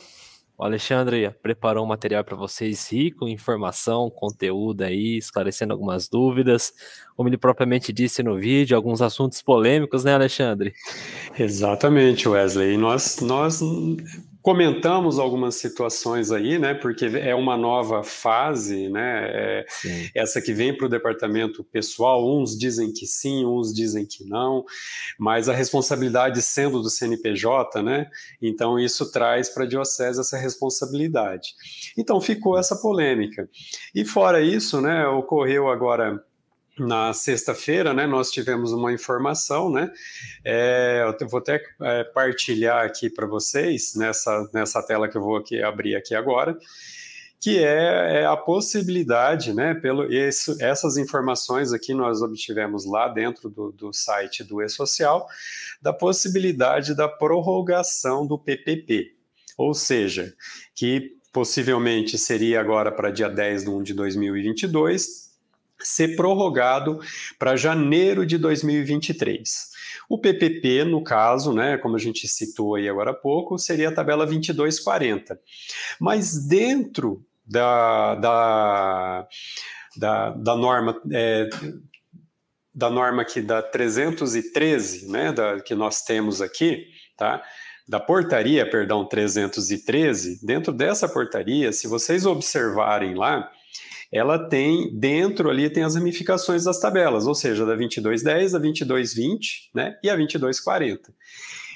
o 0.57 0.63
Alexandre 0.63 1.29
preparou 1.41 1.83
um 1.83 1.87
material 1.87 2.23
para 2.23 2.35
vocês 2.35 2.91
rico 2.91 3.27
em 3.27 3.33
informação, 3.33 4.09
conteúdo 4.09 4.83
aí, 4.83 5.17
esclarecendo 5.17 5.73
algumas 5.73 6.07
dúvidas. 6.07 6.73
Como 7.15 7.27
ele 7.27 7.37
propriamente 7.37 7.91
disse 7.91 8.21
no 8.21 8.37
vídeo, 8.37 8.77
alguns 8.77 9.01
assuntos 9.01 9.41
polêmicos, 9.41 10.03
né, 10.03 10.13
Alexandre? 10.13 10.73
Exatamente, 11.37 12.29
Wesley. 12.29 12.77
nós, 12.77 13.19
nós 13.19 13.61
comentamos 14.43 15.17
algumas 15.17 15.55
situações 15.55 16.29
aí, 16.29 16.59
né? 16.59 16.73
Porque 16.73 17.05
é 17.05 17.33
uma 17.33 17.55
nova 17.55 18.03
fase, 18.03 18.89
né? 18.89 19.25
É 19.25 19.65
essa 20.13 20.41
que 20.41 20.53
vem 20.53 20.75
para 20.75 20.85
o 20.85 20.89
departamento 20.89 21.63
pessoal. 21.63 22.29
Uns 22.29 22.55
dizem 22.55 22.91
que 22.91 23.07
sim, 23.07 23.45
uns 23.45 23.73
dizem 23.73 24.05
que 24.05 24.25
não, 24.25 24.65
mas 25.17 25.47
a 25.47 25.53
responsabilidade 25.53 26.41
sendo 26.41 26.81
do 26.81 26.89
CNPJ, 26.89 27.81
né? 27.81 28.07
Então 28.41 28.77
isso 28.77 29.09
traz 29.09 29.47
para 29.47 29.63
a 29.63 29.67
diocese 29.67 30.19
essa 30.19 30.37
responsabilidade. 30.37 31.55
Então 31.97 32.19
ficou 32.19 32.57
essa 32.57 32.75
polêmica. 32.75 33.49
E 33.95 34.03
fora 34.03 34.41
isso, 34.41 34.81
né? 34.81 35.07
Ocorreu 35.07 35.69
agora 35.69 36.21
na 36.77 37.13
sexta-feira, 37.13 37.93
né, 37.93 38.07
nós 38.07 38.31
tivemos 38.31 38.71
uma 38.71 38.91
informação, 38.91 39.71
né, 39.71 39.91
é, 40.43 41.03
eu 41.19 41.27
vou 41.27 41.39
até 41.39 41.61
é, 41.81 42.03
partilhar 42.03 42.85
aqui 42.85 43.09
para 43.09 43.27
vocês 43.27 43.93
nessa, 43.95 44.49
nessa 44.53 44.81
tela 44.81 45.07
que 45.07 45.15
eu 45.17 45.21
vou 45.21 45.37
aqui 45.37 45.61
abrir 45.61 45.95
aqui 45.95 46.15
agora, 46.15 46.57
que 47.39 47.63
é, 47.63 48.21
é 48.21 48.25
a 48.25 48.37
possibilidade, 48.37 49.53
né, 49.53 49.73
pelo 49.75 50.07
essas 50.61 50.97
informações 50.97 51.73
aqui 51.73 51.93
nós 51.93 52.21
obtivemos 52.21 52.85
lá 52.85 53.07
dentro 53.07 53.49
do, 53.49 53.71
do 53.71 53.93
site 53.93 54.43
do 54.43 54.61
E-Social, 54.61 55.27
da 55.81 55.91
possibilidade 55.91 56.95
da 56.95 57.07
prorrogação 57.07 58.25
do 58.25 58.39
PPP, 58.39 59.13
ou 59.57 59.73
seja, 59.73 60.33
que 60.73 61.17
possivelmente 61.33 62.17
seria 62.17 62.61
agora 62.61 62.91
para 62.91 63.11
dia 63.11 63.27
10 63.29 63.63
de 63.63 63.69
1 63.69 63.83
de 63.83 63.93
2022, 63.93 65.22
ser 65.83 66.15
prorrogado 66.15 66.99
para 67.37 67.55
janeiro 67.55 68.25
de 68.25 68.37
2023. 68.37 69.73
O 70.09 70.17
PPP, 70.17 70.83
no 70.83 71.03
caso, 71.03 71.53
né, 71.53 71.77
como 71.77 71.95
a 71.95 71.99
gente 71.99 72.27
citou 72.27 72.75
aí 72.75 72.87
agora 72.89 73.11
há 73.11 73.15
pouco, 73.15 73.57
seria 73.57 73.89
a 73.89 73.93
tabela 73.93 74.25
2240. 74.25 75.39
Mas 75.99 76.47
dentro 76.47 77.25
da, 77.45 78.15
da, 78.15 79.27
da, 79.97 80.29
da 80.31 80.55
norma 80.55 81.01
é, 81.11 81.49
da 82.73 82.89
norma 82.89 83.21
aqui 83.21 83.41
da 83.41 83.61
313, 83.61 85.07
né, 85.09 85.31
da, 85.31 85.59
que 85.61 85.75
nós 85.75 86.01
temos 86.01 86.41
aqui, 86.41 86.87
tá? 87.15 87.43
Da 87.87 87.99
portaria, 87.99 88.67
perdão, 88.67 89.05
313, 89.05 90.43
dentro 90.43 90.71
dessa 90.71 91.07
portaria, 91.07 91.71
se 91.71 91.87
vocês 91.87 92.25
observarem 92.25 93.13
lá, 93.13 93.51
ela 94.13 94.37
tem 94.37 94.93
dentro 94.93 95.49
ali 95.49 95.69
tem 95.69 95.83
as 95.83 95.95
ramificações 95.95 96.63
das 96.63 96.79
tabelas, 96.79 97.25
ou 97.25 97.33
seja, 97.33 97.65
da 97.65 97.75
2210, 97.75 98.53
a 98.53 98.59
2220, 98.59 99.71
né, 99.73 99.97
e 100.03 100.09
a 100.09 100.15
2240. 100.15 101.11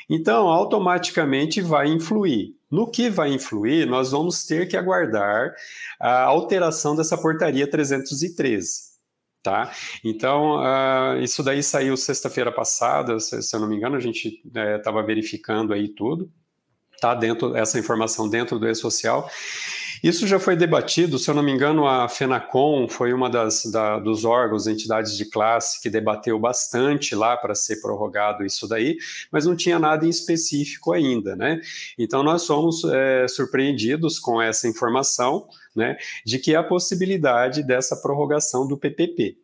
Então, 0.10 0.48
automaticamente 0.48 1.60
vai 1.62 1.88
influir. 1.88 2.56
No 2.72 2.90
que 2.90 3.10
vai 3.10 3.34
influir, 3.34 3.86
nós 3.88 4.12
vamos 4.12 4.46
ter 4.46 4.68
que 4.68 4.78
aguardar 4.78 5.54
a 6.00 6.24
alteração 6.24 6.96
dessa 6.96 7.18
portaria 7.18 7.70
313. 7.70 8.88
Tá? 9.44 9.72
Então, 10.04 10.58
uh, 10.58 11.22
isso 11.22 11.42
daí 11.42 11.64
saiu 11.64 11.96
sexta-feira 11.96 12.52
passada, 12.52 13.20
se, 13.20 13.42
se, 13.42 13.56
eu 13.56 13.62
não 13.62 13.68
me 13.68 13.78
engano, 13.78 13.96
a 13.96 14.00
gente 14.00 14.42
estava 14.78 15.00
é, 15.00 15.04
verificando 15.04 15.74
aí 15.74 15.88
tudo, 15.88 16.30
tá? 17.00 17.16
Dentro, 17.16 17.56
essa 17.56 17.80
informação 17.80 18.28
dentro 18.28 18.60
do 18.60 18.68
e-social. 18.68 19.30
Isso 20.04 20.28
já 20.28 20.40
foi 20.40 20.56
debatido, 20.56 21.18
se 21.18 21.30
eu 21.30 21.36
não 21.36 21.42
me 21.42 21.52
engano, 21.52 21.88
a 21.88 22.08
FENACOM 22.08 22.88
foi 22.88 23.14
uma 23.14 23.30
das 23.30 23.66
da, 23.72 24.00
dos 24.00 24.26
órgãos, 24.26 24.68
entidades 24.68 25.18
de 25.18 25.26
classe, 25.26 25.82
que 25.82 25.90
debateu 25.90 26.40
bastante 26.40 27.16
lá 27.16 27.36
para 27.36 27.56
ser 27.56 27.82
prorrogado 27.82 28.46
isso 28.46 28.68
daí, 28.68 28.98
mas 29.32 29.46
não 29.46 29.56
tinha 29.56 29.80
nada 29.80 30.06
em 30.06 30.10
específico 30.10 30.94
ainda, 30.94 31.36
né? 31.36 31.60
Então 31.98 32.22
nós 32.24 32.44
somos 32.44 32.84
é, 32.84 33.28
surpreendidos 33.28 34.20
com 34.20 34.42
essa 34.42 34.68
informação, 34.68 35.48
né, 35.76 35.98
de 36.26 36.40
que 36.40 36.56
há 36.56 36.64
possibilidade 36.64 37.64
dessa 37.64 37.96
prorrogação 37.96 38.68
do 38.68 38.78
PPP. 38.78 39.38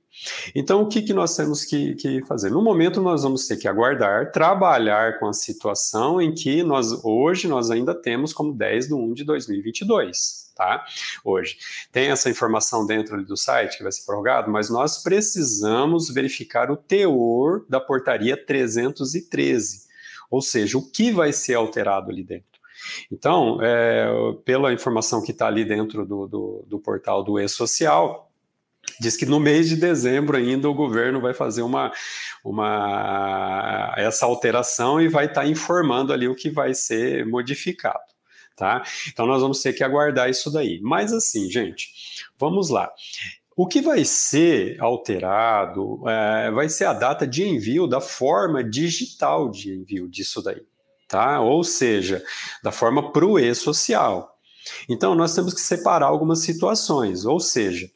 Então, 0.54 0.84
o 0.84 0.88
que, 0.88 1.02
que 1.02 1.14
nós 1.14 1.36
temos 1.36 1.66
que, 1.66 1.96
que, 1.96 2.24
fazer? 2.26 2.52
No 2.52 2.62
momento, 2.62 3.02
nós 3.02 3.24
vamos 3.24 3.48
ter 3.48 3.58
que 3.58 3.68
aguardar, 3.68 4.32
trabalhar 4.32 5.20
com 5.20 5.28
a 5.28 5.34
situação 5.34 6.22
em 6.22 6.34
que 6.34 6.62
nós 6.62 7.04
hoje 7.04 7.48
nós 7.48 7.72
ainda 7.72 7.96
temos 7.96 8.32
como 8.32 8.54
10 8.54 8.88
de 8.88 8.94
1 8.94 9.14
de 9.14 9.24
2022 9.24 10.43
tá? 10.56 10.86
Hoje. 11.24 11.58
Tem 11.92 12.10
essa 12.10 12.30
informação 12.30 12.86
dentro 12.86 13.24
do 13.24 13.36
site 13.38 13.78
que 13.78 13.84
vai 13.84 13.92
ser 13.92 14.06
prorrogado, 14.06 14.52
mas 14.52 14.70
nós 14.70 15.02
precisamos 15.02 16.10
verificar 16.10 16.72
o 16.72 16.78
teor 16.78 17.66
da 17.68 17.80
portaria 17.80 18.38
313, 18.38 19.84
ou 20.30 20.42
seja, 20.42 20.78
o 20.78 20.90
que 20.90 21.12
vai 21.12 21.34
ser 21.34 21.56
alterado 21.56 22.12
ali 22.12 22.24
dentro. 22.24 22.54
Então, 23.12 23.60
é, 23.62 24.08
pela 24.44 24.74
informação 24.74 25.22
que 25.22 25.32
está 25.32 25.48
ali 25.48 25.64
dentro 25.64 26.06
do, 26.06 26.28
do, 26.28 26.66
do 26.68 26.80
portal 26.80 27.24
do 27.24 27.40
E-Social, 27.40 28.30
diz 29.00 29.16
que 29.16 29.26
no 29.26 29.40
mês 29.40 29.70
de 29.70 29.78
dezembro 29.78 30.36
ainda 30.36 30.70
o 30.70 30.74
governo 30.74 31.22
vai 31.22 31.34
fazer 31.34 31.62
uma, 31.62 31.92
uma 32.44 33.94
essa 33.98 34.26
alteração 34.26 35.00
e 35.00 35.08
vai 35.08 35.26
estar 35.26 35.42
tá 35.42 35.48
informando 35.48 36.12
ali 36.12 36.28
o 36.28 36.36
que 36.36 36.50
vai 36.50 36.74
ser 36.74 37.26
modificado 37.26 38.13
tá? 38.56 38.84
Então 39.12 39.26
nós 39.26 39.42
vamos 39.42 39.62
ter 39.62 39.74
que 39.74 39.84
aguardar 39.84 40.30
isso 40.30 40.52
daí. 40.52 40.80
Mas 40.82 41.14
assim, 41.14 41.50
gente, 41.50 41.90
vamos 42.38 42.70
lá. 42.70 42.92
O 43.56 43.68
que 43.68 43.82
vai 43.82 44.04
ser 44.04 44.82
alterado 44.82 46.02
é, 46.10 46.52
vai 46.52 46.68
ser 46.70 46.86
a 46.86 46.94
data 46.94 47.28
de 47.28 47.48
envio 47.48 47.86
da 47.88 48.02
forma 48.02 48.64
digital 48.64 49.50
de 49.52 49.72
envio 49.72 50.10
disso 50.10 50.42
daí, 50.42 50.64
tá? 51.08 51.40
Ou 51.40 51.64
seja, 51.64 52.24
da 52.64 52.72
forma 52.72 53.12
para 53.12 53.26
o 53.26 53.38
e-social. 53.38 54.34
Então, 54.90 55.14
nós 55.14 55.36
temos 55.36 55.54
que 55.54 55.62
separar 55.62 56.08
algumas 56.08 56.40
situações, 56.40 57.26
ou 57.26 57.40
seja, 57.40 57.88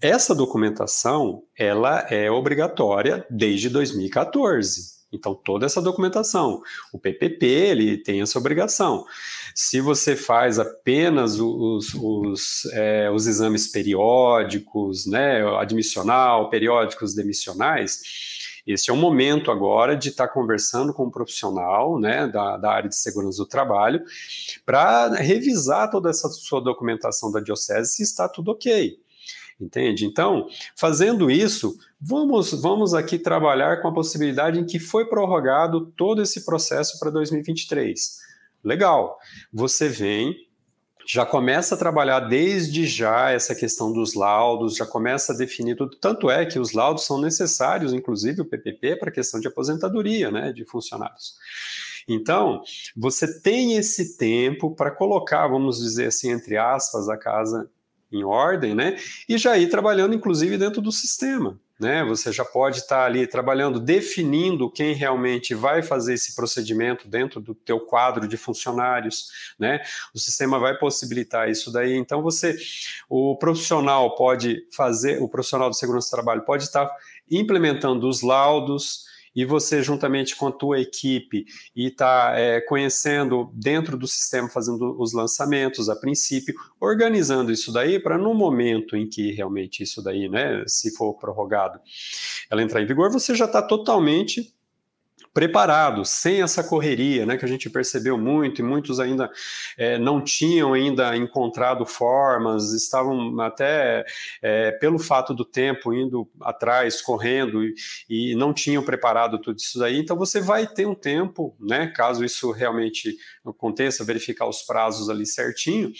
essa 0.00 0.34
documentação 0.34 1.42
ela 1.56 2.00
é 2.10 2.30
obrigatória 2.30 3.26
desde 3.30 3.68
2014. 3.68 4.97
Então, 5.12 5.34
toda 5.34 5.64
essa 5.64 5.80
documentação. 5.80 6.62
O 6.92 6.98
PPP, 6.98 7.46
ele 7.46 7.96
tem 7.96 8.20
essa 8.20 8.38
obrigação. 8.38 9.04
Se 9.54 9.80
você 9.80 10.14
faz 10.14 10.58
apenas 10.58 11.40
os, 11.40 11.94
os, 11.94 12.66
é, 12.72 13.10
os 13.10 13.26
exames 13.26 13.68
periódicos, 13.68 15.06
né, 15.06 15.42
admissional, 15.58 16.50
periódicos 16.50 17.14
demissionais, 17.14 18.00
esse 18.68 18.90
é 18.90 18.92
o 18.92 18.96
momento 18.96 19.50
agora 19.50 19.96
de 19.96 20.10
estar 20.10 20.28
conversando 20.28 20.92
com 20.92 21.06
um 21.06 21.10
profissional 21.10 21.98
né, 21.98 22.26
da, 22.28 22.58
da 22.58 22.70
área 22.70 22.88
de 22.90 22.96
segurança 22.96 23.38
do 23.38 23.48
trabalho 23.48 24.04
para 24.66 25.08
revisar 25.14 25.90
toda 25.90 26.10
essa 26.10 26.28
sua 26.28 26.60
documentação 26.60 27.32
da 27.32 27.40
diocese 27.40 27.94
se 27.94 28.02
está 28.02 28.28
tudo 28.28 28.50
ok. 28.50 29.00
Entende? 29.60 30.06
Então, 30.06 30.46
fazendo 30.76 31.28
isso, 31.28 31.76
vamos, 32.00 32.52
vamos 32.52 32.94
aqui 32.94 33.18
trabalhar 33.18 33.82
com 33.82 33.88
a 33.88 33.92
possibilidade 33.92 34.60
em 34.60 34.64
que 34.64 34.78
foi 34.78 35.06
prorrogado 35.06 35.86
todo 35.96 36.22
esse 36.22 36.44
processo 36.44 36.98
para 37.00 37.10
2023. 37.10 38.18
Legal. 38.62 39.18
Você 39.52 39.88
vem, 39.88 40.36
já 41.04 41.26
começa 41.26 41.74
a 41.74 41.78
trabalhar 41.78 42.20
desde 42.20 42.86
já 42.86 43.30
essa 43.30 43.54
questão 43.54 43.92
dos 43.92 44.14
laudos, 44.14 44.76
já 44.76 44.86
começa 44.86 45.32
a 45.32 45.36
definir 45.36 45.74
tudo. 45.74 45.96
Tanto 45.96 46.30
é 46.30 46.46
que 46.46 46.58
os 46.58 46.72
laudos 46.72 47.04
são 47.04 47.20
necessários, 47.20 47.92
inclusive 47.92 48.42
o 48.42 48.44
PPP, 48.44 48.96
para 48.96 49.08
a 49.08 49.12
questão 49.12 49.40
de 49.40 49.48
aposentadoria 49.48 50.30
né, 50.30 50.52
de 50.52 50.64
funcionários. 50.64 51.34
Então, 52.06 52.62
você 52.96 53.40
tem 53.40 53.76
esse 53.76 54.16
tempo 54.16 54.74
para 54.74 54.90
colocar, 54.90 55.48
vamos 55.48 55.78
dizer 55.78 56.06
assim, 56.06 56.30
entre 56.30 56.56
aspas, 56.56 57.08
a 57.08 57.16
casa 57.16 57.68
em 58.10 58.24
ordem, 58.24 58.74
né? 58.74 58.96
E 59.28 59.36
já 59.38 59.56
ir 59.58 59.68
trabalhando, 59.68 60.14
inclusive, 60.14 60.56
dentro 60.56 60.80
do 60.80 60.90
sistema. 60.92 61.58
Né? 61.78 62.04
Você 62.06 62.32
já 62.32 62.44
pode 62.44 62.78
estar 62.78 63.04
ali 63.04 63.24
trabalhando, 63.24 63.78
definindo 63.78 64.68
quem 64.68 64.94
realmente 64.94 65.54
vai 65.54 65.80
fazer 65.80 66.14
esse 66.14 66.34
procedimento 66.34 67.06
dentro 67.06 67.40
do 67.40 67.54
teu 67.54 67.78
quadro 67.78 68.26
de 68.26 68.36
funcionários, 68.36 69.54
né? 69.56 69.80
O 70.12 70.18
sistema 70.18 70.58
vai 70.58 70.76
possibilitar 70.76 71.48
isso 71.48 71.72
daí. 71.72 71.94
Então 71.94 72.20
você, 72.20 72.56
o 73.08 73.36
profissional 73.36 74.16
pode 74.16 74.66
fazer, 74.72 75.22
o 75.22 75.28
profissional 75.28 75.70
de 75.70 75.78
segurança 75.78 76.08
do 76.08 76.16
trabalho 76.16 76.42
pode 76.42 76.64
estar 76.64 76.90
implementando 77.30 78.08
os 78.08 78.22
laudos, 78.22 79.07
e 79.38 79.44
você, 79.44 79.84
juntamente 79.84 80.34
com 80.34 80.48
a 80.48 80.52
tua 80.52 80.80
equipe, 80.80 81.44
e 81.76 81.86
está 81.86 82.32
é, 82.36 82.60
conhecendo 82.60 83.52
dentro 83.54 83.96
do 83.96 84.08
sistema, 84.08 84.48
fazendo 84.48 85.00
os 85.00 85.12
lançamentos 85.12 85.88
a 85.88 85.94
princípio, 85.94 86.56
organizando 86.80 87.52
isso 87.52 87.72
daí 87.72 88.00
para 88.00 88.18
no 88.18 88.34
momento 88.34 88.96
em 88.96 89.08
que 89.08 89.30
realmente 89.30 89.84
isso 89.84 90.02
daí, 90.02 90.28
né, 90.28 90.64
se 90.66 90.90
for 90.96 91.14
prorrogado, 91.14 91.78
ela 92.50 92.64
entrar 92.64 92.82
em 92.82 92.86
vigor, 92.86 93.12
você 93.12 93.32
já 93.32 93.44
está 93.44 93.62
totalmente 93.62 94.52
preparado, 95.38 96.04
sem 96.04 96.42
essa 96.42 96.64
correria, 96.64 97.24
né, 97.24 97.36
que 97.36 97.44
a 97.44 97.48
gente 97.48 97.70
percebeu 97.70 98.18
muito 98.18 98.60
e 98.60 98.64
muitos 98.64 98.98
ainda 98.98 99.30
é, 99.76 99.96
não 99.96 100.20
tinham 100.20 100.72
ainda 100.72 101.16
encontrado 101.16 101.86
formas, 101.86 102.72
estavam 102.72 103.40
até 103.40 104.04
é, 104.42 104.72
pelo 104.72 104.98
fato 104.98 105.32
do 105.32 105.44
tempo 105.44 105.94
indo 105.94 106.28
atrás, 106.40 107.00
correndo 107.00 107.62
e, 107.62 107.72
e, 108.10 108.34
não 108.34 108.52
tinham 108.52 108.82
preparado 108.82 109.38
tudo 109.38 109.60
isso 109.60 109.78
daí. 109.78 110.00
Então 110.00 110.16
você 110.16 110.40
vai 110.40 110.66
ter 110.66 110.88
um 110.88 110.94
tempo, 110.96 111.56
né, 111.60 111.86
caso 111.86 112.24
isso 112.24 112.50
realmente 112.50 113.16
aconteça, 113.46 114.04
verificar 114.04 114.48
os 114.48 114.62
prazos 114.62 115.08
ali 115.08 115.24
certinho, 115.24 115.92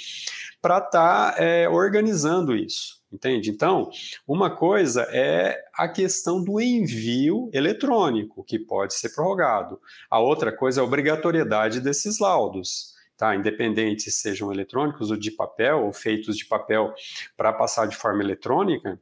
para 0.61 0.79
estar 0.79 1.35
tá, 1.35 1.41
é, 1.41 1.69
organizando 1.69 2.57
isso. 2.57 2.98
Entende? 3.11 3.51
Então, 3.51 3.91
uma 4.27 4.55
coisa 4.55 5.03
é 5.11 5.65
a 5.75 5.89
questão 5.89 6.45
do 6.45 6.61
envio 6.61 7.49
eletrônico, 7.55 8.45
que 8.45 8.59
pode 8.59 8.93
ser 8.93 9.15
prorrogado. 9.15 9.81
A 10.11 10.21
outra 10.21 10.53
coisa 10.53 10.81
é 10.81 10.83
a 10.83 10.85
obrigatoriedade 10.85 11.81
desses 11.81 12.19
laudos. 12.19 12.97
Tá, 13.17 13.35
independente 13.35 14.03
se 14.03 14.13
sejam 14.13 14.53
eletrônicos 14.53 15.11
ou 15.11 15.17
de 15.17 15.33
papel, 15.33 15.87
ou 15.87 15.93
feitos 15.93 16.37
de 16.37 16.45
papel 16.45 16.95
para 17.37 17.53
passar 17.53 17.89
de 17.89 17.97
forma 17.97 18.23
eletrônica, 18.23 19.01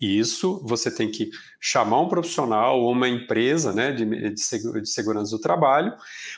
isso 0.00 0.60
você 0.64 0.90
tem 0.90 1.10
que 1.10 1.30
chamar 1.60 2.00
um 2.00 2.08
profissional 2.08 2.80
ou 2.80 2.92
uma 2.92 3.08
empresa 3.08 3.72
né, 3.72 3.92
de, 3.92 4.04
de, 4.30 4.86
segurança 4.88 5.36
do 5.36 5.40
trabalho 5.40 5.92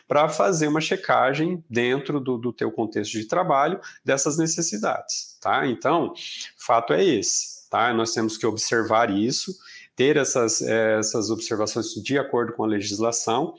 para 0.08 0.28
fazer 0.28 0.68
uma 0.68 0.80
checagem 0.80 1.62
dentro 1.68 2.18
do, 2.20 2.38
do 2.38 2.52
teu 2.52 2.72
contexto 2.72 3.12
de 3.12 3.26
trabalho 3.26 3.78
dessas 4.04 4.38
necessidades. 4.38 5.36
Tá? 5.40 5.66
Então, 5.66 6.12
fato 6.56 6.92
é 6.92 7.04
esse. 7.04 7.68
Tá? 7.68 7.92
Nós 7.92 8.12
temos 8.12 8.36
que 8.36 8.46
observar 8.46 9.10
isso 9.10 9.54
ter 10.00 10.16
essas, 10.16 10.62
essas 10.62 11.28
observações 11.28 11.92
de 11.92 12.16
acordo 12.16 12.54
com 12.54 12.64
a 12.64 12.66
legislação. 12.66 13.52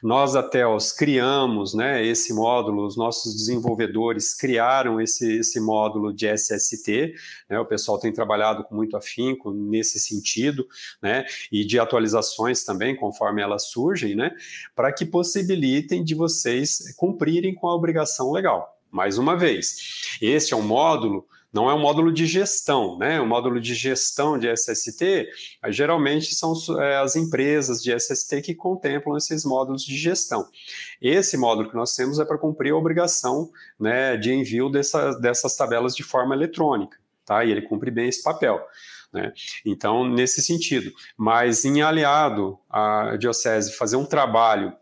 Nós, 0.00 0.36
até 0.36 0.64
os 0.64 0.92
criamos 0.92 1.74
né, 1.74 2.06
esse 2.06 2.32
módulo, 2.32 2.86
os 2.86 2.96
nossos 2.96 3.34
desenvolvedores 3.34 4.32
criaram 4.32 5.00
esse, 5.00 5.38
esse 5.40 5.58
módulo 5.58 6.12
de 6.12 6.32
SST, 6.32 7.14
né, 7.50 7.58
o 7.58 7.66
pessoal 7.66 7.98
tem 7.98 8.12
trabalhado 8.12 8.62
com 8.62 8.76
muito 8.76 8.96
afinco 8.96 9.52
nesse 9.52 9.98
sentido, 9.98 10.68
né, 11.02 11.24
e 11.50 11.64
de 11.64 11.80
atualizações 11.80 12.62
também, 12.62 12.94
conforme 12.94 13.42
elas 13.42 13.64
surgem, 13.64 14.14
né, 14.14 14.30
para 14.76 14.92
que 14.92 15.04
possibilitem 15.04 16.04
de 16.04 16.14
vocês 16.14 16.94
cumprirem 16.96 17.56
com 17.56 17.66
a 17.66 17.74
obrigação 17.74 18.30
legal. 18.30 18.78
Mais 18.88 19.18
uma 19.18 19.36
vez, 19.36 20.18
este 20.22 20.54
é 20.54 20.56
um 20.56 20.62
módulo 20.62 21.26
não 21.52 21.70
é 21.70 21.74
um 21.74 21.78
módulo 21.78 22.12
de 22.12 22.26
gestão, 22.26 22.98
né? 22.98 23.20
O 23.20 23.26
módulo 23.26 23.60
de 23.60 23.74
gestão 23.74 24.38
de 24.38 24.48
SST, 24.48 25.28
geralmente 25.68 26.34
são 26.34 26.52
é, 26.78 26.96
as 26.96 27.16
empresas 27.16 27.82
de 27.82 27.92
SST 27.92 28.42
que 28.42 28.54
contemplam 28.54 29.16
esses 29.16 29.44
módulos 29.44 29.82
de 29.84 29.96
gestão. 29.96 30.46
Esse 31.00 31.36
módulo 31.36 31.70
que 31.70 31.76
nós 31.76 31.94
temos 31.94 32.18
é 32.18 32.24
para 32.24 32.38
cumprir 32.38 32.72
a 32.72 32.76
obrigação 32.76 33.50
né, 33.80 34.16
de 34.16 34.32
envio 34.32 34.68
dessa, 34.68 35.12
dessas 35.18 35.56
tabelas 35.56 35.94
de 35.94 36.02
forma 36.02 36.34
eletrônica, 36.34 36.98
tá? 37.24 37.44
E 37.44 37.50
ele 37.50 37.62
cumpre 37.62 37.90
bem 37.90 38.08
esse 38.08 38.22
papel. 38.22 38.60
Né? 39.12 39.32
Então, 39.64 40.06
nesse 40.06 40.42
sentido, 40.42 40.92
mas 41.16 41.64
em 41.64 41.80
aliado 41.80 42.58
à 42.68 43.16
diocese 43.18 43.72
fazer 43.72 43.96
um 43.96 44.04
trabalho 44.04 44.74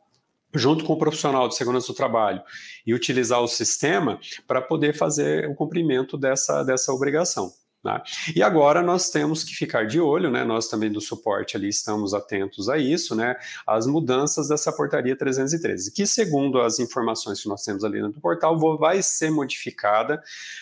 junto 0.55 0.85
com 0.85 0.95
o 0.95 0.99
profissional 0.99 1.49
de 1.49 1.57
segurança 1.57 1.89
do 1.89 1.95
trabalho 1.95 2.43
e 2.87 2.95
utilizar 2.95 3.41
o 3.41 3.49
sistema 3.49 4.19
para 4.47 4.63
poder 4.63 4.95
fazer 4.95 5.49
o 5.49 5.55
cumprimento 5.55 6.17
dessa, 6.17 6.63
dessa 6.63 6.93
obrigação. 6.93 7.53
Né? 7.87 8.03
E 8.35 8.43
agora 8.43 8.83
nós 8.83 9.11
temos 9.11 9.45
que 9.45 9.55
ficar 9.55 9.87
de 9.87 10.01
olho, 10.01 10.29
né? 10.29 10.45
nós 10.45 10.67
também 10.69 10.91
do 10.91 11.01
suporte 11.01 11.57
ali 11.57 11.69
estamos 11.69 12.13
atentos 12.13 12.69
a 12.69 12.77
isso, 12.77 13.15
né? 13.15 13.37
as 13.65 13.87
mudanças 13.87 14.49
dessa 14.49 14.73
portaria 14.73 15.17
313, 15.17 15.93
que 15.93 16.05
segundo 16.05 16.61
as 16.61 16.81
informações 16.81 17.41
que 17.41 17.49
nós 17.49 17.63
temos 17.63 17.85
ali 17.85 18.01
no 18.01 18.13
portal, 18.13 18.59
vai 18.77 19.03
ser 19.03 19.31
modificada 19.31 20.21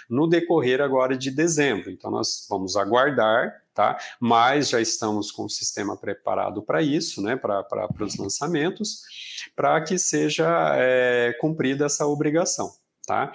no 0.08 0.26
decorrer 0.26 0.82
agora 0.82 1.16
de 1.16 1.30
dezembro. 1.30 1.90
Então 1.90 2.10
nós 2.10 2.46
vamos 2.48 2.76
aguardar 2.76 3.63
tá? 3.74 3.98
Mas 4.20 4.68
já 4.68 4.80
estamos 4.80 5.30
com 5.30 5.44
o 5.44 5.50
sistema 5.50 5.96
preparado 5.96 6.62
para 6.62 6.80
isso, 6.80 7.20
né? 7.20 7.36
Para 7.36 7.66
os 8.00 8.16
lançamentos, 8.16 9.02
para 9.56 9.80
que 9.82 9.98
seja 9.98 10.46
é, 10.76 11.36
cumprida 11.40 11.86
essa 11.86 12.06
obrigação. 12.06 12.72
Tá? 13.06 13.34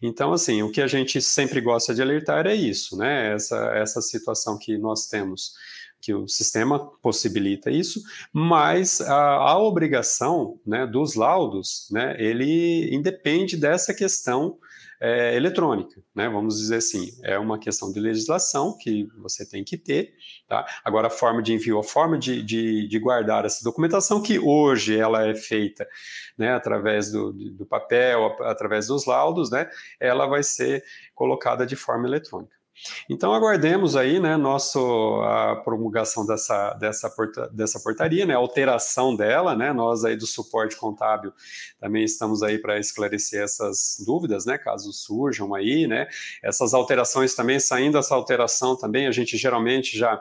Então, 0.00 0.32
assim, 0.32 0.62
o 0.62 0.72
que 0.72 0.80
a 0.80 0.86
gente 0.86 1.20
sempre 1.20 1.60
gosta 1.60 1.94
de 1.94 2.00
alertar 2.00 2.46
é 2.46 2.54
isso, 2.54 2.96
né? 2.96 3.34
Essa, 3.34 3.56
essa 3.74 4.00
situação 4.00 4.56
que 4.56 4.78
nós 4.78 5.08
temos, 5.08 5.52
que 6.00 6.14
o 6.14 6.26
sistema 6.26 6.90
possibilita 7.02 7.70
isso, 7.70 8.00
mas 8.32 9.02
a, 9.02 9.34
a 9.34 9.58
obrigação 9.58 10.58
né, 10.66 10.86
dos 10.86 11.16
laudos, 11.16 11.86
né, 11.90 12.16
ele 12.18 12.88
independe 12.94 13.58
dessa 13.58 13.92
questão 13.92 14.56
é, 15.00 15.34
eletrônica, 15.34 16.02
né? 16.14 16.28
Vamos 16.28 16.58
dizer 16.58 16.76
assim, 16.76 17.10
é 17.22 17.38
uma 17.38 17.58
questão 17.58 17.90
de 17.90 17.98
legislação 17.98 18.76
que 18.78 19.08
você 19.18 19.48
tem 19.48 19.64
que 19.64 19.78
ter, 19.78 20.12
tá? 20.46 20.66
Agora, 20.84 21.06
a 21.06 21.10
forma 21.10 21.42
de 21.42 21.54
envio, 21.54 21.78
a 21.78 21.82
forma 21.82 22.18
de, 22.18 22.42
de, 22.42 22.86
de 22.86 22.98
guardar 22.98 23.46
essa 23.46 23.64
documentação, 23.64 24.22
que 24.22 24.38
hoje 24.38 24.96
ela 24.96 25.26
é 25.26 25.34
feita, 25.34 25.88
né, 26.36 26.52
através 26.52 27.10
do, 27.10 27.32
do 27.32 27.64
papel, 27.64 28.36
através 28.42 28.88
dos 28.88 29.06
laudos, 29.06 29.50
né? 29.50 29.70
Ela 29.98 30.26
vai 30.26 30.42
ser 30.42 30.84
colocada 31.14 31.64
de 31.66 31.76
forma 31.76 32.06
eletrônica. 32.06 32.59
Então 33.08 33.34
aguardemos 33.34 33.96
aí, 33.96 34.20
né, 34.20 34.36
nosso, 34.36 35.20
a 35.22 35.56
promulgação 35.56 36.24
dessa, 36.26 36.74
dessa, 36.74 37.10
porta, 37.10 37.48
dessa 37.52 37.80
portaria, 37.80 38.24
né, 38.24 38.34
a 38.34 38.38
alteração 38.38 39.14
dela, 39.14 39.54
né, 39.54 39.72
nós 39.72 40.04
aí 40.04 40.16
do 40.16 40.26
suporte 40.26 40.76
contábil 40.76 41.32
também 41.80 42.04
estamos 42.04 42.42
aí 42.42 42.58
para 42.58 42.78
esclarecer 42.78 43.42
essas 43.42 44.02
dúvidas, 44.06 44.46
né, 44.46 44.58
caso 44.58 44.92
surjam 44.92 45.54
aí, 45.54 45.86
né, 45.86 46.06
essas 46.42 46.74
alterações 46.74 47.34
também, 47.34 47.58
saindo 47.58 47.98
essa 47.98 48.14
alteração 48.14 48.76
também, 48.76 49.06
a 49.06 49.12
gente 49.12 49.36
geralmente 49.36 49.96
já, 49.96 50.20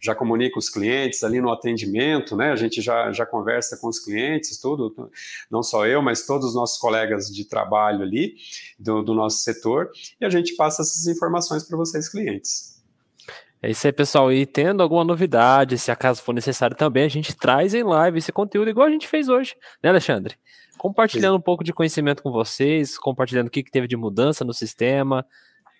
já 0.00 0.14
comunica 0.14 0.58
os 0.58 0.68
clientes 0.68 1.22
ali 1.24 1.40
no 1.40 1.50
atendimento, 1.50 2.36
né, 2.36 2.52
a 2.52 2.56
gente 2.56 2.80
já, 2.80 3.10
já 3.12 3.26
conversa 3.26 3.76
com 3.76 3.88
os 3.88 3.98
clientes, 3.98 4.58
tudo, 4.60 5.10
não 5.50 5.62
só 5.62 5.86
eu, 5.86 6.02
mas 6.02 6.26
todos 6.26 6.48
os 6.48 6.54
nossos 6.54 6.78
colegas 6.78 7.34
de 7.34 7.44
trabalho 7.44 8.02
ali, 8.02 8.34
do, 8.78 9.02
do 9.02 9.14
nosso 9.14 9.38
setor, 9.38 9.90
e 10.20 10.24
a 10.24 10.30
gente 10.30 10.54
passa 10.54 10.82
essas 10.82 11.06
informações 11.06 11.64
para 11.64 11.76
vocês 11.76 11.97
vocês 11.98 12.08
clientes. 12.08 12.78
É 13.60 13.70
isso 13.70 13.86
aí, 13.86 13.92
pessoal. 13.92 14.32
E 14.32 14.46
tendo 14.46 14.82
alguma 14.82 15.04
novidade, 15.04 15.78
se 15.78 15.90
acaso 15.90 16.22
for 16.22 16.32
necessário 16.32 16.76
também, 16.76 17.04
a 17.04 17.08
gente 17.08 17.36
traz 17.36 17.74
em 17.74 17.82
live 17.82 18.18
esse 18.18 18.32
conteúdo, 18.32 18.70
igual 18.70 18.86
a 18.86 18.90
gente 18.90 19.08
fez 19.08 19.28
hoje, 19.28 19.56
né, 19.82 19.90
Alexandre? 19.90 20.36
Compartilhando 20.76 21.34
Sim. 21.34 21.38
um 21.38 21.42
pouco 21.42 21.64
de 21.64 21.72
conhecimento 21.72 22.22
com 22.22 22.30
vocês, 22.30 22.96
compartilhando 22.96 23.48
o 23.48 23.50
que, 23.50 23.64
que 23.64 23.70
teve 23.70 23.88
de 23.88 23.96
mudança 23.96 24.44
no 24.44 24.54
sistema. 24.54 25.26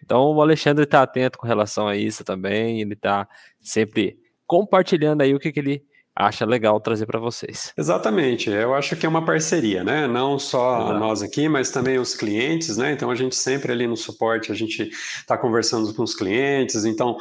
Então, 0.05 0.35
o 0.35 0.43
Alexandre 0.43 0.85
está 0.85 1.03
atento 1.03 1.39
com 1.39 1.47
relação 1.47 1.87
a 1.87 1.97
isso 1.97 2.25
também, 2.25 2.81
ele 2.81 2.95
está 2.95 3.29
sempre 3.61 4.19
compartilhando 4.45 5.23
aí 5.23 5.35
o 5.35 5.39
que, 5.39 5.53
que 5.53 5.61
ele 5.61 5.85
acha 6.19 6.45
legal 6.45 6.81
trazer 6.81 7.07
para 7.07 7.21
vocês. 7.21 7.73
Exatamente, 7.79 8.51
eu 8.51 8.75
acho 8.75 8.97
que 8.97 9.07
é 9.07 9.09
uma 9.09 9.25
parceria, 9.25 9.85
né? 9.85 10.09
Não 10.09 10.37
só 10.37 10.81
Exato. 10.81 10.99
nós 10.99 11.23
aqui, 11.23 11.49
mas 11.49 11.71
também 11.71 11.97
os 11.97 12.16
clientes, 12.16 12.77
né? 12.77 12.91
Então 12.91 13.09
a 13.09 13.14
gente 13.14 13.37
sempre 13.37 13.71
ali 13.71 13.87
no 13.87 13.97
suporte, 13.97 14.51
a 14.51 14.55
gente 14.55 14.91
está 14.91 15.39
conversando 15.39 15.95
com 15.95 16.03
os 16.03 16.16
clientes, 16.16 16.85
então 16.85 17.19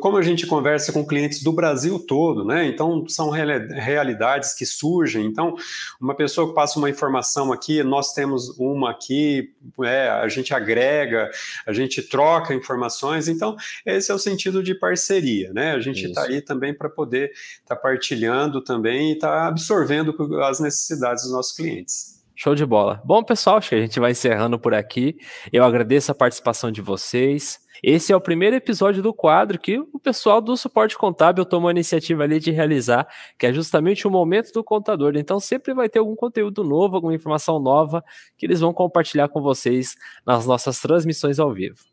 como 0.00 0.16
a 0.16 0.22
gente 0.22 0.44
conversa 0.44 0.92
com 0.92 1.06
clientes 1.06 1.40
do 1.40 1.52
Brasil 1.52 2.00
todo, 2.00 2.44
né? 2.44 2.66
Então 2.66 3.06
são 3.08 3.30
realidades 3.30 4.54
que 4.54 4.66
surgem. 4.66 5.24
Então 5.24 5.54
uma 6.00 6.16
pessoa 6.16 6.48
que 6.48 6.54
passa 6.54 6.80
uma 6.80 6.90
informação 6.90 7.52
aqui, 7.52 7.80
nós 7.84 8.12
temos 8.12 8.58
uma 8.58 8.90
aqui, 8.90 9.52
é, 9.84 10.08
a 10.08 10.26
gente 10.26 10.52
agrega, 10.52 11.30
a 11.64 11.72
gente 11.72 12.02
troca 12.02 12.52
informações. 12.52 13.28
Então 13.28 13.54
esse 13.86 14.10
é 14.10 14.14
o 14.14 14.18
sentido 14.18 14.64
de 14.64 14.74
parceria, 14.74 15.52
né? 15.52 15.74
A 15.74 15.80
gente 15.80 16.06
está 16.06 16.24
aí 16.24 16.40
também 16.40 16.74
para 16.74 16.88
poder 16.88 17.30
estar 17.30 17.76
tá 17.76 17.80
partilhando 17.80 18.31
também 18.62 19.10
e 19.10 19.14
está 19.14 19.46
absorvendo 19.48 20.14
as 20.42 20.60
necessidades 20.60 21.24
dos 21.24 21.32
nossos 21.32 21.52
clientes. 21.54 22.22
Show 22.34 22.54
de 22.54 22.66
bola. 22.66 23.00
Bom, 23.04 23.22
pessoal, 23.22 23.58
acho 23.58 23.68
que 23.68 23.74
a 23.74 23.80
gente 23.80 24.00
vai 24.00 24.12
encerrando 24.12 24.58
por 24.58 24.74
aqui. 24.74 25.16
Eu 25.52 25.64
agradeço 25.64 26.10
a 26.10 26.14
participação 26.14 26.72
de 26.72 26.80
vocês. 26.80 27.60
Esse 27.82 28.12
é 28.12 28.16
o 28.16 28.20
primeiro 28.20 28.56
episódio 28.56 29.02
do 29.02 29.12
quadro 29.12 29.58
que 29.58 29.78
o 29.78 29.98
pessoal 29.98 30.40
do 30.40 30.56
suporte 30.56 30.96
contábil 30.96 31.44
tomou 31.44 31.68
a 31.68 31.72
iniciativa 31.72 32.22
ali 32.22 32.38
de 32.38 32.50
realizar, 32.50 33.06
que 33.38 33.46
é 33.46 33.52
justamente 33.52 34.06
o 34.06 34.10
momento 34.10 34.52
do 34.52 34.64
contador. 34.64 35.14
Então 35.16 35.38
sempre 35.40 35.74
vai 35.74 35.88
ter 35.88 35.98
algum 35.98 36.16
conteúdo 36.16 36.64
novo, 36.64 36.96
alguma 36.96 37.14
informação 37.14 37.60
nova 37.60 38.02
que 38.38 38.46
eles 38.46 38.60
vão 38.60 38.72
compartilhar 38.72 39.28
com 39.28 39.42
vocês 39.42 39.94
nas 40.24 40.46
nossas 40.46 40.80
transmissões 40.80 41.38
ao 41.38 41.52
vivo. 41.52 41.91